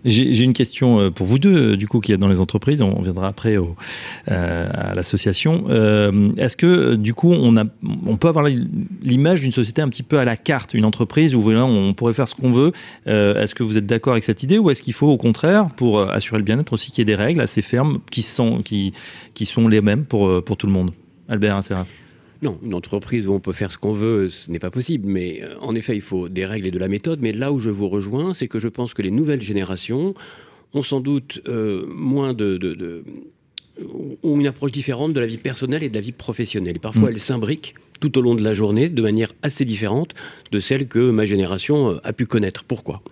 J'ai 0.05 0.43
une 0.43 0.53
question 0.53 0.99
euh, 0.99 1.09
pour 1.11 1.25
vous 1.25 1.39
deux, 1.39 1.73
euh, 1.73 1.77
du 1.77 1.87
coup, 1.87 1.99
qui 1.99 2.11
est 2.11 2.17
dans 2.17 2.27
les 2.27 2.39
entreprises. 2.39 2.81
On 2.81 3.01
viendra 3.01 3.27
après 3.27 3.57
euh, 3.57 4.69
à 4.73 4.93
l'association. 4.95 5.67
Est-ce 6.37 6.57
que, 6.57 6.95
du 6.95 7.13
coup, 7.13 7.31
on, 7.31 8.17
peut 8.17 8.27
avoir 8.27 8.45
l'image 9.01 9.41
d'une 9.41 9.51
société 9.51 9.81
un 9.81 9.89
petit 9.89 10.03
peu 10.03 10.19
à 10.19 10.25
la 10.25 10.35
carte, 10.35 10.73
une 10.73 10.85
entreprise 10.85 11.35
où 11.35 11.41
voilà, 11.41 11.65
on 11.65 11.93
pourrait 11.93 12.13
faire 12.13 12.27
ce 12.27 12.35
qu'on 12.35 12.51
veut 12.51 12.71
Est-ce 13.05 13.55
que 13.55 13.63
vous 13.63 13.77
êtes 13.77 13.85
d'accord 13.85 14.13
avec 14.13 14.23
cette 14.23 14.43
idée 14.43 14.57
ou 14.57 14.69
est-ce 14.69 14.81
qu'il 14.81 14.93
faut, 14.93 15.09
au 15.09 15.17
contraire, 15.17 15.69
pour 15.75 16.01
assurer 16.01 16.37
le 16.37 16.43
bien-être 16.43 16.73
aussi, 16.73 16.91
qu'il 16.91 16.99
y 16.99 17.03
ait 17.03 17.05
des 17.05 17.15
règles 17.15 17.41
assez 17.41 17.61
fermes 17.61 17.99
qui 18.09 18.21
sont, 18.21 18.61
les 19.69 19.81
mêmes 19.81 20.05
pour, 20.05 20.43
pour 20.43 20.57
tout 20.57 20.67
le 20.67 20.73
monde? 20.73 20.91
Albert, 21.29 21.55
hein, 21.55 21.85
non, 22.41 22.57
une 22.63 22.73
entreprise 22.73 23.27
où 23.27 23.33
on 23.33 23.39
peut 23.39 23.53
faire 23.53 23.71
ce 23.71 23.77
qu'on 23.77 23.91
veut, 23.91 24.27
ce 24.29 24.49
n'est 24.49 24.59
pas 24.59 24.71
possible. 24.71 25.07
Mais 25.07 25.43
euh, 25.43 25.55
en 25.59 25.75
effet, 25.75 25.95
il 25.95 26.01
faut 26.01 26.27
des 26.27 26.45
règles 26.45 26.67
et 26.67 26.71
de 26.71 26.79
la 26.79 26.87
méthode. 26.87 27.19
Mais 27.21 27.33
là 27.33 27.51
où 27.51 27.59
je 27.59 27.69
vous 27.69 27.87
rejoins, 27.87 28.33
c'est 28.33 28.47
que 28.47 28.57
je 28.59 28.67
pense 28.67 28.93
que 28.93 29.01
les 29.01 29.11
nouvelles 29.11 29.41
générations 29.41 30.13
ont 30.73 30.81
sans 30.81 31.01
doute 31.01 31.41
euh, 31.47 31.85
moins 31.87 32.33
de, 32.33 33.03
ont 34.23 34.39
une 34.39 34.47
approche 34.47 34.71
différente 34.71 35.13
de 35.13 35.19
la 35.19 35.27
vie 35.27 35.37
personnelle 35.37 35.83
et 35.83 35.89
de 35.89 35.95
la 35.95 36.01
vie 36.01 36.11
professionnelle. 36.11 36.77
Et 36.77 36.79
parfois, 36.79 37.09
mm. 37.09 37.13
elles 37.13 37.19
s'imbriquent 37.19 37.75
tout 37.99 38.17
au 38.17 38.21
long 38.21 38.33
de 38.33 38.43
la 38.43 38.55
journée 38.55 38.89
de 38.89 39.01
manière 39.01 39.33
assez 39.43 39.63
différente 39.63 40.15
de 40.51 40.59
celle 40.59 40.87
que 40.87 41.11
ma 41.11 41.25
génération 41.25 41.91
euh, 41.91 41.97
a 42.03 42.13
pu 42.13 42.25
connaître. 42.25 42.63
Pourquoi? 42.63 43.03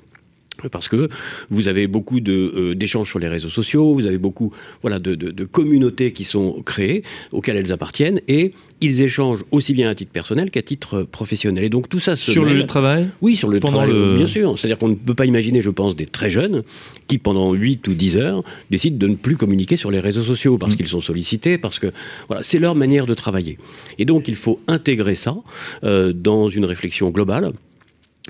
Parce 0.67 0.87
que 0.87 1.09
vous 1.49 1.67
avez 1.67 1.87
beaucoup 1.87 2.19
euh, 2.27 2.75
d'échanges 2.75 3.09
sur 3.09 3.19
les 3.19 3.27
réseaux 3.27 3.49
sociaux, 3.49 3.93
vous 3.93 4.05
avez 4.05 4.17
beaucoup 4.17 4.51
voilà, 4.81 4.99
de, 4.99 5.15
de, 5.15 5.45
communautés 5.45 6.11
qui 6.11 6.23
sont 6.23 6.61
créées, 6.63 7.03
auxquelles 7.31 7.57
elles 7.57 7.71
appartiennent, 7.71 8.19
et 8.27 8.53
ils 8.81 9.01
échangent 9.01 9.45
aussi 9.51 9.73
bien 9.73 9.89
à 9.89 9.95
titre 9.95 10.11
personnel 10.11 10.51
qu'à 10.51 10.61
titre 10.61 11.03
professionnel. 11.03 11.63
Et 11.63 11.69
donc 11.69 11.89
tout 11.89 11.99
ça 11.99 12.15
se 12.15 12.31
Sur 12.31 12.45
le 12.45 12.65
travail 12.65 13.09
Oui, 13.21 13.35
sur 13.35 13.49
le 13.49 13.59
travail, 13.59 13.91
bien 14.15 14.27
sûr. 14.27 14.57
C'est-à-dire 14.57 14.77
qu'on 14.77 14.89
ne 14.89 14.95
peut 14.95 15.15
pas 15.15 15.25
imaginer, 15.25 15.61
je 15.61 15.69
pense, 15.69 15.95
des 15.95 16.05
très 16.05 16.29
jeunes 16.29 16.63
qui, 17.07 17.17
pendant 17.17 17.53
8 17.53 17.87
ou 17.87 17.93
10 17.93 18.17
heures, 18.17 18.43
décident 18.69 18.97
de 18.97 19.07
ne 19.07 19.15
plus 19.15 19.37
communiquer 19.37 19.77
sur 19.77 19.91
les 19.91 19.99
réseaux 19.99 20.23
sociaux 20.23 20.57
parce 20.57 20.73
mm. 20.73 20.77
qu'ils 20.77 20.87
sont 20.87 21.01
sollicités, 21.01 21.57
parce 21.57 21.79
que 21.79 21.87
voilà, 22.27 22.43
c'est 22.43 22.59
leur 22.59 22.75
manière 22.75 23.05
de 23.05 23.13
travailler. 23.13 23.57
Et 23.97 24.05
donc 24.05 24.27
il 24.27 24.35
faut 24.35 24.59
intégrer 24.67 25.15
ça 25.15 25.35
euh, 25.83 26.13
dans 26.13 26.49
une 26.49 26.65
réflexion 26.65 27.09
globale 27.09 27.51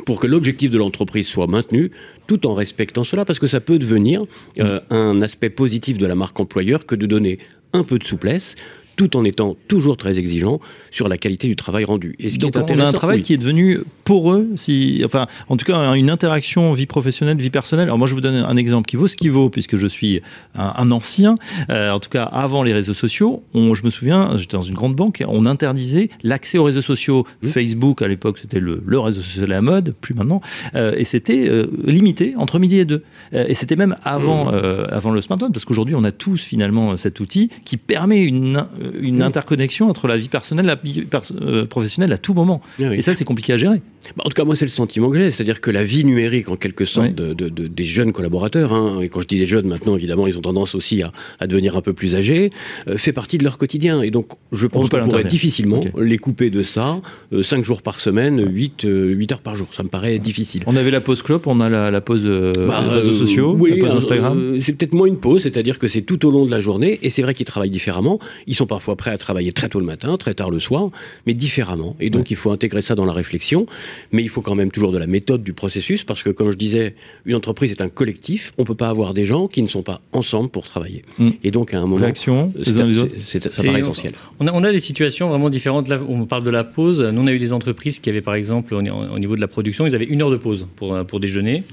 pour 0.06 0.20
que 0.20 0.28
l'objectif 0.28 0.70
de 0.70 0.78
l'entreprise 0.78 1.28
soit 1.28 1.48
maintenu, 1.48 1.92
tout 2.28 2.48
en 2.48 2.54
respectant 2.54 3.04
cela, 3.04 3.26
parce 3.26 3.40
que 3.40 3.48
ça 3.48 3.62
peut 3.62 3.80
devenir 3.80 4.26
euh, 4.60 4.80
un 4.90 5.22
aspect 5.22 5.50
positif 5.50 5.98
de 5.98 6.06
la 6.06 6.16
marque 6.16 6.40
employeur 6.40 6.86
que 6.86 6.96
de 6.96 7.06
donner 7.06 7.40
un 7.74 7.84
peu 7.84 8.00
de 8.00 8.04
souplesse, 8.04 8.56
tout 9.00 9.16
en 9.16 9.24
étant 9.24 9.56
toujours 9.70 9.96
très 9.96 10.20
exigeant 10.20 10.60
sur 10.92 11.08
la 11.08 11.18
qualité 11.18 11.48
du 11.48 11.56
travail 11.56 11.86
rendu. 11.86 12.18
Et 12.20 12.30
ce 12.30 12.38
Donc 12.38 12.58
est 12.58 12.70
on 12.70 12.80
a 12.82 12.86
un 12.86 12.92
travail 12.92 13.22
qui 13.22 13.34
est 13.34 13.38
devenu 13.38 13.80
pour 14.04 14.34
eux, 14.34 14.50
si, 14.56 15.04
enfin, 15.06 15.26
en 15.48 15.56
tout 15.56 15.64
cas, 15.64 15.94
une 15.94 16.10
interaction 16.10 16.74
vie 16.74 16.86
professionnelle, 16.86 17.38
vie 17.38 17.50
personnelle. 17.50 17.86
Alors 17.86 17.98
moi, 17.98 18.08
je 18.08 18.14
vous 18.14 18.20
donne 18.20 18.36
un 18.36 18.58
exemple 18.58 18.90
qui 18.90 18.98
vaut 18.98 19.08
ce 19.08 19.16
qui 19.16 19.30
vaut, 19.30 19.50
puisque 19.50 19.78
je 19.78 19.88
suis 19.88 20.22
un, 20.54 20.92
ancien. 20.92 21.38
Euh, 21.70 21.92
en 21.92 22.00
tout 22.00 22.10
cas, 22.10 22.24
avant 22.24 22.62
les 22.62 22.74
réseaux 22.74 22.94
sociaux, 22.94 23.42
on, 23.54 23.74
je 23.74 23.86
me 23.86 23.90
souviens, 23.90 24.36
j'étais 24.36 24.58
dans 24.58 24.64
une 24.64 24.76
grande 24.76 24.96
banque, 24.96 25.24
on 25.30 25.46
interdisait 25.46 26.10
l'accès 26.22 26.58
aux 26.58 26.66
réseaux 26.66 26.82
sociaux. 26.82 27.26
Mmh. 27.42 27.48
Facebook, 27.48 28.02
à 28.02 28.10
l'époque, 28.10 28.40
c'était 28.42 28.60
le, 28.60 28.84
le, 28.86 29.00
réseau 29.00 29.22
social 29.22 29.50
à 29.50 29.56
la 29.56 29.62
mode, 29.62 29.96
plus 30.02 30.14
maintenant, 30.14 30.42
euh, 30.76 30.92
et 30.98 31.06
c'était 31.06 31.48
euh, 31.48 31.68
limité 31.86 32.34
entre 32.36 32.60
midi 32.60 32.80
et 32.80 32.86
deux. 32.86 33.04
et 33.32 33.54
c'était 33.54 33.78
même 33.78 33.96
avant, 34.04 34.52
mmh. 34.52 34.88
avant 34.90 35.12
le 35.12 35.22
smartphone, 35.22 35.54
parce 35.54 35.64
qu'aujourd'hui, 35.64 35.96
on 35.96 36.04
a 36.04 36.12
tous 36.12 36.44
finalement 36.44 36.98
cet 36.98 37.22
outil 37.22 37.50
qui 37.64 37.78
permet 37.78 38.22
une 38.24 38.66
une 39.00 39.22
interconnexion 39.22 39.90
entre 39.90 40.08
la 40.08 40.18
vie 40.18 40.30
personnelle 40.30 40.66
et 40.66 40.68
la 40.68 40.76
vie 40.76 41.04
euh, 41.42 41.66
professionnelle 41.66 42.14
à 42.14 42.18
tout 42.18 42.34
moment. 42.34 42.62
Et 42.80 43.02
ça, 43.02 43.14
c'est 43.14 43.26
compliqué 43.26 43.54
à 43.54 43.58
gérer. 43.58 43.82
Bah, 44.16 44.24
en 44.26 44.30
tout 44.30 44.36
cas, 44.36 44.46
moi, 44.46 44.56
c'est 44.56 44.66
le 44.66 44.70
sentiment 44.70 45.10
que 45.10 45.18
j'ai. 45.18 45.32
C'est-à-dire 45.32 45.62
que 45.62 45.72
la 45.72 45.84
vie 45.84 46.04
numérique, 46.06 46.50
en 46.50 46.56
quelque 46.56 46.86
sorte, 46.86 47.14
de, 47.14 47.50
des 47.50 47.84
jeunes 47.84 48.14
collaborateurs, 48.14 48.74
hein, 48.74 49.00
et 49.02 49.10
quand 49.10 49.22
je 49.22 49.28
dis 49.28 49.38
des 49.38 49.46
jeunes, 49.46 49.68
maintenant, 49.68 49.96
évidemment, 49.96 50.28
ils 50.28 50.38
ont 50.38 50.42
tendance 50.42 50.76
aussi 50.76 51.02
à, 51.04 51.48
devenir 51.48 51.76
un 51.76 51.82
peu 51.82 51.94
plus 51.94 52.16
âgés, 52.16 52.52
euh, 52.88 52.98
fait 52.98 53.14
partie 53.14 53.38
de 53.38 53.44
leur 53.44 53.58
quotidien. 53.58 54.02
Et 54.02 54.12
donc, 54.12 54.32
je 54.52 54.68
pense 54.68 54.90
qu'on 54.90 55.08
pourrait 55.08 55.24
difficilement 55.24 55.80
les 55.98 56.18
couper 56.18 56.50
de 56.50 56.64
ça, 56.64 57.02
5 57.32 57.60
euh, 57.60 57.64
jours 57.64 57.82
par 57.82 58.00
semaine, 58.00 58.44
8, 58.48 58.86
8 58.86 59.32
heures 59.32 59.42
par 59.42 59.56
jour. 59.56 59.68
Ça 59.72 59.84
me 59.84 59.90
paraît 59.90 60.20
difficile. 60.20 60.64
On 60.66 60.76
avait 60.76 60.92
la 60.92 61.02
pause 61.02 61.22
clope, 61.22 61.48
on 61.48 61.60
a 61.60 61.70
la, 61.70 62.02
pause 62.02 62.24
bah, 62.24 62.80
réseaux 62.82 63.14
sociaux, 63.14 63.56
oui, 63.58 63.72
la 63.72 63.88
pause 63.88 63.96
Instagram. 63.98 64.58
c'est 64.60 64.74
peut-être 64.74 64.94
moins 64.94 65.08
une 65.08 65.18
pause, 65.18 65.44
c'est-à-dire 65.44 65.80
que 65.80 65.88
c'est 65.88 66.02
tout 66.02 66.26
au 66.26 66.32
long 66.32 66.46
de 66.46 66.52
la 66.52 66.60
journée, 66.60 67.00
et 67.02 67.10
c'est 67.10 67.22
vrai 67.22 67.34
qu'ils 67.34 67.46
travaillent 67.46 67.70
différemment. 67.70 68.20
Ils 68.48 68.56
sont 68.56 68.68
parfois 68.80 68.96
prêt 68.96 69.12
à 69.12 69.18
travailler 69.18 69.52
très 69.52 69.68
tôt 69.68 69.82
le 69.82 69.86
matin, 69.86 70.16
très 70.16 70.34
tard 70.34 70.52
le 70.52 70.62
soir, 70.62 70.90
mais 71.28 71.34
différemment. 71.34 71.98
Et 72.00 72.10
donc 72.10 72.32
il 72.32 72.38
faut 72.38 72.50
intégrer 72.50 72.82
ça 72.82 72.96
dans 72.96 73.04
la 73.04 73.12
réflexion, 73.12 73.66
mais 74.14 74.24
il 74.24 74.30
faut 74.30 74.40
quand 74.40 74.56
même 74.56 74.72
toujours 74.72 74.94
de 74.94 74.98
la 74.98 75.06
méthode 75.06 75.44
du 75.44 75.52
processus, 75.52 76.06
parce 76.06 76.24
que 76.24 76.30
comme 76.30 76.50
je 76.50 76.56
disais, 76.56 76.96
une 77.26 77.36
entreprise 77.36 77.72
est 77.72 77.82
un 77.82 77.90
collectif, 77.90 78.54
on 78.58 78.62
ne 78.62 78.68
peut 78.68 78.76
pas 78.76 78.88
avoir 78.88 79.14
des 79.14 79.26
gens 79.26 79.50
qui 79.50 79.62
ne 79.62 79.68
sont 79.68 79.84
pas 79.84 80.00
ensemble 80.14 80.48
pour 80.48 80.64
travailler. 80.64 81.04
Mm. 81.18 81.30
Et 81.44 81.52
donc 81.52 81.74
à 81.74 81.80
un 81.82 81.88
moment, 81.88 82.08
c'est, 82.16 83.50
ça 83.50 83.64
paraît 83.64 83.82
essentiel. 83.82 84.14
On 84.40 84.48
a, 84.48 84.54
on 84.54 84.64
a, 84.64 84.72
des 84.72 84.80
situations 84.80 85.28
vraiment 85.28 85.50
différentes. 85.50 85.90
Là, 85.90 86.00
on 86.08 86.26
parle 86.26 86.46
de 86.46 86.50
la 86.50 86.64
pause. 86.64 87.02
Nous, 87.02 87.22
on 87.22 87.28
a 87.28 87.34
eu 87.34 87.40
des 87.40 87.52
entreprises 87.52 88.00
qui 88.00 88.10
avaient 88.10 88.22
par 88.22 88.36
exemple, 88.36 88.74
au, 88.74 89.20
niveau 89.20 89.36
de 89.36 89.42
la 89.42 89.50
production, 89.50 89.88
ils 89.88 89.94
avaient 89.94 90.06
une 90.06 90.22
heure 90.22 90.32
de 90.32 90.38
pause 90.38 90.68
pour, 90.78 91.06
pour 91.06 91.20
déjeuner. 91.20 91.66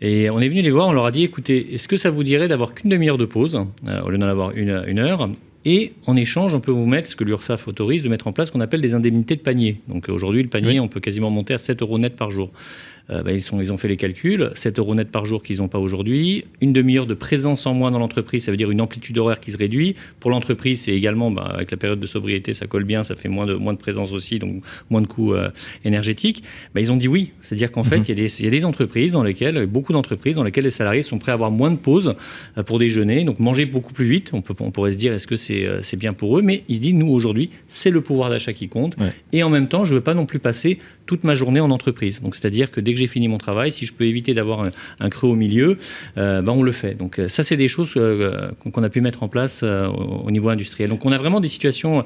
Et 0.00 0.30
on 0.30 0.40
est 0.40 0.48
venu 0.48 0.62
les 0.62 0.70
voir, 0.70 0.88
on 0.88 0.92
leur 0.92 1.06
a 1.06 1.10
dit 1.10 1.24
écoutez, 1.24 1.74
est-ce 1.74 1.88
que 1.88 1.96
ça 1.96 2.10
vous 2.10 2.24
dirait 2.24 2.46
d'avoir 2.46 2.74
qu'une 2.74 2.90
demi-heure 2.90 3.18
de 3.18 3.24
pause, 3.24 3.60
euh, 3.86 4.02
au 4.02 4.10
lieu 4.10 4.18
d'en 4.18 4.28
avoir 4.28 4.52
une, 4.52 4.84
une 4.86 4.98
heure? 4.98 5.28
Et 5.64 5.92
en 6.06 6.16
échange, 6.16 6.54
on 6.54 6.60
peut 6.60 6.72
vous 6.72 6.86
mettre 6.86 7.10
ce 7.10 7.16
que 7.16 7.24
l'URSSAF 7.24 7.68
autorise 7.68 8.02
de 8.02 8.08
mettre 8.08 8.26
en 8.26 8.32
place, 8.32 8.48
ce 8.48 8.52
qu'on 8.52 8.60
appelle 8.60 8.80
des 8.80 8.94
indemnités 8.94 9.36
de 9.36 9.40
panier. 9.40 9.80
Donc 9.88 10.08
aujourd'hui, 10.08 10.42
le 10.42 10.48
panier, 10.48 10.80
on 10.80 10.88
peut 10.88 11.00
quasiment 11.00 11.30
monter 11.30 11.54
à 11.54 11.58
7 11.58 11.82
euros 11.82 11.98
net 11.98 12.16
par 12.16 12.30
jour. 12.30 12.50
Euh, 13.10 13.22
bah, 13.22 13.32
ils, 13.32 13.42
sont, 13.42 13.60
ils 13.60 13.70
ont 13.70 13.76
fait 13.76 13.88
les 13.88 13.98
calculs, 13.98 14.50
7 14.54 14.78
euros 14.78 14.94
net 14.94 15.10
par 15.10 15.26
jour 15.26 15.42
qu'ils 15.42 15.58
n'ont 15.58 15.68
pas 15.68 15.78
aujourd'hui, 15.78 16.46
une 16.62 16.72
demi-heure 16.72 17.06
de 17.06 17.12
présence 17.12 17.66
en 17.66 17.74
moins 17.74 17.90
dans 17.90 17.98
l'entreprise, 17.98 18.44
ça 18.44 18.50
veut 18.50 18.56
dire 18.56 18.70
une 18.70 18.80
amplitude 18.80 19.18
horaire 19.18 19.40
qui 19.40 19.50
se 19.50 19.58
réduit. 19.58 19.94
Pour 20.20 20.30
l'entreprise, 20.30 20.82
c'est 20.82 20.94
également, 20.94 21.30
bah, 21.30 21.50
avec 21.54 21.70
la 21.70 21.76
période 21.76 22.00
de 22.00 22.06
sobriété, 22.06 22.54
ça 22.54 22.66
colle 22.66 22.84
bien, 22.84 23.02
ça 23.02 23.14
fait 23.14 23.28
moins 23.28 23.44
de, 23.44 23.54
moins 23.54 23.74
de 23.74 23.78
présence 23.78 24.12
aussi, 24.12 24.38
donc 24.38 24.62
moins 24.88 25.02
de 25.02 25.06
coûts 25.06 25.34
euh, 25.34 25.50
énergétiques. 25.84 26.44
Bah, 26.74 26.80
ils 26.80 26.90
ont 26.92 26.96
dit 26.96 27.08
oui, 27.08 27.32
c'est-à-dire 27.42 27.72
qu'en 27.72 27.84
fait, 27.84 27.98
mhm. 27.98 28.04
il 28.08 28.18
y, 28.18 28.42
y, 28.42 28.46
a 28.46 28.50
des 28.50 28.64
entreprises 28.64 29.12
dans 29.12 29.22
lesquelles, 29.22 29.66
beaucoup 29.66 29.92
d'entreprises 29.92 30.36
dans 30.36 30.44
lesquelles 30.44 30.64
les 30.64 30.70
salariés 30.70 31.02
sont 31.02 31.18
prêts 31.18 31.32
à 31.32 31.34
avoir 31.34 31.50
moins 31.50 31.70
de 31.70 31.76
pauses 31.76 32.14
euh, 32.56 32.62
pour 32.62 32.78
déjeuner, 32.78 33.24
donc 33.24 33.38
manger 33.38 33.66
beaucoup 33.66 33.92
plus 33.92 34.06
vite. 34.06 34.30
On, 34.32 34.40
peut, 34.40 34.54
on 34.60 34.70
pourrait 34.70 34.92
se 34.92 34.98
dire, 34.98 35.12
est-ce 35.12 35.26
que 35.26 35.36
c'est 35.36 35.53
c'est 35.82 35.96
bien 35.96 36.12
pour 36.12 36.38
eux 36.38 36.42
Mais 36.42 36.64
ils 36.68 36.80
disent, 36.80 36.94
nous, 36.94 37.10
aujourd'hui, 37.10 37.50
c'est 37.68 37.90
le 37.90 38.00
pouvoir 38.00 38.30
d'achat 38.30 38.52
qui 38.52 38.68
compte. 38.68 38.96
Et 39.32 39.42
en 39.42 39.50
même 39.50 39.68
temps, 39.68 39.84
je 39.84 39.92
ne 39.92 39.98
veux 39.98 40.04
pas 40.04 40.14
non 40.14 40.26
plus 40.26 40.38
passer 40.38 40.78
toute 41.06 41.24
ma 41.24 41.34
journée 41.34 41.60
en 41.60 41.70
entreprise. 41.70 42.20
Donc, 42.22 42.34
c'est-à-dire 42.34 42.70
que 42.70 42.80
dès 42.80 42.94
que 42.94 43.00
j'ai 43.00 43.06
fini 43.06 43.28
mon 43.28 43.38
travail, 43.38 43.72
si 43.72 43.86
je 43.86 43.92
peux 43.92 44.04
éviter 44.04 44.34
d'avoir 44.34 44.70
un, 45.00 45.10
creux 45.10 45.28
au 45.28 45.34
milieu, 45.34 45.78
euh, 46.16 46.42
ben 46.42 46.52
on 46.52 46.62
le 46.62 46.72
fait. 46.72 46.94
Donc 46.94 47.18
euh, 47.18 47.28
ça, 47.28 47.42
c'est 47.42 47.56
des 47.56 47.68
choses 47.68 47.94
euh, 47.96 48.50
qu'on 48.72 48.82
a 48.82 48.88
pu 48.88 49.00
mettre 49.00 49.22
en 49.22 49.28
place 49.28 49.62
au, 49.62 50.30
niveau 50.30 50.48
industriel. 50.48 50.90
Donc 50.90 51.04
on 51.04 51.12
a 51.12 51.18
vraiment 51.18 51.40
des 51.40 51.48
situations 51.48 52.04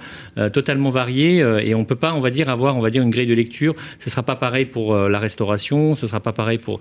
totalement 0.53 0.91
variées 0.91 1.39
et 1.63 1.75
on 1.75 1.85
peut 1.85 1.97
pas, 1.97 2.13
on 2.13 2.21
va 2.21 2.31
dire, 2.31 2.51
avoir, 2.51 2.77
on 2.77 2.81
va 2.81 2.91
dire, 2.91 3.03
une 3.03 3.11
grille 3.11 3.27
de 3.27 3.35
lecture. 3.35 3.75
Ce 3.99 4.11
sera 4.11 4.23
pas 4.23 4.37
pareil 4.37 4.67
pour 4.67 4.95
la 4.97 5.19
restauration, 5.19 5.95
ce 5.95 6.07
sera 6.07 6.21
pas 6.21 6.33
pareil 6.33 6.59
pour 6.59 6.81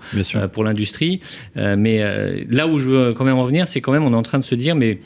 pour 0.52 0.64
l'industrie. 0.64 1.20
mais 1.56 1.98
là 2.50 2.66
où 2.66 2.78
je 2.78 2.88
veux 2.88 3.12
quand 3.14 3.24
même 3.24 3.38
en 3.38 3.44
venir, 3.44 3.66
c'est 3.66 3.80
quand 3.80 3.92
même, 3.92 4.04
on 4.04 4.12
est 4.12 4.16
en 4.16 4.22
train 4.22 4.38
de 4.38 4.44
se 4.44 4.54
dire, 4.54 4.74
mais 4.74 4.98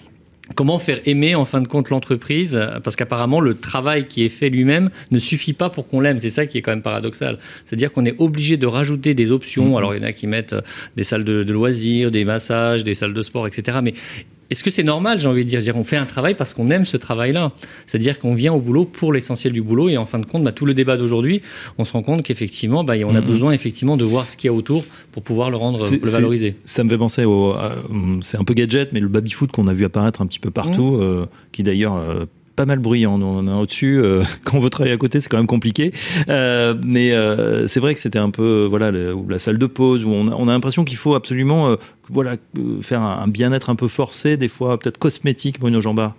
Comment 0.57 0.78
faire 0.78 1.00
aimer 1.07 1.37
en 1.37 1.44
fin 1.44 1.61
de 1.61 1.68
compte 1.68 1.88
l'entreprise 1.90 2.61
Parce 2.83 2.96
qu'apparemment, 2.96 3.40
le 3.40 3.57
travail 3.57 4.09
qui 4.09 4.24
est 4.24 4.28
fait 4.28 4.50
lui-même 4.50 4.90
ne 5.12 5.18
suffit 5.20 5.52
pas 5.52 5.70
pour 5.70 5.87
qu'on 5.87 6.00
l'aime. 6.00 6.18
C'est 6.18 6.31
ça 6.31 6.46
qui 6.46 6.59
est 6.59 6.62
quand 6.62 6.72
même 6.72 6.83
paradoxal. 6.83 7.38
C'est-à-dire 7.64 7.92
qu'on 7.92 8.05
est 8.05 8.16
obligé 8.18 8.57
de 8.57 8.66
rajouter 8.66 9.14
des 9.14 9.31
options. 9.31 9.70
Mm-hmm. 9.70 9.78
Alors, 9.78 9.94
il 9.94 10.02
y 10.02 10.05
en 10.05 10.09
a 10.09 10.12
qui 10.12 10.26
mettent 10.26 10.57
des 10.96 11.05
salles 11.05 11.24
de, 11.24 11.52
loisirs, 11.52 12.11
des 12.11 12.24
massages, 12.24 12.83
des 12.83 12.94
salles 12.94 13.14
de 13.14 13.22
sport, 13.22 13.46
etc. 13.46 13.78
Mais 13.83 13.94
est-ce 14.52 14.62
que 14.62 14.70
c'est 14.70 14.82
normal, 14.82 15.18
j'ai 15.18 15.28
envie 15.28 15.44
de 15.44 15.48
dire, 15.48 15.76
on 15.76 15.82
fait 15.82 15.96
un 15.96 16.06
travail 16.06 16.34
parce 16.34 16.52
qu'on 16.52 16.70
aime 16.70 16.84
ce 16.84 16.98
travail-là. 16.98 17.52
C'est-à-dire 17.86 18.18
qu'on 18.18 18.34
vient 18.34 18.52
au 18.52 18.60
boulot 18.60 18.84
pour 18.84 19.12
l'essentiel 19.12 19.52
du 19.52 19.62
boulot 19.62 19.88
et 19.88 19.96
en 19.96 20.04
fin 20.04 20.18
de 20.18 20.26
compte, 20.26 20.44
bah, 20.44 20.52
tout 20.52 20.66
le 20.66 20.74
débat 20.74 20.98
d'aujourd'hui, 20.98 21.40
on 21.78 21.84
se 21.84 21.92
rend 21.92 22.02
compte 22.02 22.22
qu'effectivement, 22.22 22.84
bah, 22.84 22.94
on 23.04 23.14
a 23.14 23.20
mhm. 23.20 23.26
besoin 23.26 23.52
effectivement 23.52 23.96
de 23.96 24.04
voir 24.04 24.28
ce 24.28 24.36
qu'il 24.36 24.48
y 24.48 24.50
a 24.50 24.52
autour 24.52 24.84
pour 25.10 25.22
pouvoir 25.22 25.50
le 25.50 25.56
rendre, 25.56 25.88
le 25.90 26.08
valoriser. 26.08 26.56
Ça 26.64 26.84
me 26.84 26.90
fait 26.90 26.98
penser 26.98 27.24
au, 27.24 27.54
c'est 28.20 28.38
un 28.38 28.44
peu 28.44 28.54
gadget, 28.54 28.92
mais 28.92 29.00
le 29.00 29.08
baby 29.08 29.30
foot 29.30 29.50
qu'on 29.50 29.68
a 29.68 29.72
vu 29.72 29.84
apparaître 29.86 30.20
un 30.20 30.26
petit 30.26 30.40
peu 30.40 30.50
partout, 30.50 30.92
mhm. 30.92 31.02
euh, 31.02 31.26
qui 31.50 31.62
d'ailleurs 31.62 31.96
euh, 31.96 32.26
pas 32.56 32.66
mal 32.66 32.78
bruyant. 32.78 33.20
On 33.20 33.46
a 33.46 33.54
au-dessus. 33.54 34.00
Euh, 34.00 34.22
quand 34.44 34.58
on 34.58 34.60
veut 34.60 34.70
travailler 34.70 34.94
à 34.94 34.98
côté, 34.98 35.20
c'est 35.20 35.28
quand 35.28 35.36
même 35.36 35.46
compliqué. 35.46 35.92
Euh, 36.28 36.74
mais 36.82 37.12
euh, 37.12 37.68
c'est 37.68 37.80
vrai 37.80 37.94
que 37.94 38.00
c'était 38.00 38.18
un 38.18 38.30
peu 38.30 38.66
voilà 38.68 38.90
la 38.90 39.38
salle 39.38 39.58
de 39.58 39.66
pause 39.66 40.04
où 40.04 40.08
on 40.08 40.48
a, 40.48 40.52
l'impression 40.52 40.84
qu'il 40.84 40.96
faut 40.98 41.14
absolument 41.14 41.76
voilà 42.10 42.36
faire 42.82 43.00
un, 43.00 43.26
bien-être 43.28 43.70
un 43.70 43.74
peu 43.74 43.88
forcé, 43.88 44.36
des 44.36 44.48
fois 44.48 44.78
peut-être 44.78 44.98
cosmétique, 44.98 45.60
Bruno 45.60 45.80
Jambard. 45.80 46.14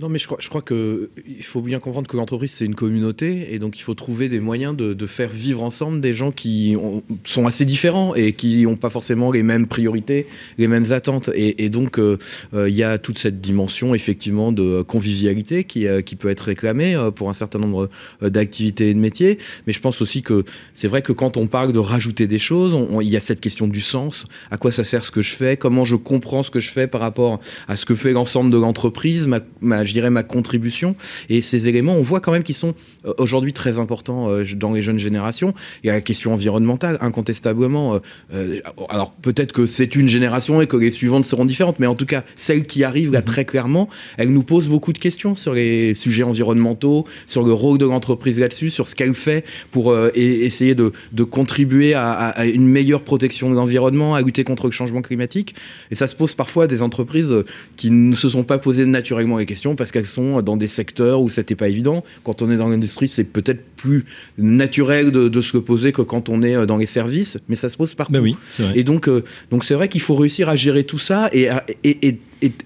Non, 0.00 0.08
mais 0.08 0.18
je 0.18 0.26
crois, 0.26 0.38
je 0.40 0.48
crois 0.48 0.60
que 0.60 1.10
il 1.24 1.44
faut 1.44 1.60
bien 1.60 1.78
comprendre 1.78 2.08
que 2.08 2.16
l'entreprise 2.16 2.50
c'est 2.50 2.64
une 2.64 2.74
communauté 2.74 3.54
et 3.54 3.60
donc 3.60 3.78
il 3.78 3.82
faut 3.82 3.94
trouver 3.94 4.28
des 4.28 4.40
moyens 4.40 4.76
de, 4.76 5.06
faire 5.06 5.28
vivre 5.28 5.62
ensemble 5.62 6.00
des 6.00 6.12
gens 6.12 6.32
qui 6.32 6.76
sont 7.22 7.46
assez 7.46 7.64
différents 7.64 8.12
et 8.16 8.32
qui 8.32 8.64
n'ont 8.64 8.74
pas 8.74 8.90
forcément 8.90 9.30
les 9.30 9.44
mêmes 9.44 9.68
priorités, 9.68 10.26
les 10.58 10.66
mêmes 10.66 10.90
attentes. 10.90 11.30
Et, 11.34 11.68
donc 11.68 12.00
euh, 12.00 12.18
euh, 12.54 12.68
il 12.68 12.74
y 12.74 12.82
a 12.82 12.98
toute 12.98 13.18
cette 13.18 13.40
dimension 13.40 13.94
effectivement 13.94 14.50
de 14.50 14.82
convivialité 14.82 15.62
qui, 15.62 15.86
euh, 15.86 16.02
qui 16.02 16.16
peut 16.16 16.28
être 16.28 16.40
réclamée 16.40 16.98
pour 17.14 17.28
un 17.28 17.32
certain 17.32 17.60
nombre 17.60 17.88
d'activités 18.20 18.90
et 18.90 18.94
de 18.94 18.98
métiers. 18.98 19.38
Mais 19.68 19.72
je 19.72 19.78
pense 19.78 20.02
aussi 20.02 20.22
que 20.22 20.44
c'est 20.74 20.88
vrai 20.88 21.02
que 21.02 21.12
quand 21.12 21.36
on 21.36 21.46
parle 21.46 21.70
de 21.70 21.78
rajouter 21.78 22.26
des 22.26 22.40
choses, 22.40 22.76
il 23.00 23.08
y 23.08 23.16
a 23.16 23.20
cette 23.20 23.40
question 23.40 23.68
du 23.68 23.80
sens. 23.80 24.24
À 24.50 24.56
quoi 24.56 24.72
ça 24.72 24.82
sert 24.82 25.04
ce 25.04 25.12
que 25.12 25.22
je 25.22 25.36
fais? 25.36 25.56
Comment 25.56 25.84
je 25.84 25.94
comprends 25.94 26.42
ce 26.42 26.50
que 26.50 26.58
je 26.58 26.72
fais 26.72 26.88
par 26.88 27.00
rapport 27.00 27.38
à 27.68 27.76
ce 27.76 27.86
que 27.86 27.94
fait 27.94 28.10
l'ensemble 28.10 28.50
de 28.50 28.58
l'entreprise? 28.58 29.28
Je 29.86 29.92
dirais, 29.92 30.10
ma 30.10 30.22
contribution. 30.22 30.96
Et 31.28 31.40
ces 31.40 31.68
éléments, 31.68 31.94
on 31.94 32.02
voit 32.02 32.20
quand 32.20 32.32
même 32.32 32.42
qu'ils 32.42 32.54
sont 32.54 32.74
euh, 33.06 33.12
aujourd'hui 33.18 33.52
très 33.52 33.78
importants 33.78 34.30
euh, 34.30 34.44
dans 34.56 34.72
les 34.72 34.82
jeunes 34.82 34.98
générations. 34.98 35.54
Il 35.82 35.88
y 35.88 35.90
a 35.90 35.94
la 35.94 36.00
question 36.00 36.32
environnementale, 36.32 36.98
incontestablement. 37.00 38.00
Euh, 38.32 38.60
alors 38.88 39.12
peut-être 39.12 39.52
que 39.52 39.66
c'est 39.66 39.96
une 39.96 40.08
génération 40.08 40.60
et 40.60 40.66
que 40.66 40.76
les 40.76 40.90
suivantes 40.90 41.24
seront 41.24 41.44
différentes, 41.44 41.78
mais 41.78 41.86
en 41.86 41.94
tout 41.94 42.06
cas, 42.06 42.24
celle 42.36 42.66
qui 42.66 42.84
arrive 42.84 43.12
là 43.12 43.20
mhm. 43.20 43.26
très 43.26 43.44
clairement, 43.44 43.88
elle 44.16 44.30
nous 44.30 44.42
pose 44.42 44.68
beaucoup 44.68 44.92
de 44.92 44.98
questions 44.98 45.34
sur 45.34 45.54
les 45.54 45.94
sujets 45.94 46.22
environnementaux, 46.22 47.06
sur 47.26 47.42
le 47.42 47.52
rôle 47.52 47.78
de 47.78 47.86
l'entreprise 47.86 48.38
là-dessus, 48.38 48.70
sur 48.70 48.88
ce 48.88 48.94
qu'elle 48.94 49.14
fait 49.14 49.44
pour 49.70 49.94
essayer 50.14 50.74
de, 50.74 50.92
contribuer 51.24 51.94
à, 51.94 52.10
à, 52.10 52.44
une 52.44 52.66
meilleure 52.66 53.02
protection 53.02 53.50
de 53.50 53.54
l'environnement, 53.54 54.14
à 54.14 54.22
lutter 54.22 54.44
contre 54.44 54.66
le 54.66 54.72
changement 54.72 55.02
climatique. 55.02 55.54
Et 55.90 55.94
ça 55.94 56.06
se 56.06 56.14
pose 56.14 56.34
parfois 56.34 56.64
à 56.64 56.66
des 56.66 56.82
entreprises 56.82 57.34
qui 57.76 57.90
ne 57.90 58.14
se 58.14 58.28
sont 58.28 58.44
pas 58.44 58.58
posées 58.58 58.86
naturellement 58.86 59.38
les 59.38 59.46
questions 59.46 59.73
parce 59.76 59.92
qu'elles 59.92 60.06
sont 60.06 60.42
dans 60.42 60.56
des 60.56 60.66
secteurs 60.66 61.20
où 61.20 61.28
c'était 61.28 61.54
pas 61.54 61.68
évident. 61.68 62.04
Quand 62.22 62.42
on 62.42 62.50
est 62.50 62.56
dans 62.56 62.68
l'industrie, 62.68 63.08
c'est 63.08 63.24
peut-être 63.24 63.62
plus 63.76 64.04
naturel 64.38 65.10
de, 65.10 65.40
se 65.40 65.58
poser 65.58 65.92
que 65.92 66.02
quand 66.02 66.28
on 66.28 66.42
est 66.42 66.66
dans 66.66 66.78
les 66.78 66.86
services, 66.86 67.36
mais 67.48 67.56
ça 67.56 67.68
se 67.68 67.76
pose 67.76 67.94
partout. 67.94 68.12
Ben 68.12 68.20
oui, 68.20 68.36
et 68.74 68.82
donc, 68.82 69.08
euh, 69.08 69.22
donc 69.50 69.64
c'est 69.64 69.74
vrai 69.74 69.88
qu'il 69.88 70.00
faut 70.00 70.14
réussir 70.14 70.48
à 70.48 70.56
gérer 70.56 70.84
tout 70.84 70.98
ça 70.98 71.28
et, 71.32 71.50
et, 71.84 72.18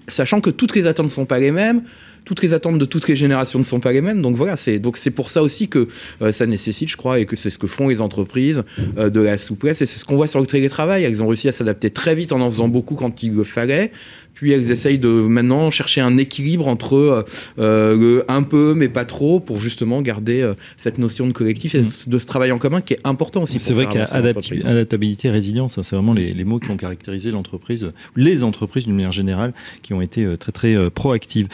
sachant 0.07 0.39
que 0.39 0.49
toutes 0.49 0.75
les 0.75 0.87
attentes 0.87 1.07
ne 1.07 1.11
sont 1.11 1.25
pas 1.25 1.39
les 1.39 1.51
mêmes 1.51 1.81
toutes 2.29 2.43
les 2.43 2.53
attentes 2.53 2.77
de 2.77 2.85
toutes 2.85 3.07
les 3.07 3.15
générations 3.15 3.57
ne 3.57 3.63
sont 3.63 3.79
pas 3.79 3.91
les 3.91 4.01
mêmes. 4.01 4.21
Donc 4.21 4.35
voilà, 4.35 4.55
c'est 4.55 4.77
donc 4.77 4.97
c'est 4.97 5.09
pour 5.09 5.31
ça 5.31 5.41
aussi 5.41 5.67
que 5.67 5.87
euh, 6.21 6.31
ça 6.31 6.45
nécessite, 6.45 6.87
je 6.87 6.95
crois, 6.95 7.17
et 7.19 7.25
que 7.25 7.35
c'est 7.35 7.49
ce 7.49 7.57
que 7.57 7.65
font 7.65 7.87
les 7.87 8.01
entreprises 8.01 8.61
euh, 8.99 9.09
de 9.09 9.19
la 9.19 9.39
souplesse. 9.39 9.81
Et 9.81 9.87
c'est 9.87 9.97
ce 9.97 10.05
qu'on 10.05 10.15
voit 10.15 10.27
sur 10.27 10.39
le 10.39 10.45
télétravail. 10.45 11.05
Elles 11.05 11.23
ont 11.23 11.27
réussi 11.27 11.47
à 11.47 11.51
s'adapter 11.51 11.89
très 11.89 12.13
vite 12.13 12.31
en 12.31 12.39
en 12.39 12.51
faisant 12.51 12.67
beaucoup 12.67 12.93
quand 12.93 13.23
il 13.23 13.33
le 13.33 13.43
fallait. 13.43 13.91
Puis 14.39 14.53
elles 14.53 14.71
essayent 14.71 14.99
de 14.99 15.09
maintenant 15.09 15.69
chercher 15.69 15.99
un 15.99 16.17
équilibre 16.17 16.69
entre 16.69 16.95
euh, 16.95 17.25
euh, 17.57 17.97
le 17.97 18.25
un 18.29 18.43
peu 18.43 18.73
mais 18.73 18.87
pas 18.87 19.03
trop 19.03 19.41
pour 19.41 19.59
justement 19.59 20.01
garder 20.01 20.39
euh, 20.39 20.53
cette 20.77 20.97
notion 20.97 21.27
de 21.27 21.33
collectif 21.33 21.75
et 21.75 21.83
de 22.07 22.17
ce 22.17 22.25
travail 22.25 22.53
en 22.53 22.57
commun 22.57 22.79
qui 22.79 22.93
est 22.93 23.01
important 23.03 23.43
aussi. 23.43 23.59
C'est 23.59 23.73
vrai 23.73 23.85
qu'adaptabilité, 23.87 25.29
résilience, 25.29 25.77
hein, 25.77 25.83
c'est 25.83 25.97
vraiment 25.97 26.13
les, 26.13 26.33
les, 26.33 26.45
mots 26.45 26.59
qui 26.59 26.71
ont 26.71 26.77
caractérisé 26.77 27.31
l'entreprise, 27.31 27.91
les 28.15 28.43
entreprises 28.43 28.85
d'une 28.85 28.95
manière 28.95 29.11
générale, 29.11 29.53
qui 29.81 29.93
ont 29.93 30.01
été 30.01 30.25
très 30.37 30.53
très 30.53 30.89
proactives. 30.89 31.49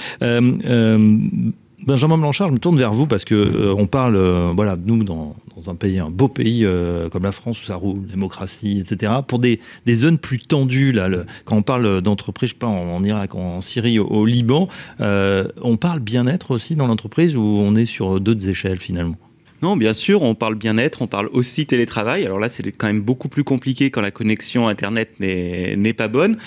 Benjamin 1.86 2.18
Blanchard, 2.18 2.48
je 2.48 2.54
me 2.54 2.58
tourne 2.58 2.78
vers 2.78 2.94
vous 2.94 3.06
parce 3.06 3.26
que 3.26 3.36
euh, 3.36 3.76
on 3.78 3.86
parle, 3.86 4.16
euh, 4.16 4.52
voilà, 4.56 4.76
nous 4.76 5.04
dans, 5.04 5.36
un 5.68 5.76
pays, 5.76 6.00
un 6.00 6.10
beau 6.10 6.28
pays 6.28 6.66
euh, 6.66 7.10
comme 7.10 7.24
la 7.24 7.32
France 7.32 7.62
où 7.62 7.66
ça 7.66 7.76
roule, 7.76 8.08
démocratie, 8.08 8.80
etc. 8.80 9.14
Pour 9.28 9.38
des, 9.38 9.60
zones 9.88 10.18
plus 10.18 10.40
tendues, 10.40 10.92
là, 10.92 11.10
quand 11.46 11.58
on 11.58 11.62
parle 11.62 12.02
d'entreprise, 12.02 12.50
je 12.50 12.56
sais 12.56 12.66
en, 12.66 13.04
Irak, 13.04 13.36
en, 13.36 13.62
Syrie, 13.62 14.00
au, 14.00 14.26
Liban, 14.26 14.68
on 15.00 15.78
parle 15.78 16.00
bien-être 16.00 16.52
aussi 16.52 16.76
dans 16.76 16.88
l'entreprise 16.88 17.36
ou 17.36 17.42
on 17.42 17.76
est 17.76 17.86
sur 17.86 18.20
d'autres 18.20 18.50
échelles 18.50 18.80
finalement? 18.80 19.18
Non, 19.66 19.76
bien 19.76 19.96
sûr, 19.96 20.22
on 20.22 20.36
parle 20.36 20.54
bien-être, 20.54 21.02
on 21.02 21.08
parle 21.08 21.28
aussi 21.34 21.66
télétravail. 21.66 22.24
Alors 22.24 22.38
là, 22.38 22.50
c'est 22.50 22.72
quand 22.72 22.86
même 22.86 23.02
beaucoup 23.02 23.30
plus 23.30 23.44
compliqué 23.44 23.90
quand 23.90 24.02
la 24.02 24.12
connexion 24.12 24.68
Internet 24.68 25.20
n'est 25.20 25.94
pas 25.94 26.08
bonne. 26.08 26.38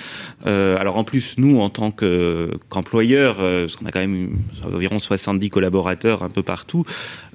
Euh, 0.47 0.79
alors 0.79 0.99
en 0.99 1.03
plus, 1.03 1.35
nous, 1.37 1.59
en 1.59 1.69
tant 1.69 1.91
qu'employeur, 1.91 3.39
euh, 3.41 3.63
parce 3.63 3.75
qu'on 3.75 3.87
a 3.87 3.91
quand 3.91 3.99
même 3.99 4.37
environ 4.63 5.01
70 5.01 5.51
collaborateurs 5.51 6.23
un 6.23 6.29
peu 6.29 6.45
partout, 6.45 6.85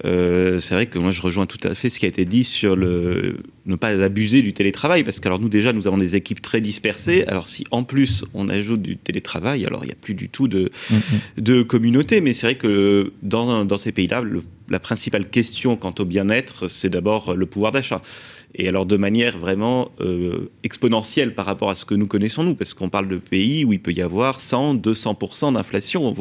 euh, 0.06 0.58
c'est 0.60 0.74
vrai 0.74 0.86
que 0.86 1.00
moi, 1.00 1.12
je 1.12 1.20
rejoins 1.22 1.48
tout 1.48 1.68
à 1.68 1.76
fait 1.76 1.90
ce 1.90 2.00
qui 2.00 2.06
a 2.06 2.08
été 2.08 2.24
dit 2.24 2.46
sur 2.46 2.78
le 2.78 3.36
ne 3.66 3.76
pas 3.76 3.90
abuser 3.90 4.42
du 4.42 4.54
télétravail, 4.54 5.04
parce 5.04 5.20
que 5.20 5.28
alors 5.28 5.40
nous 5.40 5.50
déjà, 5.50 5.74
nous 5.74 5.88
avons 5.88 5.98
des 5.98 6.16
équipes 6.16 6.42
très 6.42 6.62
dispersées. 6.62 7.26
Alors 7.28 7.48
si 7.48 7.66
en 7.72 7.84
plus 7.84 8.24
on 8.34 8.48
ajoute 8.48 8.82
du 8.82 8.96
télétravail, 8.96 9.66
alors 9.66 9.84
il 9.84 9.88
n'y 9.88 9.94
a 9.94 9.98
plus 10.02 10.14
du 10.14 10.30
tout 10.30 10.48
de, 10.48 10.72
mm-hmm. 10.92 11.42
de 11.42 11.62
communauté. 11.62 12.22
Mais 12.22 12.32
c'est 12.32 12.48
vrai 12.48 12.56
que 12.56 13.12
dans, 13.22 13.66
dans 13.66 13.78
ces 13.78 13.92
pays-là, 13.92 14.22
le 14.22 14.44
la 14.74 14.80
principale 14.80 15.30
question 15.30 15.78
quant 15.78 15.94
au 16.00 16.04
bien-être, 16.04 16.68
c'est 16.68 16.90
d'abord 16.90 17.36
le 17.36 17.46
pouvoir 17.46 17.72
d'achat. 17.72 18.02
Et 18.56 18.68
alors 18.68 18.86
de 18.86 18.98
manière 18.98 19.38
vraiment 19.38 19.92
euh, 20.02 20.52
exponentielle 20.64 21.36
par 21.36 21.46
rapport 21.46 21.70
à 21.70 21.76
ce 21.76 21.86
que 21.86 21.96
nous 21.96 22.08
connaissons 22.08 22.44
nous, 22.44 22.56
parce 22.56 22.74
qu'on 22.74 22.90
parle 22.90 23.08
de 23.08 23.18
pays 23.18 23.66
où 23.66 23.72
il 23.72 23.82
peut 23.82 23.94
y 23.94 24.02
avoir 24.02 24.42
100, 24.42 24.76
200% 24.76 25.54
d'inflation, 25.54 26.14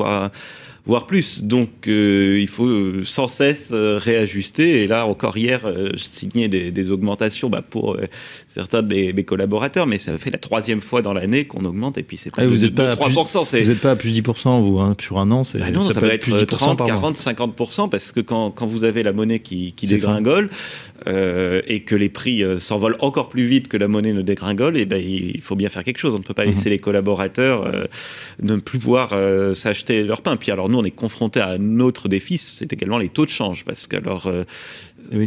voire 0.84 1.06
plus. 1.06 1.42
Donc 1.42 1.88
euh, 1.88 2.38
il 2.40 2.48
faut 2.48 2.66
euh, 2.66 3.02
sans 3.04 3.28
cesse 3.28 3.70
euh, 3.72 3.98
réajuster. 3.98 4.82
Et 4.82 4.86
là, 4.86 5.06
encore 5.06 5.36
hier, 5.36 5.60
je 5.94 6.02
signais 6.02 6.48
des, 6.48 6.90
augmentations 6.90 7.48
bah, 7.48 7.62
pour 7.62 7.96
certains 8.46 8.82
de 8.82 9.12
mes, 9.12 9.24
collaborateurs, 9.24 9.86
mais 9.86 9.98
ça 9.98 10.18
fait 10.18 10.30
la 10.30 10.38
troisième 10.38 10.80
fois 10.80 11.00
dans 11.00 11.12
l'année 11.12 11.44
qu'on 11.44 11.64
augmente. 11.64 11.98
Et 11.98 12.02
puis 12.02 12.16
c'est 12.16 12.30
pas, 12.30 12.42
ah, 12.42 12.46
vous 12.46 12.64
êtes 12.64 12.74
pas 12.74 12.92
3%. 12.92 13.62
vous 13.62 13.68
n'êtes 13.68 13.80
pas 13.80 13.92
à 13.92 13.96
plus 13.96 14.18
10%, 14.20 14.60
vous, 14.62 14.80
hein, 14.80 14.96
sur 15.00 15.18
un 15.18 15.30
an. 15.30 15.42
Bah 15.54 15.70
non, 15.70 15.80
ça, 15.80 16.00
peut, 16.00 16.10
être, 16.10 16.22
plus 16.22 16.46
30, 16.46 16.84
40, 16.84 17.16
50%, 17.16 17.88
parce 17.88 18.12
que 18.12 18.20
quand, 18.20 18.50
quand 18.50 18.66
vous 18.66 18.84
avez 18.84 19.02
la 19.02 19.12
monnaie 19.12 19.38
qui, 19.38 19.72
qui 19.74 19.86
dégringole, 19.86 20.50
euh, 21.08 21.62
et 21.66 21.80
que 21.80 21.96
les 21.96 22.08
prix 22.08 22.44
euh, 22.44 22.58
s'envolent 22.58 22.96
encore 23.00 23.28
plus 23.28 23.46
vite 23.46 23.66
que 23.66 23.76
la 23.76 23.88
monnaie 23.88 24.12
ne 24.12 24.22
dégringole, 24.22 24.76
et 24.76 24.84
ben 24.84 25.02
il 25.02 25.40
faut 25.40 25.56
bien 25.56 25.68
faire 25.68 25.82
quelque 25.82 25.98
chose. 25.98 26.14
On 26.14 26.18
ne 26.18 26.22
peut 26.22 26.34
pas 26.34 26.44
laisser 26.44 26.68
mhm. 26.68 26.74
les 26.74 26.78
collaborateurs 26.78 27.66
euh, 27.66 27.84
ne 28.40 28.56
plus 28.56 28.78
pouvoir 28.78 29.10
s'acheter 29.54 30.02
leur 30.02 30.22
pain. 30.22 30.36
Puis 30.36 30.50
alors 30.50 30.68
nous, 30.72 30.78
on 30.78 30.84
est 30.84 30.90
confronté 30.90 31.40
à 31.40 31.50
un 31.50 31.80
autre 31.80 32.08
défi, 32.08 32.38
c'est 32.38 32.72
également 32.72 32.98
les 32.98 33.08
taux 33.08 33.24
de 33.24 33.30
change, 33.30 33.64
parce 33.64 33.86
que 33.86 33.96
alors 33.96 34.30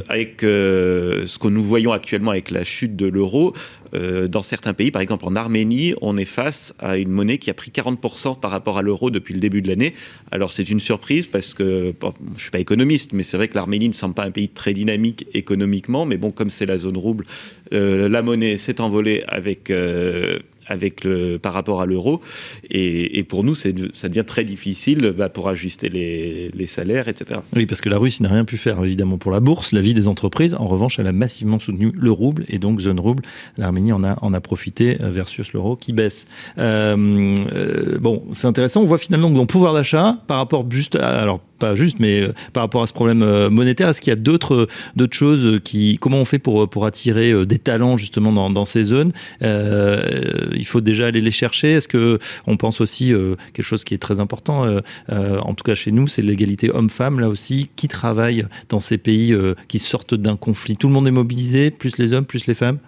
avec 0.09 0.37
ce 0.41 1.37
que 1.37 1.47
nous 1.47 1.63
voyons 1.63 1.91
actuellement 1.91 2.31
avec 2.31 2.51
la 2.51 2.63
chute 2.63 2.95
de 2.95 3.07
l'euro, 3.07 3.53
euh, 3.95 4.27
dans 4.27 4.41
certains 4.41 4.73
pays, 4.73 4.91
par 4.91 5.01
exemple 5.01 5.25
en 5.25 5.35
Arménie, 5.35 5.93
on 6.01 6.17
est 6.17 6.25
face 6.25 6.73
à 6.79 6.97
une 6.97 7.09
monnaie 7.09 7.37
qui 7.37 7.49
a 7.49 7.53
pris 7.53 7.71
40% 7.71 8.39
par 8.39 8.51
rapport 8.51 8.77
à 8.77 8.81
l'euro 8.81 9.09
depuis 9.09 9.33
le 9.33 9.39
début 9.39 9.61
de 9.61 9.67
l'année. 9.67 9.93
Alors 10.31 10.51
c'est 10.51 10.69
une 10.69 10.79
surprise 10.79 11.27
parce 11.27 11.53
que 11.53 11.93
je 12.01 12.07
je 12.35 12.41
suis 12.41 12.51
pas 12.51 12.59
économiste, 12.59 13.13
mais 13.13 13.23
c'est 13.23 13.37
vrai 13.37 13.47
que 13.47 13.55
l'Arménie 13.55 13.87
ne 13.87 13.93
semble 13.93 14.13
pas 14.13 14.23
un 14.23 14.31
pays 14.31 14.49
très 14.49 14.73
dynamique 14.73 15.25
économiquement. 15.33 16.05
Mais 16.05 16.17
bon, 16.17 16.29
comme 16.29 16.51
c'est 16.51 16.67
la 16.67 16.77
zone 16.77 16.97
rouble, 16.97 17.25
euh, 17.73 18.07
la 18.07 18.21
monnaie 18.21 18.57
s'est 18.57 18.81
envolée 18.81 19.23
avec 19.27 19.71
euh, 19.71 20.37
avec 20.67 21.03
le, 21.03 21.37
par 21.37 21.53
rapport 21.53 21.81
à 21.81 21.85
l'euro. 21.85 22.21
Et, 22.69 23.23
pour 23.23 23.43
nous, 23.43 23.55
ça 23.55 23.71
devient 23.71 24.23
très 24.25 24.43
difficile 24.43 25.13
bah, 25.17 25.29
pour 25.29 25.49
ajuster 25.49 25.89
les, 25.89 26.51
les, 26.53 26.67
salaires, 26.67 27.07
etc. 27.07 27.39
Oui, 27.55 27.65
parce 27.65 27.81
que 27.81 27.89
la 27.89 27.97
Russie 27.97 28.21
n'a 28.23 28.29
rien 28.29 28.45
pu 28.45 28.57
faire, 28.57 28.83
évidemment, 28.83 29.17
pour 29.17 29.31
la 29.31 29.39
bourse, 29.39 29.71
la 29.71 29.81
vie 29.81 29.93
des 29.93 30.07
entreprises. 30.07 30.55
En 30.55 30.67
revanche, 30.67 30.99
elle 30.99 31.07
a 31.07 31.11
massivement 31.11 31.59
soutenu 31.59 31.91
le 31.95 32.11
rouble 32.11 32.45
et 32.49 32.59
donc 32.59 32.79
zone 32.81 32.99
rouble. 32.99 33.23
L'Arménie 33.57 33.91
en 33.93 34.03
a, 34.03 34.17
en 34.21 34.33
a 34.33 34.41
profité 34.41 34.97
euh, 35.01 35.11
versus 35.11 35.53
l'euro 35.53 35.75
qui 35.75 35.93
baisse. 35.93 36.25
Euh, 36.57 37.35
euh, 37.53 37.97
bon, 37.99 38.23
c'est 38.33 38.47
intéressant. 38.47 38.81
On 38.81 38.85
voit 38.85 38.97
finalement 38.97 39.31
que 39.31 39.37
le 39.37 39.45
pouvoir 39.45 39.73
d'achat, 39.73 40.17
par 40.27 40.37
rapport 40.37 40.65
juste 40.69 40.95
à, 40.95 41.21
alors 41.21 41.39
pas 41.57 41.75
juste, 41.75 41.99
mais 41.99 42.21
euh, 42.21 42.33
par 42.53 42.63
rapport 42.63 42.83
à 42.83 42.87
ce 42.87 42.93
problème 42.93 43.21
euh, 43.23 43.49
monétaire, 43.49 43.89
est-ce 43.89 44.01
qu'il 44.01 44.11
y 44.11 44.13
a 44.13 44.17
d'autres 44.17 44.67
d'autres 44.95 45.15
choses 45.15 45.59
qui 45.63 45.97
comment 45.99 46.19
on 46.19 46.25
fait 46.25 46.39
pour 46.39 46.85
attirer 46.85 47.31
euh, 47.31 47.45
des 47.45 47.57
talents 47.57 47.97
justement 47.97 48.31
dans, 48.31 48.49
dans 48.49 48.65
ces 48.65 48.83
zones 48.83 49.11
Il 49.41 50.65
faut 50.65 50.81
déjà 50.81 51.07
aller 51.07 51.21
les 51.21 51.31
chercher. 51.31 51.73
Est-ce 51.73 51.87
que 51.87 52.19
on 52.47 52.57
pense 52.57 52.81
aussi 52.81 53.13
quelque 53.53 53.65
chose 53.65 53.83
qui 53.83 53.93
est 53.93 53.99
très 53.99 54.19
important, 54.19 54.65
en 55.09 55.53
tout 55.53 55.63
cas 55.63 55.75
chez 55.75 55.91
nous, 55.91 56.07
c'est 56.07 56.21
l'égalité 56.21 56.71
homme-femme 56.71 57.19
là 57.19 57.29
aussi, 57.29 57.69
qui 57.75 57.87
travaille 57.87 58.45
dans 58.69 58.79
ces 58.79 58.97
pays 58.97 59.35
qui 59.67 59.79
sortent 59.79 60.15
d'un 60.15 60.35
conflit? 60.35 60.77
Tout 60.77 60.87
le 60.87 60.93
monde 60.93 61.07
est 61.07 61.11
mobilisé, 61.11 61.71
plus 61.71 61.97
les 61.97 62.13
hommes, 62.13 62.25
plus 62.25 62.47
les 62.47 62.53
femmes? 62.53 62.79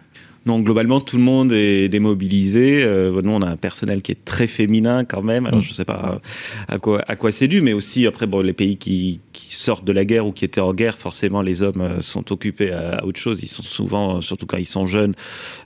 Non, 0.47 0.61
globalement, 0.61 1.01
tout 1.01 1.17
le 1.17 1.23
monde 1.23 1.51
est 1.51 1.89
démobilisé. 1.89 2.81
Euh, 2.81 3.21
nous, 3.21 3.31
on 3.31 3.41
a 3.41 3.49
un 3.49 3.57
personnel 3.57 4.01
qui 4.01 4.13
est 4.13 4.23
très 4.23 4.47
féminin 4.47 5.03
quand 5.03 5.21
même. 5.21 5.45
Alors, 5.45 5.59
je 5.59 5.71
ne 5.71 5.73
sais 5.73 5.83
pas 5.83 6.21
à 6.69 6.79
quoi, 6.79 7.03
à 7.05 7.17
quoi 7.17 7.33
c'est 7.33 7.49
dû, 7.49 7.61
mais 7.61 7.73
aussi, 7.73 8.07
après, 8.07 8.27
bon, 8.27 8.39
les 8.39 8.53
pays 8.53 8.77
qui, 8.77 9.19
sortent 9.49 9.85
de 9.85 9.91
la 9.91 10.03
guerre 10.03 10.25
ou 10.25 10.31
qui 10.31 10.45
étaient 10.45 10.61
en 10.61 10.73
guerre, 10.73 10.97
forcément, 10.97 11.41
les 11.41 11.63
hommes 11.63 11.81
euh, 11.81 12.01
sont 12.01 12.31
occupés 12.31 12.71
à, 12.71 13.05
autre 13.05 13.19
chose. 13.19 13.39
Ils 13.43 13.49
sont 13.49 13.63
souvent, 13.63 14.21
surtout 14.21 14.45
quand 14.45 14.57
ils 14.57 14.65
sont 14.65 14.87
jeunes, 14.87 15.15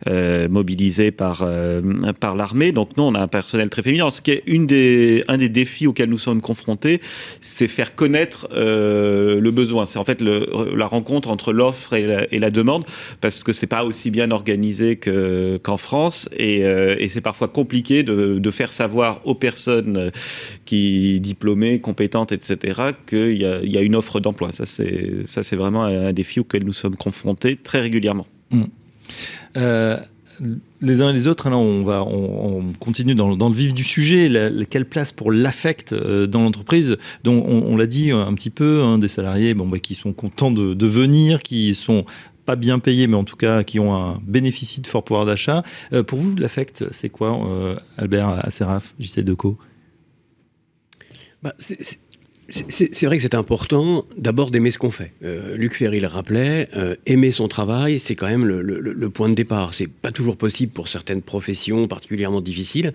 euh, 0.08 0.48
mobilisés 0.50 1.12
par, 1.12 1.44
euh, 1.44 1.82
par 2.20 2.36
l'armée. 2.36 2.72
Donc, 2.72 2.98
nous, 2.98 3.04
on 3.04 3.14
a 3.14 3.20
un 3.20 3.28
personnel 3.28 3.70
très 3.70 3.84
féminin. 3.84 4.10
Ce 4.10 4.22
qui 4.22 4.32
est 4.32 4.44
une 4.48 4.66
des, 4.66 5.24
un 5.28 5.38
des 5.38 5.50
défis 5.50 5.86
auxquels 5.86 6.10
nous 6.10 6.18
sommes 6.18 6.42
confrontés, 6.42 7.02
c'est 7.40 7.68
faire 7.68 7.94
connaître 7.94 8.48
euh, 8.52 9.40
le 9.40 9.52
besoin. 9.52 9.86
C'est 9.86 10.00
en 10.00 10.06
fait 10.06 10.22
la 10.22 10.88
rencontre 10.88 11.30
entre 11.30 11.54
l'offre 11.54 11.94
et 11.94 12.28
et 12.32 12.40
la 12.40 12.50
demande, 12.50 12.86
parce 13.20 13.44
que 13.44 13.54
c'est 13.54 13.68
pas 13.68 13.84
aussi 13.84 14.10
bien 14.10 14.32
organisé 14.32 14.71
qu'en 15.62 15.78
France. 15.78 16.30
Et, 16.38 16.66
euh, 16.66 16.96
et 17.00 17.10
c'est 17.10 17.22
parfois 17.22 17.48
compliqué 17.48 18.04
de, 18.04 18.40
de, 18.40 18.52
faire 18.52 18.74
savoir 18.74 19.22
aux 19.26 19.36
personnes 19.36 20.12
qui 20.66 21.20
diplômées, 21.22 21.80
compétentes, 21.80 22.32
etc., 22.32 22.82
qu'il 23.08 23.36
y, 23.36 23.70
y, 23.70 23.78
a 23.78 23.82
une 23.82 23.96
offre 23.96 24.20
d'emploi. 24.20 24.52
Ça, 24.52 24.66
c'est 24.66 25.56
vraiment 25.56 25.84
un 25.84 26.14
défi 26.14 26.40
auquel 26.40 26.64
nous 26.64 26.74
sommes 26.74 26.96
confrontés 26.96 27.56
très 27.56 27.80
régulièrement. 27.80 28.28
Mmh. 28.52 28.64
Euh, 29.58 29.98
les 30.82 31.02
uns 31.02 31.10
et 31.10 31.14
les 31.14 31.28
autres, 31.28 31.48
alors 31.48 31.62
on, 31.62 31.84
va, 31.84 32.04
on, 32.04 32.58
on 32.58 32.74
continue 32.80 33.14
dans, 33.14 33.30
le 33.30 33.56
vif 33.56 33.74
du 33.74 33.84
sujet. 33.84 34.32
Quelle 34.70 34.86
place 34.86 35.12
pour 35.12 35.32
l'affect 35.32 35.94
euh, 35.94 36.26
dans 36.26 36.42
l'entreprise? 36.42 36.98
Dont 37.24 37.44
on, 37.46 37.78
l'a 37.78 37.86
dit 37.86 38.12
un 38.12 38.34
petit 38.34 38.50
peu, 38.50 38.82
hein, 38.82 38.98
des 38.98 39.08
salariés 39.08 39.54
bon, 39.54 39.68
bah, 39.68 39.80
qui 39.80 39.94
sont 39.94 40.14
contents 40.14 40.52
de 40.52 40.88
venir, 40.88 41.44
qui 41.44 41.76
sont 41.76 42.06
pas 42.52 42.58
bien 42.58 42.80
payés, 42.80 43.08
mais 43.08 43.16
en 43.16 43.24
tout 43.24 43.38
cas 43.38 43.64
qui 43.64 43.80
ont 43.80 43.96
un 43.96 44.20
bénéfice 44.28 44.82
de 44.82 44.88
fort 44.88 45.06
pouvoir 45.06 45.26
d'achat. 45.26 45.64
Euh, 45.94 46.04
pour 46.04 46.20
vous, 46.20 46.36
l'affect, 46.36 46.84
c'est 46.92 47.08
quoi, 47.08 47.40
euh, 47.48 47.78
Albert 47.98 48.46
Aceraf, 48.46 48.94
JC 49.00 49.22
Deco? 49.22 49.58
Bah, 51.42 51.54
c'est 51.60 53.06
vrai 53.06 53.16
que 53.16 53.24
c'est 53.24 53.36
important 53.36 54.04
d'abord 54.18 54.52
d'aimer 54.52 54.72
ce 54.72 54.78
qu'on 54.80 54.92
fait. 54.92 55.14
Euh, 55.24 55.56
Luc 55.56 55.76
Ferry 55.76 56.02
le 56.02 56.08
rappelait, 56.08 56.68
euh, 56.76 56.98
aimer 57.06 57.32
son 57.32 57.48
travail, 57.48 58.00
c'est 58.00 58.16
quand 58.16 58.28
même 58.28 58.44
le, 58.44 58.62
le, 58.62 58.80
le, 58.82 59.10
point 59.10 59.30
de 59.30 59.36
départ. 59.36 59.74
C'est 59.74 59.88
pas 59.88 60.12
toujours 60.12 60.36
possible 60.36 60.74
pour 60.74 60.90
certaines 60.90 61.22
professions 61.22 61.88
particulièrement 61.88 62.42
difficiles, 62.42 62.92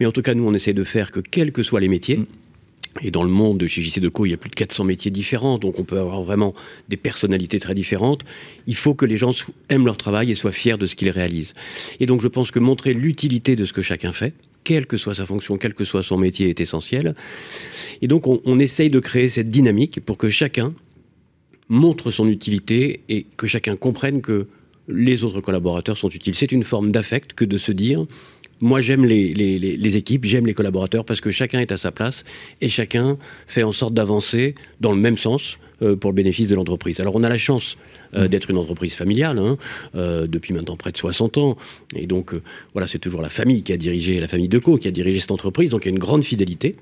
mais 0.00 0.04
en 0.04 0.12
tout 0.12 0.20
cas 0.20 0.34
nous 0.34 0.46
on 0.46 0.52
essaie 0.52 0.74
de 0.74 0.84
faire 0.84 1.12
que 1.12 1.20
quels 1.20 1.52
que 1.52 1.62
soient 1.62 1.80
les 1.80 1.88
métiers, 1.88 2.18
mmh 2.18 2.26
et 3.02 3.10
dans 3.10 3.22
le 3.22 3.30
monde 3.30 3.58
de 3.58 3.66
chez 3.66 3.82
JC 3.82 4.00
Deco, 4.00 4.26
il 4.26 4.30
y 4.30 4.34
a 4.34 4.36
plus 4.36 4.50
de 4.50 4.54
400 4.54 4.84
métiers 4.84 5.10
différents, 5.10 5.58
donc 5.58 5.78
on 5.78 5.84
peut 5.84 5.98
avoir 5.98 6.22
vraiment 6.22 6.54
des 6.88 6.96
personnalités 6.96 7.60
très 7.60 7.74
différentes. 7.74 8.24
Il 8.66 8.74
faut 8.74 8.94
que 8.94 9.04
les 9.04 9.16
gens 9.16 9.32
aiment 9.68 9.86
leur 9.86 9.96
travail 9.96 10.30
et 10.30 10.34
soient 10.34 10.52
fiers 10.52 10.76
de 10.76 10.86
ce 10.86 10.96
qu'ils 10.96 11.10
réalisent. 11.10 11.54
Et 12.00 12.06
donc 12.06 12.20
je 12.20 12.28
pense 12.28 12.50
que 12.50 12.58
montrer 12.58 12.94
l'utilité 12.94 13.56
de 13.56 13.64
ce 13.64 13.72
que 13.72 13.82
chacun 13.82 14.12
fait, 14.12 14.34
quelle 14.64 14.86
que 14.86 14.96
soit 14.96 15.14
sa 15.14 15.26
fonction, 15.26 15.56
quel 15.56 15.74
que 15.74 15.84
soit 15.84 16.02
son 16.02 16.18
métier, 16.18 16.48
est 16.48 16.60
essentiel. 16.60 17.14
Et 18.02 18.08
donc 18.08 18.26
on, 18.26 18.40
on 18.44 18.58
essaye 18.58 18.90
de 18.90 19.00
créer 19.00 19.28
cette 19.28 19.48
dynamique 19.48 20.00
pour 20.04 20.18
que 20.18 20.30
chacun 20.30 20.74
montre 21.68 22.10
son 22.10 22.28
utilité 22.28 23.00
et 23.08 23.26
que 23.36 23.46
chacun 23.46 23.76
comprenne 23.76 24.20
que 24.20 24.48
les 24.88 25.22
autres 25.22 25.40
collaborateurs 25.40 25.98
sont 25.98 26.08
utiles. 26.08 26.34
C'est 26.34 26.50
une 26.50 26.62
forme 26.62 26.90
d'affect 26.90 27.34
que 27.34 27.44
de 27.44 27.58
se 27.58 27.72
dire 27.72 28.06
moi, 28.60 28.80
j'aime 28.80 29.04
les, 29.04 29.34
les, 29.34 29.58
les, 29.58 29.96
équipes, 29.96 30.24
j'aime 30.24 30.46
les 30.46 30.54
collaborateurs 30.54 31.04
parce 31.04 31.20
que 31.20 31.30
chacun 31.30 31.60
est 31.60 31.72
à 31.72 31.76
sa 31.76 31.92
place 31.92 32.24
et 32.60 32.68
chacun 32.68 33.18
fait 33.46 33.62
en 33.62 33.72
sorte 33.72 33.94
d'avancer 33.94 34.54
dans 34.80 34.92
le 34.92 34.98
même 34.98 35.16
sens 35.16 35.58
euh, 35.80 35.94
pour 35.94 36.10
le 36.10 36.14
bénéfice 36.14 36.48
de 36.48 36.56
l'entreprise. 36.56 36.98
Alors, 36.98 37.14
on 37.14 37.22
a 37.22 37.28
la 37.28 37.38
chance 37.38 37.76
euh, 38.14 38.24
mmh. 38.24 38.28
d'être 38.28 38.50
une 38.50 38.58
entreprise 38.58 38.94
familiale 38.94 39.38
hein, 39.38 39.56
euh, 39.94 40.26
depuis 40.26 40.52
maintenant 40.52 40.76
près 40.76 40.90
de 40.90 40.96
60 40.96 41.38
ans. 41.38 41.56
Et 41.94 42.06
donc, 42.06 42.34
voilà, 42.72 42.88
c'est 42.88 42.98
toujours 42.98 43.22
la 43.22 43.30
famille 43.30 43.62
qui 43.62 43.72
a 43.72 43.76
dirigé, 43.76 44.18
la 44.18 44.26
famille 44.26 44.48
Deco 44.48 44.76
qui 44.76 44.88
a 44.88 44.90
dirigé 44.90 45.20
cette 45.20 45.30
entreprise. 45.30 45.70
Donc, 45.70 45.84
il 45.84 45.88
y 45.88 45.92
a 45.92 45.94
une 45.94 46.00
grande 46.00 46.24
fidélité 46.24 46.74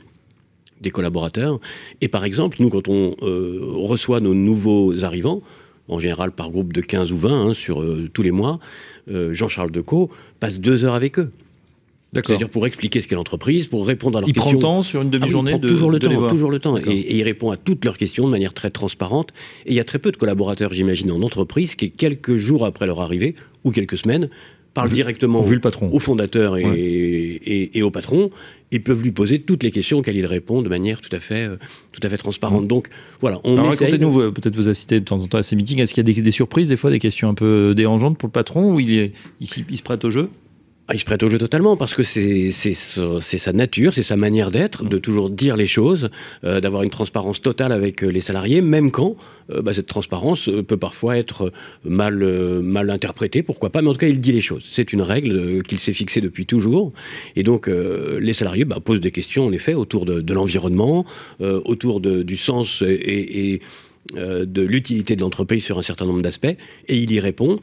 des 0.81 0.91
collaborateurs. 0.91 1.61
Et 2.01 2.09
par 2.09 2.25
exemple, 2.25 2.57
nous, 2.61 2.71
quand 2.71 2.89
on 2.89 3.17
reçoit 3.21 4.21
nos 4.21 4.35
nouveaux 4.35 5.05
arrivants, 5.05 5.43
en 5.89 5.99
général 5.99 6.33
par 6.33 6.51
groupe 6.51 6.73
de 6.73 6.81
15 6.81 7.13
ou 7.13 7.17
20 7.17 7.49
hein, 7.49 7.55
sur 7.55 7.83
tous 8.13 8.23
les 8.23 8.31
mois, 8.31 8.59
Jean-Charles 9.09 9.71
Decaux 9.71 10.11
passe 10.39 10.59
deux 10.61 10.85
heures 10.85 10.95
avec 10.95 11.19
eux. 11.19 11.31
C'est-à-dire 12.25 12.49
pour 12.49 12.67
expliquer 12.67 13.01
ce 13.01 13.09
qu'est 13.09 13.15
l'entreprise, 13.15 13.67
pour 13.67 13.87
répondre 13.87 14.19
à 14.19 14.21
leurs 14.21 14.29
il 14.29 14.35
questions. 14.35 14.51
Il 14.51 14.59
prend 14.59 14.71
le 14.71 14.77
temps 14.79 14.83
sur 14.83 15.03
une 15.03 15.11
demi-journée 15.11 15.53
ah 15.55 15.57
oui, 15.57 15.61
de 15.61 15.69
toujours 15.69 15.91
le 15.91 15.99
de 15.99 16.09
temps, 16.09 16.29
toujours 16.29 16.51
le 16.51 16.59
temps, 16.59 16.77
et, 16.77 16.83
et, 16.83 17.17
il 17.17 17.23
répond 17.23 17.51
à 17.51 17.57
toutes 17.57 17.85
leurs 17.85 17.99
questions 17.99 18.25
de 18.25 18.31
manière 18.31 18.55
très 18.55 18.71
transparente. 18.71 19.33
Et 19.67 19.73
il 19.73 19.77
y 19.77 19.81
a 19.81 19.85
très 19.85 19.99
peu 19.99 20.13
de 20.13 20.17
collaborateurs, 20.17 20.73
j'imagine, 20.73 21.11
en 21.11 21.23
entreprise 21.23 21.75
qui, 21.75 21.91
quelques 21.91 22.37
jours 22.37 22.65
après 22.65 22.87
leur 22.87 23.01
arrivée 23.01 23.35
ou 23.65 23.71
quelques 23.71 23.99
semaines, 23.99 24.29
parlent 24.77 24.89
vu, 24.89 24.95
directement 24.95 25.41
vu 25.43 25.55
le 25.55 25.61
patron. 25.61 25.91
au 25.93 25.99
fondateur 25.99 26.57
et, 26.57 26.65
ouais. 26.65 26.79
et, 26.79 27.79
et, 27.79 27.83
au 27.83 27.91
patron 27.91 28.31
et 28.73 28.79
peuvent 28.79 29.03
lui 29.03 29.11
poser 29.11 29.41
toutes 29.41 29.63
les 29.63 29.71
questions 29.71 29.99
auxquelles 29.99 30.17
il 30.17 30.27
répond 30.27 30.61
de 30.61 30.69
manière 30.69 31.01
tout 31.01 31.15
à 31.15 31.21
fait, 31.21 31.49
euh, 31.49 31.57
tout 31.93 32.01
à 32.03 32.11
fait 32.11 32.19
transparente. 32.19 32.65
Mmh. 32.65 32.69
Donc 32.69 32.89
voilà, 33.21 33.41
on 33.45 33.55
Alors, 33.55 33.71
racontez-nous, 33.71 34.23
de... 34.23 34.31
peut-être 34.31 34.55
vous 34.55 34.69
assistez 34.69 35.01
de 35.01 35.05
temps 35.05 35.21
en 35.23 35.27
temps 35.27 35.39
à 35.39 35.43
ces 35.43 35.57
meetings. 35.57 35.81
Est-ce 35.81 35.95
qu'il 35.95 36.07
y 36.07 36.11
a 36.11 36.15
des, 36.15 36.21
des, 36.21 36.31
surprises, 36.31 36.69
des 36.69 36.77
fois 36.77 36.91
des 36.91 36.99
questions 36.99 37.29
un 37.29 37.35
peu 37.35 37.75
dérangeantes 37.75 38.19
pour 38.19 38.29
le 38.29 38.33
patron 38.33 38.75
ou 38.75 38.81
il, 38.81 38.93
est, 38.99 39.13
il, 39.41 39.49
il 39.71 39.77
se 39.77 39.83
prête 39.83 40.05
au 40.05 40.11
jeu? 40.11 40.29
Il 40.95 41.01
se 41.01 41.05
prête 41.05 41.23
au 41.25 41.29
jeu 41.29 41.39
totalement 41.39 41.77
parce 41.77 41.95
que 41.95 42.05
c'est 42.05 42.51
sa 42.53 43.53
nature, 43.53 43.93
c'est 43.93 44.05
sa 44.05 44.17
manière 44.17 44.51
d'être, 44.51 44.85
de 44.85 44.99
toujours 44.99 45.31
dire 45.31 45.57
les 45.57 45.67
choses, 45.67 46.11
euh, 46.45 46.61
d'avoir 46.61 46.85
une 46.85 46.91
transparence 46.91 47.43
totale 47.43 47.73
avec 47.73 48.05
euh, 48.05 48.09
les 48.09 48.21
salariés, 48.21 48.61
même 48.61 48.93
quand 48.93 49.17
euh, 49.51 49.63
bah, 49.63 49.75
cette 49.75 49.87
transparence 49.87 50.49
peut 50.67 50.77
parfois 50.77 51.19
être 51.19 51.53
mal, 51.85 52.17
mal 52.63 52.91
interprétée, 52.91 53.43
pourquoi 53.43 53.71
pas, 53.71 53.83
mais 53.83 53.89
en 53.89 53.93
tout 53.93 53.99
cas 53.99 54.09
il 54.09 54.21
dit 54.21 54.33
les 54.33 54.41
choses. 54.41 54.67
C'est 54.71 54.93
une 54.93 55.03
règle 55.03 55.63
qu'il 55.65 55.81
s'est 55.81 55.93
fixée 55.93 56.21
depuis 56.21 56.47
toujours. 56.47 56.93
Et 57.35 57.43
donc 57.43 57.69
les 57.69 58.33
salariés 58.33 58.65
bah, 58.65 58.79
posent 58.83 59.01
des 59.01 59.11
questions 59.11 59.47
en 59.47 59.53
effet 59.53 59.75
autour 59.75 60.07
de, 60.07 60.33
l'environnement, 60.33 61.05
autour 61.41 62.01
du 62.01 62.37
sens 62.37 62.83
et, 62.87 63.53
et 63.53 63.61
de 64.15 64.63
l'utilité 64.63 65.17
de 65.17 65.21
l'entreprise 65.23 65.65
sur 65.65 65.79
un 65.79 65.83
certain 65.83 66.07
nombre 66.07 66.23
d'aspects, 66.23 66.47
et 66.47 66.97
il 66.97 67.11
y 67.13 67.21
répond 67.21 67.61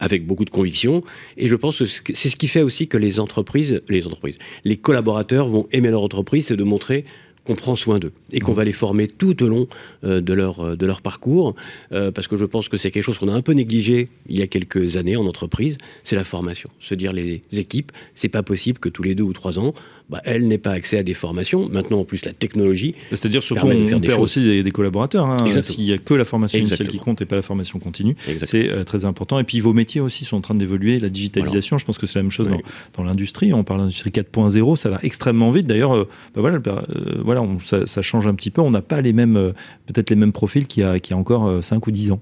avec 0.00 0.26
beaucoup 0.26 0.44
de 0.44 0.50
conviction. 0.50 1.02
Et 1.36 1.48
je 1.48 1.56
pense 1.56 1.78
que 1.78 2.14
c'est 2.14 2.28
ce 2.28 2.36
qui 2.36 2.48
fait 2.48 2.62
aussi 2.62 2.88
que 2.88 2.96
les 2.96 3.20
entreprises, 3.20 3.82
les 3.88 4.06
entreprises, 4.06 4.38
les 4.64 4.76
collaborateurs 4.76 5.48
vont 5.48 5.66
aimer 5.72 5.90
leur 5.90 6.02
entreprise, 6.02 6.46
c'est 6.46 6.56
de 6.56 6.64
montrer 6.64 7.04
qu'on 7.48 7.54
prend 7.54 7.76
soin 7.76 7.98
d'eux 7.98 8.12
et 8.30 8.40
qu'on 8.40 8.52
va 8.52 8.62
les 8.62 8.72
former 8.72 9.06
tout 9.06 9.42
au 9.42 9.48
long 9.48 9.68
euh, 10.04 10.20
de, 10.20 10.34
leur, 10.34 10.76
de 10.76 10.86
leur 10.86 11.00
parcours, 11.00 11.54
euh, 11.92 12.10
parce 12.10 12.28
que 12.28 12.36
je 12.36 12.44
pense 12.44 12.68
que 12.68 12.76
c'est 12.76 12.90
quelque 12.90 13.02
chose 13.02 13.18
qu'on 13.18 13.28
a 13.28 13.32
un 13.32 13.40
peu 13.40 13.52
négligé 13.52 14.08
il 14.28 14.38
y 14.38 14.42
a 14.42 14.46
quelques 14.46 14.98
années 14.98 15.16
en 15.16 15.26
entreprise, 15.26 15.78
c'est 16.04 16.14
la 16.14 16.24
formation. 16.24 16.68
Se 16.78 16.94
dire 16.94 17.14
les 17.14 17.42
équipes, 17.52 17.90
c'est 18.14 18.28
pas 18.28 18.42
possible 18.42 18.78
que 18.78 18.90
tous 18.90 19.02
les 19.02 19.14
deux 19.14 19.24
ou 19.24 19.32
trois 19.32 19.58
ans, 19.58 19.72
bah, 20.10 20.20
elles 20.24 20.46
n'aient 20.46 20.58
pas 20.58 20.72
accès 20.72 20.98
à 20.98 21.02
des 21.02 21.14
formations. 21.14 21.68
Maintenant, 21.70 22.00
en 22.00 22.04
plus, 22.04 22.24
la 22.24 22.32
technologie. 22.32 22.94
C'est-à-dire 23.10 23.42
surtout 23.42 23.66
on, 23.66 23.88
de 23.88 23.94
on 23.94 24.00
perd 24.00 24.20
aussi 24.20 24.42
des, 24.42 24.62
des 24.62 24.70
collaborateurs. 24.70 25.26
Hein. 25.26 25.62
S'il 25.62 25.84
n'y 25.84 25.92
a 25.92 25.98
que 25.98 26.14
la 26.14 26.24
formation 26.24 26.58
initiale 26.58 26.88
qui 26.88 26.98
compte 26.98 27.20
et 27.22 27.26
pas 27.26 27.36
la 27.36 27.42
formation 27.42 27.78
continue, 27.78 28.16
c'est 28.42 28.68
euh, 28.68 28.84
très 28.84 29.04
important. 29.04 29.38
Et 29.38 29.44
puis 29.44 29.60
vos 29.60 29.72
métiers 29.72 30.00
aussi 30.00 30.24
sont 30.24 30.36
en 30.36 30.40
train 30.40 30.54
d'évoluer. 30.54 30.98
La 30.98 31.08
digitalisation, 31.08 31.78
je 31.78 31.84
pense 31.84 31.98
que 31.98 32.06
c'est 32.06 32.18
la 32.18 32.24
même 32.24 32.30
chose 32.30 32.48
oui. 32.50 32.58
dans, 32.96 33.02
dans 33.02 33.08
l'industrie. 33.08 33.52
On 33.52 33.64
parle 33.64 33.80
d'industrie 33.80 34.10
4.0, 34.10 34.76
ça 34.76 34.90
va 34.90 34.98
extrêmement 35.02 35.50
vite. 35.50 35.66
D'ailleurs, 35.66 35.94
euh, 35.94 36.08
bah, 36.34 36.40
voilà, 36.40 36.58
euh, 36.66 37.22
voilà 37.38 37.52
on, 37.52 37.58
ça, 37.60 37.86
ça, 37.86 38.02
change 38.02 38.26
un 38.26 38.34
petit 38.34 38.50
peu. 38.50 38.60
On 38.60 38.70
n'a 38.70 38.82
pas 38.82 39.00
les 39.00 39.12
mêmes, 39.12 39.36
euh, 39.36 39.52
peut-être 39.86 40.10
les 40.10 40.16
mêmes 40.16 40.32
profils 40.32 40.66
qu'il 40.66 40.82
y 40.82 40.86
a, 40.86 40.98
qu 40.98 41.10
y 41.10 41.14
a 41.14 41.16
encore 41.16 41.62
5 41.62 41.86
ou 41.86 41.90
10 41.90 42.12
ans. 42.12 42.20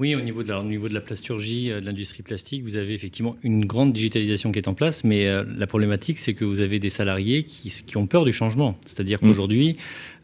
Oui, 0.00 0.16
au 0.16 0.20
niveau 0.20 0.42
de 0.42 0.48
la, 0.48 0.60
au 0.60 0.64
niveau 0.64 0.88
de 0.88 0.94
la 0.94 1.00
plasturgie, 1.00 1.70
euh, 1.70 1.80
de 1.80 1.86
l'industrie 1.86 2.24
plastique, 2.24 2.64
vous 2.64 2.76
avez 2.76 2.94
effectivement 2.94 3.36
une 3.44 3.64
grande 3.64 3.92
digitalisation 3.92 4.50
qui 4.50 4.58
est 4.58 4.66
en 4.66 4.74
place, 4.74 5.04
mais 5.04 5.28
euh, 5.28 5.44
la 5.46 5.68
problématique, 5.68 6.18
c'est 6.18 6.34
que 6.34 6.44
vous 6.44 6.60
avez 6.60 6.80
des 6.80 6.90
salariés 6.90 7.44
qui, 7.44 7.70
qui 7.70 7.96
ont 7.96 8.08
peur 8.08 8.24
du 8.24 8.32
changement. 8.32 8.76
C'est-à-dire 8.84 9.18
mmh. 9.18 9.26
qu'aujourd'hui, 9.26 9.76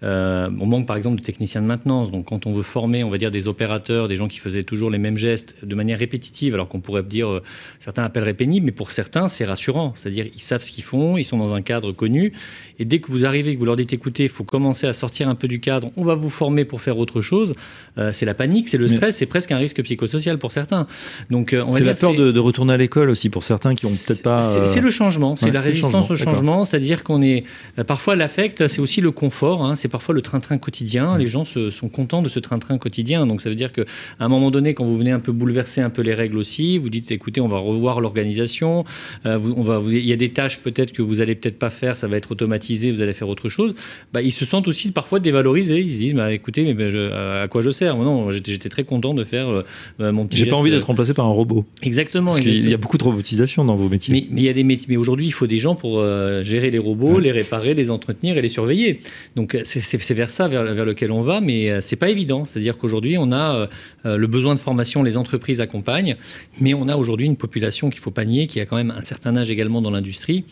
euh, 0.02 0.48
on 0.60 0.66
manque 0.66 0.86
par 0.86 0.96
exemple 0.96 1.20
de 1.20 1.24
techniciens 1.24 1.62
de 1.62 1.66
maintenance. 1.66 2.10
Donc, 2.10 2.26
quand 2.26 2.46
on 2.46 2.52
veut 2.52 2.62
former, 2.62 3.04
on 3.04 3.10
va 3.10 3.18
dire, 3.18 3.30
des 3.30 3.48
opérateurs, 3.48 4.08
des 4.08 4.16
gens 4.16 4.28
qui 4.28 4.38
faisaient 4.38 4.62
toujours 4.62 4.90
les 4.90 4.98
mêmes 4.98 5.16
gestes 5.16 5.54
de 5.62 5.74
manière 5.74 5.98
répétitive, 5.98 6.54
alors 6.54 6.68
qu'on 6.68 6.80
pourrait 6.80 7.02
dire, 7.02 7.28
euh, 7.28 7.42
certains 7.78 8.04
appelleraient 8.04 8.34
pénible, 8.34 8.66
mais 8.66 8.72
pour 8.72 8.92
certains, 8.92 9.28
c'est 9.28 9.44
rassurant. 9.44 9.92
C'est-à-dire, 9.94 10.26
ils 10.34 10.42
savent 10.42 10.62
ce 10.62 10.70
qu'ils 10.70 10.84
font, 10.84 11.16
ils 11.16 11.24
sont 11.24 11.38
dans 11.38 11.54
un 11.54 11.62
cadre 11.62 11.92
connu, 11.92 12.32
et 12.78 12.84
dès 12.84 12.98
que 13.00 13.10
vous 13.10 13.26
arrivez, 13.26 13.54
que 13.54 13.58
vous 13.58 13.66
leur 13.66 13.76
dites, 13.76 13.92
écoutez, 13.92 14.24
il 14.24 14.28
faut 14.28 14.44
commencer 14.44 14.86
à 14.86 14.92
sortir 14.92 15.28
un 15.28 15.34
peu 15.34 15.48
du 15.48 15.60
cadre, 15.60 15.90
on 15.96 16.04
va 16.04 16.14
vous 16.14 16.30
former 16.30 16.64
pour 16.64 16.80
faire 16.80 16.98
autre 16.98 17.20
chose, 17.20 17.54
euh, 17.98 18.10
c'est 18.12 18.26
la 18.26 18.34
panique, 18.34 18.68
c'est 18.68 18.78
le 18.78 18.86
stress, 18.86 19.18
c'est 19.18 19.26
presque 19.26 19.52
un 19.52 19.58
risque 19.58 19.82
psychosocial 19.82 20.38
pour 20.38 20.52
certains. 20.52 20.86
Donc, 21.30 21.52
euh, 21.52 21.64
c'est 21.70 21.84
la 21.84 21.94
peur 21.94 22.14
de, 22.14 22.32
de, 22.32 22.40
retourner 22.40 22.72
à 22.72 22.76
l'école 22.76 23.10
aussi 23.10 23.28
pour 23.28 23.44
certains 23.44 23.74
qui 23.74 23.86
ont 23.86 23.90
peut-être 23.90 24.22
pas. 24.22 24.58
Euh... 24.58 24.66
C'est 24.66 24.80
le 24.80 24.90
changement, 24.90 25.36
c'est 25.36 25.46
ouais, 25.46 25.52
la 25.52 25.60
résistance 25.60 26.10
au 26.10 26.16
changement, 26.16 26.64
c'est-à-dire 26.64 27.04
qu'on 27.04 27.20
est 27.20 27.44
euh, 27.78 27.84
parfois 27.84 28.16
l'affect, 28.16 28.66
c'est 28.68 28.80
aussi 28.80 29.00
le 29.00 29.10
confort, 29.10 29.64
hein, 29.64 29.76
c'est 29.76 29.88
parfois 29.90 30.14
le 30.14 30.22
train-train 30.22 30.58
quotidien. 30.58 31.18
Les 31.18 31.28
gens 31.28 31.44
se, 31.44 31.70
sont 31.70 31.88
contents 31.88 32.22
de 32.22 32.28
ce 32.28 32.38
train-train 32.38 32.78
quotidien, 32.78 33.26
donc 33.26 33.40
ça 33.40 33.50
veut 33.50 33.56
dire 33.56 33.72
que 33.72 33.82
à 34.18 34.24
un 34.24 34.28
moment 34.28 34.50
donné, 34.50 34.74
quand 34.74 34.84
vous 34.84 34.96
venez 34.96 35.10
un 35.10 35.20
peu 35.20 35.32
bouleverser 35.32 35.80
un 35.80 35.90
peu 35.90 36.02
les 36.02 36.14
règles 36.14 36.38
aussi, 36.38 36.78
vous 36.78 36.88
dites 36.88 37.10
écoutez, 37.10 37.40
on 37.40 37.48
va 37.48 37.58
revoir 37.58 38.00
l'organisation, 38.00 38.84
euh, 39.26 39.38
on 39.56 39.62
va, 39.62 39.78
vous, 39.78 39.90
il 39.90 40.06
y 40.06 40.12
a 40.12 40.16
des 40.16 40.30
tâches 40.30 40.60
peut-être 40.60 40.92
que 40.92 41.02
vous 41.02 41.20
allez 41.20 41.34
peut-être 41.34 41.58
pas 41.58 41.70
faire, 41.70 41.96
ça 41.96 42.06
va 42.06 42.16
être 42.16 42.32
automatisé, 42.32 42.90
vous 42.90 43.02
allez 43.02 43.12
faire 43.12 43.28
autre 43.28 43.48
chose. 43.48 43.74
Bah, 44.12 44.22
ils 44.22 44.32
se 44.32 44.44
sentent 44.44 44.68
aussi 44.68 44.92
parfois 44.92 45.20
dévalorisés. 45.20 45.80
Ils 45.80 45.92
se 45.92 45.98
disent 45.98 46.14
bah, 46.14 46.32
écoutez, 46.32 46.72
mais 46.72 46.90
je, 46.90 47.10
à 47.42 47.48
quoi 47.48 47.60
je 47.60 47.70
sers? 47.70 47.96
Non, 47.96 48.30
j'étais 48.30 48.68
très 48.68 48.84
content 48.84 49.14
de 49.14 49.24
faire 49.24 49.48
euh, 50.00 50.12
mon 50.12 50.26
petit 50.26 50.38
J'ai 50.38 50.46
pas 50.46 50.56
envie 50.56 50.70
d'être 50.70 50.84
remplacé 50.84 51.14
par 51.14 51.26
un 51.26 51.32
robot. 51.32 51.64
Exactement. 51.82 52.30
Parce 52.30 52.40
qu'il 52.40 52.68
y 52.68 52.74
a 52.74 52.78
beaucoup 52.78 52.98
de 52.98 53.04
robotisation 53.04 53.64
dans 53.64 53.76
vos 53.76 53.88
métiers. 53.88 54.12
Mais, 54.14 54.26
mais 54.30 54.40
il 54.42 54.44
y 54.44 54.48
a 54.48 54.52
des 54.52 54.64
métiers. 54.64 54.86
Mais 54.88 54.96
aujourd'hui, 54.96 55.26
il 55.26 55.32
faut 55.32 55.46
des 55.46 55.58
gens 55.58 55.74
pour 55.74 56.02
gérer 56.42 56.70
les 56.70 56.78
robots, 56.78 57.18
les 57.18 57.32
réparer, 57.32 57.74
les 57.74 57.90
entretenir 57.90 58.36
et 58.36 58.42
les 58.42 58.48
surveiller. 58.48 59.00
Donc 59.36 59.58
c'est 59.64 59.79
vers 60.14 60.30
ça 60.30 60.48
vers, 60.48 60.84
lequel 60.84 61.12
on 61.12 61.20
va, 61.20 61.40
mais 61.40 61.80
c'est 61.80 61.96
pas 61.96 62.08
évident. 62.08 62.46
C'est-à-dire 62.46 62.78
qu'aujourd'hui, 62.78 63.16
on 63.18 63.32
a 63.32 63.68
le 64.04 64.26
besoin 64.26 64.54
de 64.54 64.60
formation, 64.60 65.02
les 65.02 65.16
entreprises 65.16 65.60
accompagnent, 65.60 66.16
mais 66.60 66.74
on 66.74 66.88
a 66.88 66.96
aujourd'hui 66.96 67.26
une 67.26 67.36
population 67.36 67.90
qu'il 67.90 68.00
faut 68.00 68.10
pas 68.10 68.24
nier, 68.24 68.46
qui 68.46 68.60
a 68.60 68.66
quand 68.66 68.76
même 68.76 68.90
un 68.90 69.04
certain 69.04 69.36
âge 69.36 69.50
également 69.50 69.82
dans 69.82 69.90
l'industrie. 69.90 70.44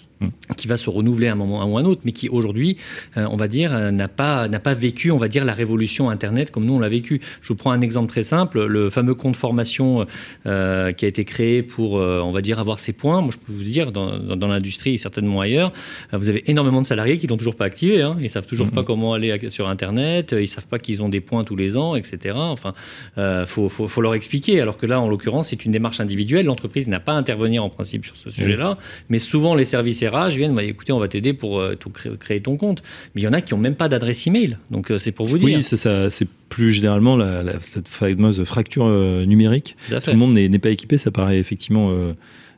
Qui 0.57 0.67
va 0.67 0.77
se 0.77 0.91
renouveler 0.91 1.29
à 1.29 1.33
un 1.33 1.37
moment 1.37 1.65
ou 1.65 1.79
à 1.79 1.81
un 1.81 1.85
autre, 1.85 2.03
mais 2.05 2.13
qui 2.13 2.29
aujourd'hui, 2.29 2.77
on 3.17 3.37
va 3.37 3.49
dire, 3.49 3.93
n'a 3.93 4.09
pas 4.09 4.49
n'a 4.49 4.61
pas 4.61 4.75
vécu, 4.75 5.11
on 5.11 5.19
va 5.19 5.29
dire, 5.29 5.45
la 5.45 5.53
révolution 5.53 6.11
Internet 6.11 6.51
comme 6.51 6.65
nous 6.65 6.75
on 6.75 6.81
l'a 6.81 6.89
vécu. 6.89 7.21
Je 7.41 7.49
vous 7.49 7.57
prends 7.57 7.71
un 7.71 7.81
exemple 7.81 8.09
très 8.09 8.23
simple, 8.23 8.65
le 8.65 8.91
fameux 8.91 9.15
compte 9.15 9.37
formation 9.37 10.07
euh, 10.47 10.93
qui 10.93 11.05
a 11.05 11.09
été 11.09 11.25
créé 11.25 11.63
pour, 11.63 11.99
euh, 11.99 12.21
on 12.21 12.31
va 12.31 12.41
dire, 12.41 12.59
avoir 12.59 12.79
ses 12.79 12.93
points. 12.93 13.21
Moi, 13.21 13.31
je 13.33 13.39
peux 13.39 13.53
vous 13.53 13.63
dire, 13.63 13.93
dans, 13.93 14.19
dans, 14.19 14.49
l'industrie 14.49 14.95
et 14.95 14.99
certainement 14.99 15.41
ailleurs, 15.41 15.73
euh, 16.13 16.19
vous 16.19 16.29
avez 16.29 16.49
énormément 16.51 16.81
de 16.81 16.87
salariés 16.87 17.19
qui 17.19 17.27
l'ont 17.27 17.37
toujours 17.37 17.57
pas 17.57 17.65
activé. 17.65 18.03
Hein. 18.03 18.17
Ils 18.21 18.31
savent 18.31 18.47
toujours 18.47 18.71
pas 18.71 18.81
mhm. 18.81 18.87
comment 18.87 19.13
aller 19.15 19.37
sur 19.49 19.69
Internet. 19.69 20.35
Ils 20.39 20.49
savent 20.49 20.69
pas 20.69 20.79
qu'ils 20.79 21.03
ont 21.03 21.09
des 21.09 21.21
points 21.21 21.45
tous 21.45 21.57
les 21.57 21.77
ans, 21.77 21.95
etc. 21.95 22.35
Enfin, 22.37 22.73
euh, 23.19 23.47
faut, 23.47 23.69
faut, 23.69 23.89
faut, 23.89 24.01
leur 24.01 24.15
expliquer. 24.15 24.61
Alors 24.61 24.77
que 24.77 24.87
là, 24.87 25.01
en 25.01 25.09
l'occurrence, 25.09 25.49
c'est 25.49 25.65
une 25.65 25.73
démarche 25.73 26.01
individuelle. 26.01 26.47
L'entreprise 26.47 26.89
n'a 26.89 27.01
pas 27.01 27.13
à 27.13 27.17
intervenir 27.17 27.65
en 27.65 27.71
principe 27.71 28.05
sur 28.05 28.17
ce 28.17 28.31
sujet-là. 28.31 28.79
Mais 29.09 29.19
souvent, 29.19 29.55
les 29.55 29.65
services 29.65 30.03
RH 30.09 30.37
viennent, 30.37 30.55
bah, 30.55 30.65
écoutez, 30.65 30.93
on 30.93 30.99
va 30.99 31.09
t'aider 31.09 31.33
pour 31.33 31.63
créer, 31.93 32.13
créer, 32.19 32.41
ton 32.41 32.57
compte. 32.57 32.83
Mais 33.15 33.23
il 33.23 33.25
y 33.25 33.29
en 33.29 33.33
a 33.33 33.41
qui 33.41 33.55
ont 33.55 33.59
même 33.59 33.77
pas 33.77 33.89
d'adresse 33.89 34.27
email. 34.27 34.59
Donc, 34.71 34.93
c'est 34.99 35.13
pour 35.13 35.27
vous 35.27 35.39
dire. 35.39 35.57
Oui, 35.57 35.63
c'est 35.63 35.77
ça. 35.77 36.11
C'est 36.11 36.29
plus 36.49 36.73
généralement 36.73 37.17
la, 37.17 37.61
cette 37.61 37.89
fameuse 37.89 38.43
fracture 38.45 38.87
euh, 38.87 39.25
numérique. 39.25 39.77
Tout 39.89 40.11
le 40.11 40.17
monde 40.17 40.35
n'est 40.35 40.59
pas 40.59 40.71
équipé, 40.71 40.99
ça 40.99 41.11
paraît 41.11 41.39
effectivement 41.39 41.91
euh, 41.91 42.13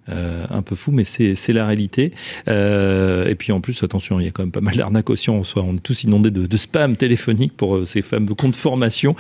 euh, 0.09 0.45
un 0.51 0.63
peu 0.63 0.75
fou, 0.75 0.93
mais 0.93 1.05
c'est 1.05 1.53
la 1.53 1.67
réalité. 1.67 2.13
et 2.47 3.35
puis 3.39 3.53
en 3.53 3.61
plus, 3.61 3.83
attention, 3.83 4.21
il 4.21 4.25
y 4.25 4.29
a 4.29 4.31
quand 4.31 4.43
même 4.43 4.53
pas 4.53 4.61
mal 4.61 4.77
d'arnaques 4.77 5.11
aussi. 5.11 5.31
On, 5.31 5.43
soit, 5.43 5.63
on 5.63 5.77
est 5.77 5.83
tous 5.83 6.05
inondés 6.05 6.31
de, 6.31 6.57
spam 6.57 6.97
téléphonique 6.97 7.57
pour 7.57 7.87
ces 7.87 8.03
fameux 8.03 8.35
comptes 8.35 8.57
formation. 8.57 9.15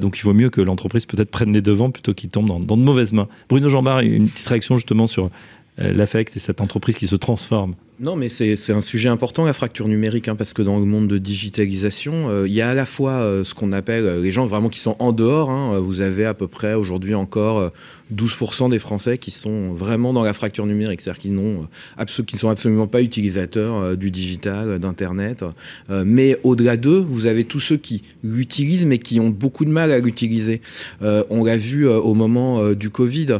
donc 0.00 0.18
il 0.18 0.22
vaut 0.22 0.34
mieux 0.34 0.50
que 0.50 0.60
l'entreprise 0.60 1.06
peut-être 1.06 1.30
prenne 1.30 1.52
les 1.52 1.62
devants 1.62 1.90
plutôt 1.90 2.14
qu'il 2.14 2.30
tombe 2.30 2.46
dans, 2.46 2.60
dans, 2.60 2.76
de 2.76 2.82
mauvaises 2.82 3.12
mains. 3.12 3.28
Bruno 3.48 3.68
Jambard, 3.68 4.00
une 4.00 4.28
petite 4.28 4.48
réaction 4.48 4.76
justement 4.76 5.06
sur 5.06 5.30
l'affect 5.78 6.36
et 6.36 6.40
cette 6.40 6.60
entreprise 6.60 6.96
qui 6.96 7.06
se 7.06 7.16
transforme 7.16 7.74
non, 8.02 8.16
mais 8.16 8.28
c'est 8.28 8.72
un 8.72 8.80
sujet 8.80 9.08
important, 9.08 9.44
la 9.44 9.52
fracture 9.52 9.86
numérique, 9.86 10.26
hein, 10.26 10.34
parce 10.34 10.54
que 10.54 10.62
dans 10.62 10.80
le 10.80 10.84
monde 10.84 11.06
de 11.06 11.18
digitalisation, 11.18 12.30
euh, 12.30 12.48
il 12.48 12.52
y 12.52 12.60
a 12.60 12.70
à 12.70 12.74
la 12.74 12.84
fois 12.84 13.12
euh, 13.12 13.44
ce 13.44 13.54
qu'on 13.54 13.70
appelle 13.70 14.04
euh, 14.06 14.20
les 14.20 14.32
gens 14.32 14.44
vraiment 14.44 14.70
qui 14.70 14.80
sont 14.80 14.96
en 14.98 15.12
dehors. 15.12 15.50
Hein, 15.50 15.78
vous 15.78 16.00
avez 16.00 16.24
à 16.24 16.34
peu 16.34 16.48
près 16.48 16.74
aujourd'hui 16.74 17.14
encore 17.14 17.70
12% 18.12 18.70
des 18.70 18.80
Français 18.80 19.18
qui 19.18 19.30
sont 19.30 19.72
vraiment 19.72 20.12
dans 20.12 20.24
la 20.24 20.32
fracture 20.32 20.66
numérique, 20.66 21.00
c'est-à-dire 21.00 21.20
qui 21.20 21.30
ne 21.30 22.38
sont 22.38 22.48
absolument 22.48 22.88
pas 22.88 23.02
utilisateurs 23.02 23.96
du 23.96 24.10
digital, 24.10 24.80
d'Internet. 24.80 25.44
mais 25.88 26.38
au-delà 26.42 26.76
d'eux, 26.76 26.98
vous 26.98 27.26
avez 27.26 27.44
tous 27.44 27.60
ceux 27.60 27.78
qui 27.78 28.02
l'utilisent, 28.22 28.84
mais 28.84 28.98
qui 28.98 29.18
ont 29.18 29.30
beaucoup 29.30 29.64
de 29.64 29.70
mal 29.70 29.92
à 29.92 29.98
l'utiliser. 29.98 30.60
on 31.00 31.44
l'a 31.44 31.56
vu 31.56 31.88
au 31.88 32.12
moment 32.12 32.72
du 32.74 32.90
Covid, 32.90 33.38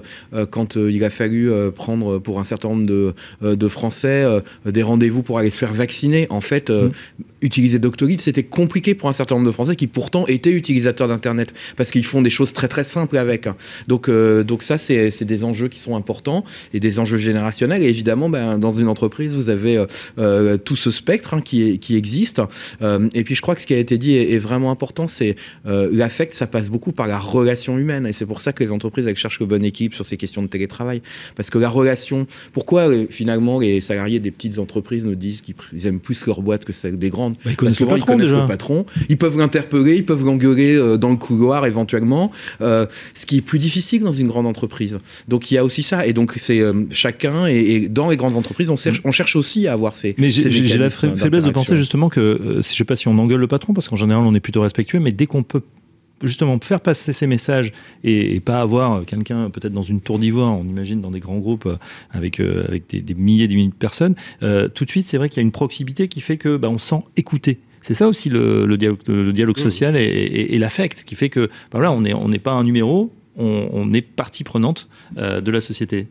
quand 0.51 0.77
il 0.77 1.05
a 1.05 1.11
fallu 1.11 1.51
prendre 1.75 2.19
pour 2.19 2.41
un 2.41 2.45
certain 2.45 2.69
nombre 2.69 2.87
de, 2.87 3.15
de 3.43 3.69
Français 3.69 4.25
des 4.67 4.83
rendez-vous 4.83 5.23
pour 5.23 5.39
aller 5.39 5.51
se 5.51 5.59
faire 5.59 5.73
vacciner. 5.73 6.27
En 6.31 6.41
fait, 6.41 6.71
euh, 6.71 6.89
mm. 6.89 6.93
utiliser 7.43 7.79
Doctolib, 7.79 8.21
c'était 8.21 8.43
compliqué 8.43 8.95
pour 8.95 9.09
un 9.09 9.13
certain 9.13 9.37
nombre 9.37 9.47
de 9.47 9.53
Français 9.53 9.77
qui 9.77 9.87
pourtant 9.87 10.27
étaient 10.27 10.51
utilisateurs 10.51 11.09
d'Internet 11.09 11.53
parce 11.77 11.91
qu'ils 11.91 12.05
font 12.05 12.23
des 12.23 12.31
choses 12.31 12.53
très 12.53 12.69
très 12.69 12.85
simples 12.85 13.17
avec. 13.17 13.47
Hein. 13.47 13.57
Donc, 13.89 14.09
euh, 14.09 14.45
donc 14.45 14.63
ça, 14.63 14.79
c'est 14.79 15.25
des 15.25 15.45
enjeux 15.45 15.69
qui 15.69 15.79
sont 15.79 15.97
importants 15.97 16.45
et 16.75 16.81
des 16.81 16.99
enjeux 16.99 17.19
générationnels. 17.19 17.83
Et 17.83 17.89
évidemment, 17.89 18.29
ben, 18.29 18.59
dans 18.59 18.73
une 18.73 18.89
entreprise, 18.89 19.35
vous 19.35 19.51
avez 19.51 19.85
tout 20.65 20.77
ce 20.77 20.91
spectre 20.91 21.35
hein, 21.35 21.41
qui, 21.41 21.79
qui 21.79 21.97
existe. 21.97 22.41
et 22.81 23.25
puis, 23.25 23.35
je 23.35 23.43
crois 23.43 23.55
que 23.55 23.61
ce 23.61 23.67
qui 23.67 23.75
a 23.75 23.79
été 23.79 23.99
dit 23.99 24.15
est, 24.17 24.39
vraiment 24.39 24.71
important, 24.71 25.07
c'est 25.07 25.37
l'affect, 25.65 26.33
ça 26.33 26.47
passe 26.47 26.69
beaucoup 26.71 26.93
par 26.93 27.07
la 27.07 27.19
relation 27.19 27.79
humaine. 27.79 28.07
Et 28.07 28.13
c'est 28.13 28.27
pour 28.27 28.41
ça 28.41 28.53
que 28.53 28.63
les 28.63 28.73
entreprises, 28.73 29.07
elles 29.07 29.17
cherchent 29.17 29.41
le 29.41 29.47
bon 29.47 29.65
équipe 29.65 29.95
sur 29.95 30.07
ces 30.07 30.17
questions 30.17 30.43
de 30.43 30.49
télétravail. 30.49 31.03
Parce 31.37 31.51
que 31.51 31.59
la 31.59 31.69
relation, 31.69 32.27
pourquoi 32.53 32.91
finalement 33.11 33.61
les 33.61 33.81
salariés 33.81 34.21
des 34.21 34.31
petites 34.33 34.59
entreprises 34.59 35.05
nous 35.05 35.15
disent 35.15 35.43
qu'ils 35.43 35.87
aiment 35.87 36.01
plus 36.01 36.27
leur 36.27 36.43
boîte 36.43 36.65
que 36.65 36.73
celle 36.73 36.99
des 36.99 37.11
grandes. 37.11 37.35
Bah, 37.45 37.51
ils 37.51 37.57
connaissent, 37.57 37.81
le, 37.81 37.87
patron, 37.87 38.19
ils 38.19 38.31
le 38.31 38.47
patron. 38.47 38.87
Ils 39.09 39.19
peuvent 39.19 39.39
l'interpeller, 39.39 39.97
ils 39.97 40.05
peuvent 40.05 40.25
l'engueuler 40.25 40.75
euh, 40.75 40.97
dans 40.97 41.11
le 41.11 41.17
couloir 41.17 41.67
éventuellement, 41.67 42.33
euh, 42.61 42.87
ce 43.15 43.27
qui 43.27 43.39
est 43.39 43.43
plus 43.43 43.59
difficile 43.59 44.03
dans 44.03 44.13
une 44.13 44.27
grande 44.27 44.47
entreprise. 44.47 44.99
Donc 45.29 45.51
il 45.51 45.55
y 45.55 45.59
a 45.59 45.65
aussi 45.65 45.83
ça. 45.83 46.07
Et 46.07 46.13
donc 46.13 46.35
c'est 46.37 46.61
euh, 46.61 46.85
chacun, 46.91 47.47
et, 47.47 47.89
dans 47.89 48.11
les 48.11 48.17
grandes 48.17 48.37
entreprises, 48.37 48.71
on 48.71 48.77
cherche, 48.77 49.01
on 49.05 49.13
cherche 49.13 49.37
aussi 49.37 49.67
à 49.67 49.73
avoir 49.73 49.95
ces. 49.95 50.15
Mais 50.19 50.29
j'ai 50.29 50.79
la 50.79 50.91
faiblesse 50.91 51.45
de 51.45 51.51
penser 51.51 51.77
justement 51.77 52.09
que, 52.09 52.39
je 52.41 52.57
ne 52.57 52.63
sais 52.63 52.85
pas 52.85 52.97
si 52.97 53.09
on 53.09 53.19
engueule 53.19 53.41
le 53.41 53.49
patron, 53.49 53.75
parce 53.75 53.89
qu'en 53.89 53.97
général 53.97 54.25
on 54.25 54.35
est 54.35 54.41
plutôt 54.41 54.63
respectueux, 54.63 55.01
mais 55.01 55.13
dès 55.13 55.27
qu'on 55.27 55.43
peut 55.43 55.63
justement 56.23 56.59
faire 56.61 56.81
passer 56.81 57.13
ces 57.13 57.27
messages 57.27 57.73
et, 58.05 58.41
pas 58.41 58.61
avoir 58.61 59.05
quelqu'un 59.05 59.51
peut-être 59.51 59.73
dans 59.73 59.83
une 59.83 60.01
tour 60.01 60.19
d'ivoire, 60.19 60.57
on 60.57 60.65
imagine 60.65 61.01
dans 61.01 61.11
des 61.11 61.21
grands 61.21 61.39
groupes 61.39 61.67
euh, 61.67 61.77
avec, 62.11 62.41
euh, 62.41 62.65
avec 62.67 62.89
des, 62.89 63.15
milliers, 63.15 63.47
des 63.49 63.55
milliers 63.55 63.69
de 63.69 63.75
personnes, 63.75 64.15
euh, 64.43 64.69
tout 64.69 64.85
de 64.85 64.91
suite 64.91 65.07
c'est 65.07 65.17
vrai 65.17 65.29
qu'il 65.29 65.37
y 65.37 65.41
a 65.41 65.43
une 65.43 65.53
proximité 65.53 66.09
qui 66.09 66.21
fait 66.21 66.37
que 66.37 66.57
bah, 66.57 66.69
on 66.69 66.79
sent 66.79 67.05
écouté. 67.17 67.61
C'est 67.81 67.95
ça 67.95 68.07
aussi 68.07 68.29
le, 68.29 68.77
dialogue, 68.77 69.01
le 69.09 69.33
dialogue 69.33 69.59
mmh. 69.59 69.63
social 69.63 69.97
et, 69.97 70.59
l'affect 70.59 71.03
qui 71.05 71.17
fait 71.17 71.31
que 71.31 71.47
bah, 71.47 71.51
voilà, 71.73 71.91
on 71.91 72.03
n'est 72.03 72.15
on 72.15 72.29
n'est 72.29 72.39
pas 72.39 72.53
un 72.53 72.63
numéro, 72.63 73.13
on, 73.37 73.93
est 73.93 74.03
partie 74.03 74.45
prenante 74.45 74.89
de 75.17 75.51
la 75.51 75.61
société. 75.61 76.07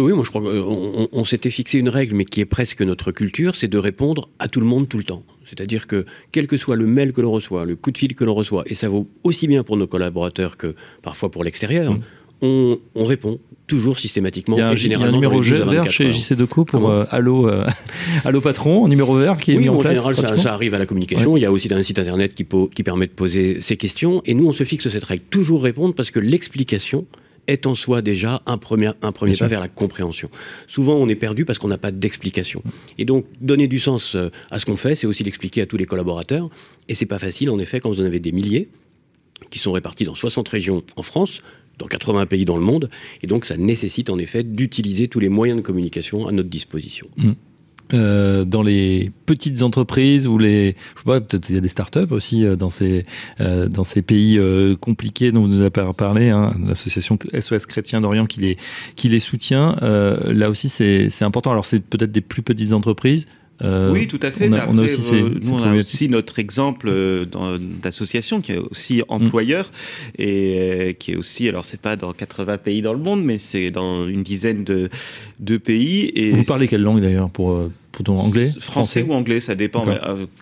Oui, 0.00 0.10
oui, 0.10 0.12
moi 0.14 0.24
je 0.24 0.30
crois 0.30 0.40
qu'on 0.40 1.08
on, 1.12 1.24
s'était 1.24 1.50
fixé 1.50 1.78
une 1.78 1.88
règle, 1.88 2.14
mais 2.14 2.24
qui 2.24 2.40
est 2.40 2.46
presque 2.46 2.80
notre 2.82 3.12
culture, 3.12 3.54
c'est 3.54 3.68
de 3.68 3.78
répondre 3.78 4.28
à 4.38 4.48
tout 4.48 4.60
le 4.60 4.66
monde 4.66 4.88
tout 4.88 4.98
le 4.98 5.04
temps. 5.04 5.22
C'est-à-dire 5.44 5.86
que 5.86 6.06
quel 6.32 6.46
que 6.46 6.56
soit 6.56 6.76
le 6.76 6.86
mail 6.86 7.12
que 7.12 7.20
l'on 7.20 7.32
reçoit, 7.32 7.64
le 7.64 7.76
coup 7.76 7.90
de 7.90 7.98
fil 7.98 8.14
que 8.14 8.24
l'on 8.24 8.34
reçoit, 8.34 8.62
et 8.66 8.74
ça 8.74 8.88
vaut 8.88 9.08
aussi 9.24 9.46
bien 9.46 9.62
pour 9.62 9.76
nos 9.76 9.86
collaborateurs 9.86 10.56
que 10.56 10.74
parfois 11.02 11.30
pour 11.30 11.44
l'extérieur, 11.44 11.92
mmh. 11.92 12.76
on, 12.94 13.04
répond 13.04 13.38
toujours 13.66 13.98
systématiquement. 13.98 14.56
Il 14.56 14.60
y 14.60 14.62
a 14.62 14.68
un, 14.68 14.74
généralement, 14.74 15.12
numéro 15.12 15.40
vert 15.40 15.90
chez 15.90 16.10
JC 16.10 16.34
Deco 16.34 16.64
pour 16.64 16.88
euh, 16.88 17.04
Allo, 17.10 17.48
euh, 17.48 17.64
Allo 18.24 18.40
Patron, 18.40 18.86
un 18.86 18.88
numéro 18.88 19.16
vert 19.16 19.36
qui 19.36 19.52
est 19.52 19.56
mis 19.56 19.68
en, 19.68 19.74
en 19.74 19.82
général, 19.82 20.16
ça, 20.16 20.54
arrive 20.54 20.74
à 20.74 20.78
la 20.78 20.86
communication. 20.86 21.36
Il 21.36 21.40
y 21.40 21.46
a 21.46 21.52
aussi 21.52 21.72
un 21.72 21.82
site 21.82 21.98
internet 21.98 22.34
qui, 22.34 22.46
qui 22.74 22.82
permet 22.82 23.06
de 23.06 23.12
poser 23.12 23.60
ces 23.60 23.76
questions. 23.76 24.22
Et 24.24 24.34
nous, 24.34 24.46
on 24.46 24.52
se 24.52 24.64
fixe 24.64 24.88
cette 24.88 25.04
règle. 25.04 25.24
Toujours 25.30 25.62
répondre 25.62 25.94
parce 25.94 26.10
que 26.10 26.20
l'explication, 26.20 27.06
est 27.46 27.66
en 27.66 27.74
soi 27.74 28.02
déjà 28.02 28.42
un 28.46 28.58
premier, 28.58 28.92
un 29.02 29.12
premier 29.12 29.36
pas 29.36 29.48
vers 29.48 29.60
la 29.60 29.68
compréhension. 29.68 30.30
Souvent, 30.66 30.94
on 30.96 31.08
est 31.08 31.16
perdu 31.16 31.44
parce 31.44 31.58
qu'on 31.58 31.68
n'a 31.68 31.78
pas 31.78 31.90
d'explication. 31.90 32.62
Et 32.98 33.04
donc, 33.04 33.26
donner 33.40 33.68
du 33.68 33.78
sens 33.78 34.14
euh, 34.14 34.30
à 34.50 34.58
ce 34.58 34.66
qu'on 34.66 34.76
fait, 34.76 34.94
c'est 34.94 35.06
aussi 35.06 35.24
l'expliquer 35.24 35.62
à 35.62 35.66
tous 35.66 35.76
les 35.76 35.86
collaborateurs. 35.86 36.50
Et 36.88 36.94
c'est 36.94 37.06
pas 37.06 37.18
facile, 37.18 37.50
en 37.50 37.58
effet, 37.58 37.80
quand 37.80 37.90
vous 37.90 38.00
en 38.00 38.04
avez 38.04 38.20
des 38.20 38.32
milliers 38.32 38.68
qui 39.50 39.58
sont 39.58 39.72
répartis 39.72 40.04
dans 40.04 40.14
60 40.14 40.48
régions 40.48 40.82
en 40.96 41.02
France, 41.02 41.40
dans 41.78 41.86
80 41.86 42.26
pays 42.26 42.44
dans 42.44 42.56
le 42.56 42.62
monde. 42.62 42.88
Et 43.22 43.26
donc, 43.26 43.46
ça 43.46 43.56
nécessite 43.56 44.10
en 44.10 44.18
effet 44.18 44.44
d'utiliser 44.44 45.08
tous 45.08 45.20
les 45.20 45.28
moyens 45.28 45.58
de 45.58 45.62
communication 45.62 46.26
à 46.26 46.32
notre 46.32 46.50
disposition. 46.50 47.08
Mmh. 47.16 47.32
Euh, 47.92 48.44
dans 48.44 48.62
les 48.62 49.10
petites 49.26 49.62
entreprises 49.62 50.26
ou 50.26 50.38
les, 50.38 50.76
je 50.94 51.00
sais 51.00 51.04
pas, 51.04 51.20
peut-être 51.20 51.48
il 51.48 51.54
y 51.54 51.58
a 51.58 51.60
des 51.60 51.68
startups 51.68 52.10
aussi 52.10 52.44
euh, 52.44 52.56
dans 52.56 52.70
ces 52.70 53.04
euh, 53.40 53.68
dans 53.68 53.84
ces 53.84 54.02
pays 54.02 54.38
compliqués 54.80 55.32
dont 55.32 55.42
vous 55.42 55.48
nous 55.48 55.60
avez 55.60 55.70
parlé, 55.70 56.30
hein, 56.30 56.52
l'association 56.66 57.18
SOS 57.38 57.66
Chrétien 57.66 58.00
d'Orient 58.00 58.26
qui 58.26 58.40
les 58.40 58.56
qui 58.96 59.08
les 59.08 59.20
soutient. 59.20 59.76
là 59.80 60.50
aussi, 60.50 60.68
c'est 60.68 61.10
c'est 61.10 61.24
important. 61.24 61.50
Alors 61.50 61.66
c'est 61.66 61.80
peut-être 61.80 62.12
des 62.12 62.20
plus 62.20 62.42
petites 62.42 62.72
entreprises, 62.72 63.26
euh, 63.62 63.92
oui, 63.92 64.06
tout 64.06 64.20
à 64.22 64.30
fait. 64.30 64.48
On 64.48 64.78
a, 64.78 64.82
aussi, 64.82 65.22
nous, 65.22 65.52
on 65.52 65.62
a 65.62 65.74
aussi 65.74 66.08
notre 66.08 66.38
exemple 66.38 66.88
euh, 66.88 67.26
d'association 67.82 68.40
qui 68.40 68.52
est 68.52 68.58
aussi 68.58 69.02
employeur 69.08 69.70
et 70.18 70.96
qui 70.98 71.12
est 71.12 71.16
aussi, 71.16 71.48
alors 71.48 71.64
c'est 71.66 71.80
pas 71.80 71.96
dans 71.96 72.12
80 72.12 72.58
pays 72.58 72.82
dans 72.82 72.94
le 72.94 72.98
monde, 72.98 73.22
mais 73.22 73.38
c'est 73.38 73.70
dans 73.70 74.06
une 74.06 74.22
dizaine 74.22 74.64
de, 74.64 74.88
de 75.40 75.56
pays. 75.58 76.10
Et 76.14 76.32
Vous 76.32 76.44
parlez 76.44 76.68
quelle 76.68 76.82
langue 76.82 77.00
d'ailleurs 77.00 77.30
pour 77.30 77.68
plutôt 77.92 78.14
anglais 78.14 78.50
français, 78.58 79.02
ou 79.02 79.12
anglais, 79.12 79.40
ça 79.40 79.54
dépend. 79.54 79.84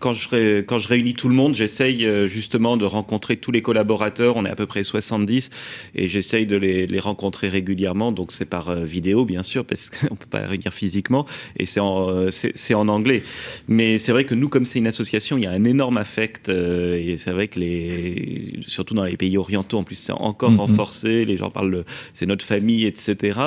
quand, 0.00 0.12
je, 0.12 0.60
quand 0.60 0.78
je 0.78 0.88
réunis 0.88 1.14
tout 1.14 1.28
le 1.28 1.34
monde, 1.34 1.54
j'essaye 1.54 2.06
justement 2.28 2.76
de 2.76 2.84
rencontrer 2.84 3.36
tous 3.36 3.52
les 3.52 3.62
collaborateurs. 3.62 4.36
On 4.36 4.44
est 4.44 4.50
à 4.50 4.56
peu 4.56 4.66
près 4.66 4.84
70 4.84 5.50
et 5.94 6.08
j'essaye 6.08 6.46
de 6.46 6.56
les, 6.56 6.86
les, 6.86 6.98
rencontrer 6.98 7.48
régulièrement. 7.48 8.12
Donc 8.12 8.32
c'est 8.32 8.44
par 8.44 8.74
vidéo, 8.74 9.24
bien 9.24 9.42
sûr, 9.42 9.64
parce 9.64 9.90
qu'on 9.90 10.16
peut 10.16 10.26
pas 10.28 10.46
réunir 10.46 10.72
physiquement. 10.72 11.26
Et 11.56 11.66
c'est 11.66 11.80
en, 11.80 12.30
c'est 12.30 12.74
en 12.74 12.88
anglais 12.88 13.22
mais 13.66 13.98
c'est 13.98 14.12
vrai 14.12 14.24
que 14.24 14.34
nous, 14.34 14.48
comme 14.48 14.64
c'est 14.64 14.78
une 14.78 14.86
association, 14.86 15.36
il 15.36 15.44
y 15.44 15.46
a 15.46 15.50
un 15.50 15.64
énorme 15.64 15.96
affect. 15.96 16.48
Euh, 16.48 17.00
et 17.00 17.16
c'est 17.16 17.30
vrai 17.30 17.48
que 17.48 17.60
les, 17.60 18.60
surtout 18.66 18.94
dans 18.94 19.04
les 19.04 19.16
pays 19.16 19.36
orientaux, 19.36 19.78
en 19.78 19.84
plus, 19.84 19.96
c'est 19.96 20.12
encore 20.12 20.52
mm-hmm. 20.52 20.56
renforcé. 20.56 21.24
Les 21.24 21.36
gens 21.36 21.50
parlent, 21.50 21.84
c'est 22.14 22.26
notre 22.26 22.44
famille, 22.44 22.86
etc. 22.86 23.40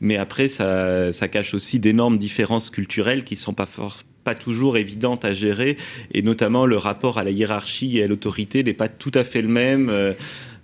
Mais 0.00 0.16
après, 0.16 0.48
ça, 0.48 1.12
ça 1.12 1.28
cache 1.28 1.54
aussi 1.54 1.78
d'énormes 1.78 2.18
différences 2.18 2.70
culturelles 2.70 3.24
qui 3.24 3.36
sont 3.36 3.45
pas 3.52 3.68
pas 4.24 4.34
toujours 4.34 4.76
évidentes 4.76 5.24
à 5.24 5.32
gérer, 5.32 5.76
et 6.12 6.20
notamment 6.20 6.66
le 6.66 6.76
rapport 6.76 7.16
à 7.16 7.22
la 7.22 7.30
hiérarchie 7.30 7.98
et 7.98 8.02
à 8.02 8.08
l'autorité 8.08 8.64
n'est 8.64 8.74
pas 8.74 8.88
tout 8.88 9.12
à 9.14 9.22
fait 9.22 9.40
le 9.40 9.48
même. 9.48 9.88
Euh, 9.88 10.12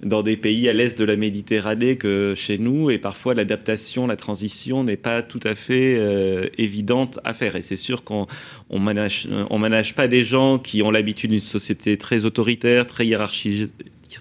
dans 0.02 0.22
des 0.22 0.36
pays 0.36 0.68
à 0.68 0.72
l'est 0.72 0.98
de 0.98 1.04
la 1.04 1.16
Méditerranée 1.16 1.96
que 1.96 2.34
chez 2.36 2.58
nous, 2.58 2.90
et 2.90 2.98
parfois 2.98 3.34
l'adaptation, 3.34 4.06
la 4.06 4.16
transition 4.16 4.82
n'est 4.82 4.96
pas 4.96 5.22
tout 5.22 5.40
à 5.44 5.54
fait 5.54 5.96
euh, 5.96 6.48
évidente 6.58 7.20
à 7.22 7.34
faire. 7.34 7.54
Et 7.54 7.62
c'est 7.62 7.76
sûr 7.76 8.02
qu'on 8.02 8.26
on 8.68 8.80
manage, 8.80 9.28
on 9.50 9.58
manage 9.58 9.94
pas 9.94 10.08
des 10.08 10.24
gens 10.24 10.58
qui 10.58 10.82
ont 10.82 10.90
l'habitude 10.90 11.30
d'une 11.30 11.40
société 11.40 11.96
très 11.98 12.24
autoritaire, 12.24 12.86
très 12.86 13.06
hiérarchisée 13.06 13.68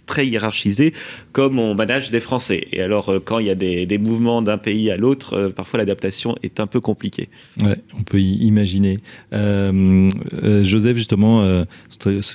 très 0.05 0.25
hiérarchisé, 0.27 0.93
comme 1.31 1.59
on 1.59 1.75
manage 1.75 2.11
des 2.11 2.19
Français. 2.19 2.67
Et 2.71 2.81
alors, 2.81 3.09
euh, 3.09 3.19
quand 3.23 3.39
il 3.39 3.47
y 3.47 3.49
a 3.49 3.55
des, 3.55 3.97
mouvements 3.97 4.41
d'un 4.41 4.57
pays 4.57 4.89
à 4.91 4.97
l'autre, 4.97 5.33
euh, 5.33 5.49
parfois 5.49 5.79
l'adaptation 5.79 6.35
est 6.43 6.59
un 6.59 6.67
peu 6.67 6.79
compliquée. 6.79 7.29
Ouais, 7.61 7.77
on 7.97 8.03
peut 8.03 8.19
y 8.19 8.35
imaginer. 8.45 8.99
Euh, 9.33 10.09
Joseph, 10.63 10.97
justement, 10.97 11.65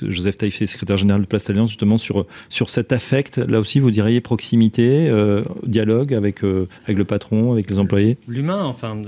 Joseph 0.03 0.39
Taïfé, 0.39 0.67
secrétaire 0.67 0.97
général 0.97 1.23
de 1.23 1.27
Place 1.27 1.49
Alliance, 1.51 1.71
justement, 1.71 1.99
sur, 1.99 2.27
sur 2.49 2.71
cet 2.71 2.93
affect, 2.93 3.39
là 3.39 3.61
aussi, 3.61 3.79
vous 3.79 3.91
diriez 3.91 4.21
proximité, 4.21 5.11
dialogue 5.65 6.15
avec, 6.15 6.43
avec 6.43 6.97
le 6.97 7.05
patron, 7.05 7.53
avec 7.53 7.69
les 7.69 7.79
employés? 7.79 8.19
L'humain, 8.29 8.65
enfin, 8.65 9.03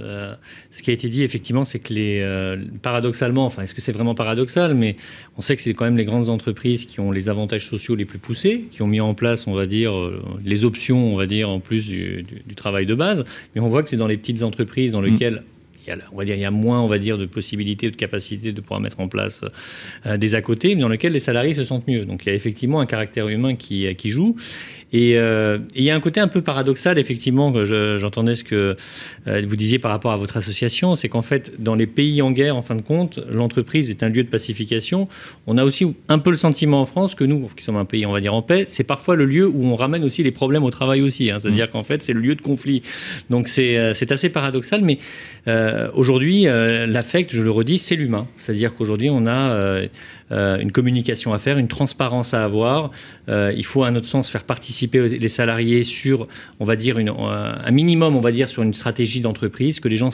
ce 0.70 0.82
qui 0.82 0.90
a 0.90 0.92
été 0.92 1.08
dit, 1.08 1.22
effectivement, 1.22 1.64
c'est 1.64 1.78
que 1.78 1.92
les, 1.92 2.58
paradoxalement, 2.82 3.46
enfin, 3.46 3.62
est-ce 3.62 3.74
que 3.74 3.80
c'est 3.80 3.92
vraiment 3.92 4.14
paradoxal, 4.14 4.74
mais 4.74 4.96
on 5.36 5.42
sait 5.42 5.56
que 5.56 5.62
c'est 5.62 5.74
quand 5.74 5.84
même 5.84 5.96
les 5.96 6.04
grandes 6.04 6.28
entreprises 6.28 6.86
qui 6.86 7.00
ont 7.00 7.10
les 7.10 7.28
avantages 7.28 7.66
sociaux 7.66 7.94
les 7.94 8.04
plus 8.04 8.18
poussés 8.18 8.37
qui 8.70 8.82
ont 8.82 8.86
mis 8.86 9.00
en 9.00 9.14
place, 9.14 9.46
on 9.46 9.54
va 9.54 9.66
dire, 9.66 9.94
euh, 9.94 10.22
les 10.44 10.64
options, 10.64 11.12
on 11.12 11.16
va 11.16 11.26
dire, 11.26 11.48
en 11.48 11.60
plus 11.60 11.86
du, 11.86 12.24
travail 12.56 12.86
de 12.86 12.94
base. 12.94 13.24
Mais 13.54 13.60
on 13.60 13.68
voit 13.68 13.82
que 13.82 13.88
c'est 13.88 13.96
dans 13.96 14.06
les 14.06 14.16
petites 14.16 14.42
entreprises 14.42 14.92
dans 14.92 15.00
on 16.12 16.16
va 16.16 16.24
dire, 16.24 16.34
il 16.34 16.40
y 16.40 16.44
a 16.44 16.50
moins, 16.50 16.80
on 16.80 16.86
va 16.86 16.98
dire, 16.98 17.18
de 17.18 17.26
possibilités, 17.26 17.90
de 17.90 17.96
capacités 17.96 18.52
de 18.52 18.60
pouvoir 18.60 18.80
mettre 18.80 19.00
en 19.00 19.08
place 19.08 19.42
euh, 20.06 20.16
des 20.16 20.34
à 20.34 20.42
côté, 20.42 20.74
mais 20.74 20.82
dans 20.82 20.88
lesquels 20.88 21.12
les 21.12 21.20
salariés 21.20 21.54
se 21.54 21.64
sentent 21.64 21.86
mieux. 21.88 22.04
Donc 22.04 22.22
il 22.24 22.28
y 22.28 22.32
a 22.32 22.34
effectivement 22.34 22.80
un 22.80 22.86
caractère 22.86 23.28
humain 23.28 23.54
qui, 23.54 23.86
euh, 23.86 23.94
qui 23.94 24.10
joue. 24.10 24.36
Euh, 24.94 25.58
et, 25.74 25.78
il 25.78 25.84
y 25.84 25.90
a 25.90 25.94
un 25.94 26.00
côté 26.00 26.20
un 26.20 26.28
peu 26.28 26.42
paradoxal, 26.42 26.98
effectivement, 26.98 27.52
que 27.52 27.64
j'entendais 27.98 28.34
ce 28.34 28.44
que 28.44 28.76
vous 29.26 29.56
disiez 29.56 29.78
par 29.78 29.90
rapport 29.90 30.12
à 30.12 30.16
votre 30.16 30.36
association, 30.36 30.94
c'est 30.94 31.08
qu'en 31.08 31.22
fait, 31.22 31.52
dans 31.58 31.74
les 31.74 31.86
pays 31.86 32.22
en 32.22 32.30
guerre, 32.30 32.56
en 32.56 32.62
fin 32.62 32.74
de 32.74 32.82
compte, 32.82 33.20
l'entreprise 33.30 33.90
est 33.90 34.02
un 34.02 34.08
lieu 34.08 34.22
de 34.22 34.28
pacification. 34.28 35.08
On 35.46 35.58
a 35.58 35.64
aussi 35.64 35.86
un 36.08 36.18
peu 36.18 36.30
le 36.30 36.36
sentiment 36.36 36.80
en 36.80 36.84
France 36.84 37.14
que 37.14 37.24
nous, 37.24 37.48
qui 37.56 37.64
sommes 37.64 37.76
un 37.76 37.84
pays, 37.84 38.06
on 38.06 38.12
va 38.12 38.20
dire, 38.20 38.34
en 38.34 38.42
paix, 38.42 38.64
c'est 38.68 38.84
parfois 38.84 39.16
le 39.16 39.24
lieu 39.24 39.46
où 39.46 39.64
on 39.64 39.76
ramène 39.76 40.04
aussi 40.04 40.22
les 40.22 40.30
problèmes 40.30 40.64
au 40.64 40.70
travail 40.70 41.02
aussi. 41.02 41.30
Hein. 41.30 41.38
C'est-à-dire 41.38 41.66
mmh. 41.66 41.70
qu'en 41.70 41.82
fait, 41.82 42.02
c'est 42.02 42.12
le 42.12 42.20
lieu 42.20 42.34
de 42.34 42.42
conflit. 42.42 42.82
Donc 43.30 43.48
c'est 43.48 43.76
assez 44.10 44.28
paradoxal, 44.28 44.82
mais 44.82 44.98
euh, 45.46 45.77
aujourd'hui, 45.94 46.46
euh, 46.46 46.86
l'affect, 46.86 47.32
je 47.32 47.42
le 47.42 47.50
redis, 47.50 47.78
c'est 47.78 47.96
l'humain. 47.96 48.26
C'est-à-dire 48.36 48.74
qu'aujourd'hui, 48.74 49.10
on 49.10 49.26
a 49.26 49.50
euh, 49.52 49.88
une 50.30 50.72
communication 50.72 51.32
à 51.32 51.38
faire, 51.38 51.58
une 51.58 51.68
transparence 51.68 52.34
à 52.34 52.44
avoir. 52.44 52.90
il 53.28 53.64
faut, 53.64 53.84
à 53.84 53.90
notre 53.90 54.06
sens, 54.06 54.30
faire 54.30 54.44
participer 54.44 55.08
les 55.08 55.28
salariés 55.28 55.84
sur, 55.84 56.28
on 56.60 56.64
va 56.64 56.76
dire, 56.76 56.98
un 56.98 57.70
minimum, 57.70 58.16
on 58.16 58.20
va 58.20 58.32
dire, 58.32 58.48
sur 58.48 58.62
une 58.62 58.74
stratégie 58.74 59.20
d'entreprise, 59.20 59.80
que 59.80 59.88
les 59.88 59.96
gens 59.96 60.10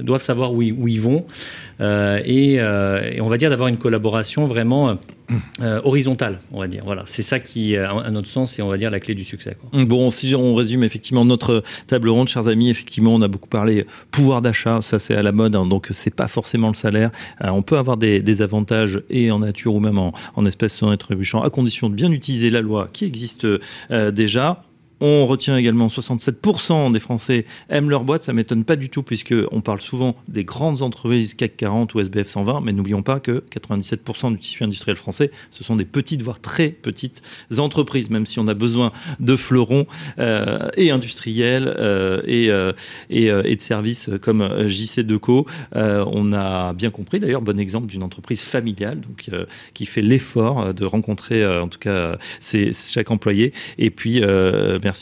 doivent 0.00 0.22
savoir 0.22 0.52
où 0.52 0.62
ils, 0.62 1.00
vont. 1.00 1.26
Et, 1.80 2.54
et, 2.54 3.20
on 3.20 3.28
va 3.28 3.36
dire 3.38 3.50
d'avoir 3.50 3.68
une 3.68 3.78
collaboration 3.78 4.46
vraiment 4.46 4.98
euh, 5.62 5.80
horizontale, 5.84 6.40
on 6.52 6.60
va 6.60 6.68
dire. 6.68 6.82
Voilà, 6.84 7.04
c'est 7.06 7.22
ça 7.22 7.40
qui, 7.40 7.76
à 7.76 8.10
notre 8.10 8.28
sens, 8.28 8.52
c'est 8.52 8.62
on 8.62 8.68
va 8.68 8.76
dire 8.76 8.90
la 8.90 9.00
clé 9.00 9.14
du 9.14 9.24
succès. 9.24 9.56
Bon, 9.72 10.10
si 10.10 10.34
on 10.34 10.54
résume 10.54 10.84
effectivement 10.84 11.24
notre 11.24 11.62
table 11.86 12.10
ronde, 12.10 12.28
chers 12.28 12.46
amis, 12.46 12.68
effectivement, 12.68 13.14
on 13.14 13.22
a 13.22 13.28
beaucoup 13.28 13.48
parlé 13.48 13.86
pouvoir 14.10 14.42
d'achat, 14.42 14.82
ça 14.82 14.98
c'est 14.98 15.14
à 15.14 15.22
la 15.22 15.32
mode, 15.32 15.56
hein, 15.56 15.64
donc 15.64 15.88
c'est 15.92 16.14
pas 16.14 16.28
forcément 16.28 16.68
le 16.68 16.74
salaire. 16.74 17.10
Euh, 17.42 17.48
on 17.48 17.62
peut 17.62 17.78
avoir 17.78 17.96
des, 17.96 18.42
avantages 18.42 19.00
et 19.08 19.30
en 19.30 19.38
nature 19.38 19.74
ou 19.74 19.80
même 19.80 19.98
en, 19.98 20.12
en 20.34 20.44
espèces 20.44 20.76
sans 20.76 20.92
être 20.92 21.14
à 21.42 21.50
condition 21.50 21.88
de 21.88 21.94
bien 21.94 22.10
utiliser 22.10 22.50
la 22.50 22.60
loi 22.60 22.88
qui 22.92 23.04
existe 23.04 23.46
euh, 23.90 24.10
déjà. 24.10 24.62
On 25.06 25.26
retient 25.26 25.58
également 25.58 25.88
67% 25.88 26.90
des 26.90 26.98
Français 26.98 27.44
aiment 27.68 27.90
leur 27.90 28.04
boîte. 28.04 28.22
Ça 28.22 28.32
m'étonne 28.32 28.64
pas 28.64 28.74
du 28.74 28.88
tout 28.88 29.02
puisque 29.02 29.34
on 29.52 29.60
parle 29.60 29.82
souvent 29.82 30.16
des 30.28 30.44
grandes 30.44 30.80
entreprises 30.80 31.34
CAC 31.34 31.58
40 31.58 31.92
ou 31.94 32.00
SBF 32.00 32.26
120, 32.26 32.62
mais 32.62 32.72
n'oublions 32.72 33.02
pas 33.02 33.20
que 33.20 33.44
97% 33.52 34.32
du 34.32 34.38
tissu 34.38 34.64
industriel 34.64 34.96
français, 34.96 35.30
ce 35.50 35.62
sont 35.62 35.76
des 35.76 35.84
petites 35.84 36.22
voire 36.22 36.40
très 36.40 36.70
petites 36.70 37.20
entreprises. 37.58 38.08
Même 38.08 38.24
si 38.24 38.38
on 38.38 38.48
a 38.48 38.54
besoin 38.54 38.92
de 39.20 39.36
fleurons 39.36 39.86
euh, 40.18 40.70
et 40.78 40.90
industriels 40.90 41.76
euh, 41.78 42.22
et, 42.26 42.50
euh, 42.50 42.72
et, 43.10 43.56
de 43.56 43.60
services 43.60 44.08
comme 44.22 44.66
JC 44.66 45.00
Deco, 45.00 45.46
on 45.74 46.32
a 46.32 46.72
bien 46.72 46.88
compris. 46.88 47.20
D'ailleurs, 47.20 47.42
bon 47.42 47.60
exemple 47.60 47.88
d'une 47.88 48.04
entreprise 48.04 48.40
familiale 48.40 49.02
donc 49.02 49.28
qui 49.74 49.84
fait 49.84 50.00
l'effort 50.00 50.72
de 50.72 50.86
rencontrer 50.86 51.46
en 51.46 51.68
tout 51.68 51.78
cas 51.78 52.16
chaque 52.40 53.10
employé 53.10 53.52
et 53.76 53.90
puis 53.90 54.22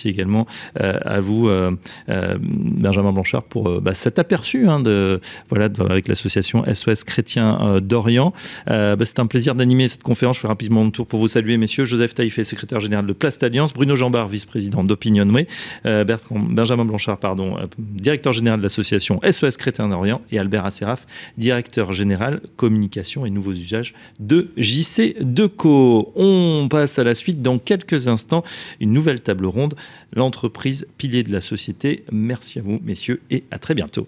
également 0.04 0.46
euh, 0.80 0.98
à 1.02 1.20
vous, 1.20 1.48
euh, 1.48 1.72
euh, 2.08 2.36
Benjamin 2.40 3.12
Blanchard, 3.12 3.44
pour 3.44 3.80
bah, 3.80 3.94
cet 3.94 4.18
aperçu 4.18 4.68
hein, 4.68 4.80
de, 4.80 5.20
voilà, 5.48 5.68
avec 5.88 6.08
l'association 6.08 6.64
SOS 6.72 7.04
Chrétien 7.04 7.80
d'Orient. 7.80 8.32
Bah, 8.66 8.96
c'est 9.04 9.18
un 9.18 9.26
plaisir 9.26 9.54
d'animer 9.54 9.88
cette 9.88 10.02
conférence. 10.02 10.36
Je 10.36 10.42
fais 10.42 10.48
rapidement 10.48 10.84
le 10.84 10.90
tour 10.90 11.06
pour 11.06 11.20
vous 11.20 11.28
saluer, 11.28 11.56
messieurs. 11.56 11.84
Joseph 11.84 12.14
Taïfé, 12.14 12.44
secrétaire 12.44 12.80
général 12.80 13.06
de 13.06 13.12
Place 13.12 13.42
Alliance, 13.42 13.72
Bruno 13.72 13.96
Jambard, 13.96 14.28
vice-président 14.28 14.84
d'Opinionway, 14.84 15.46
Benjamin 15.84 16.84
Blanchard, 16.84 17.18
pardon, 17.18 17.56
directeur 17.78 18.32
général 18.32 18.60
de 18.60 18.64
l'association 18.64 19.20
SOS 19.28 19.56
Chrétien 19.56 19.88
d'Orient, 19.88 20.20
et 20.30 20.38
Albert 20.38 20.64
Asseraf, 20.64 21.06
directeur 21.36 21.92
général 21.92 22.40
communication 22.56 23.26
et 23.26 23.30
nouveaux 23.30 23.52
usages 23.52 23.94
de 24.20 24.50
JC 24.56 25.16
Deco. 25.20 26.12
On 26.16 26.68
passe 26.70 26.98
à 26.98 27.04
la 27.04 27.14
suite 27.14 27.42
dans 27.42 27.58
quelques 27.58 28.08
instants, 28.08 28.44
une 28.80 28.92
nouvelle 28.92 29.20
table 29.20 29.46
ronde 29.46 29.71
l'entreprise 30.12 30.86
pilier 30.98 31.22
de 31.22 31.32
la 31.32 31.40
société. 31.40 32.04
Merci 32.12 32.58
à 32.58 32.62
vous, 32.62 32.80
messieurs, 32.82 33.22
et 33.30 33.44
à 33.50 33.58
très 33.58 33.74
bientôt. 33.74 34.06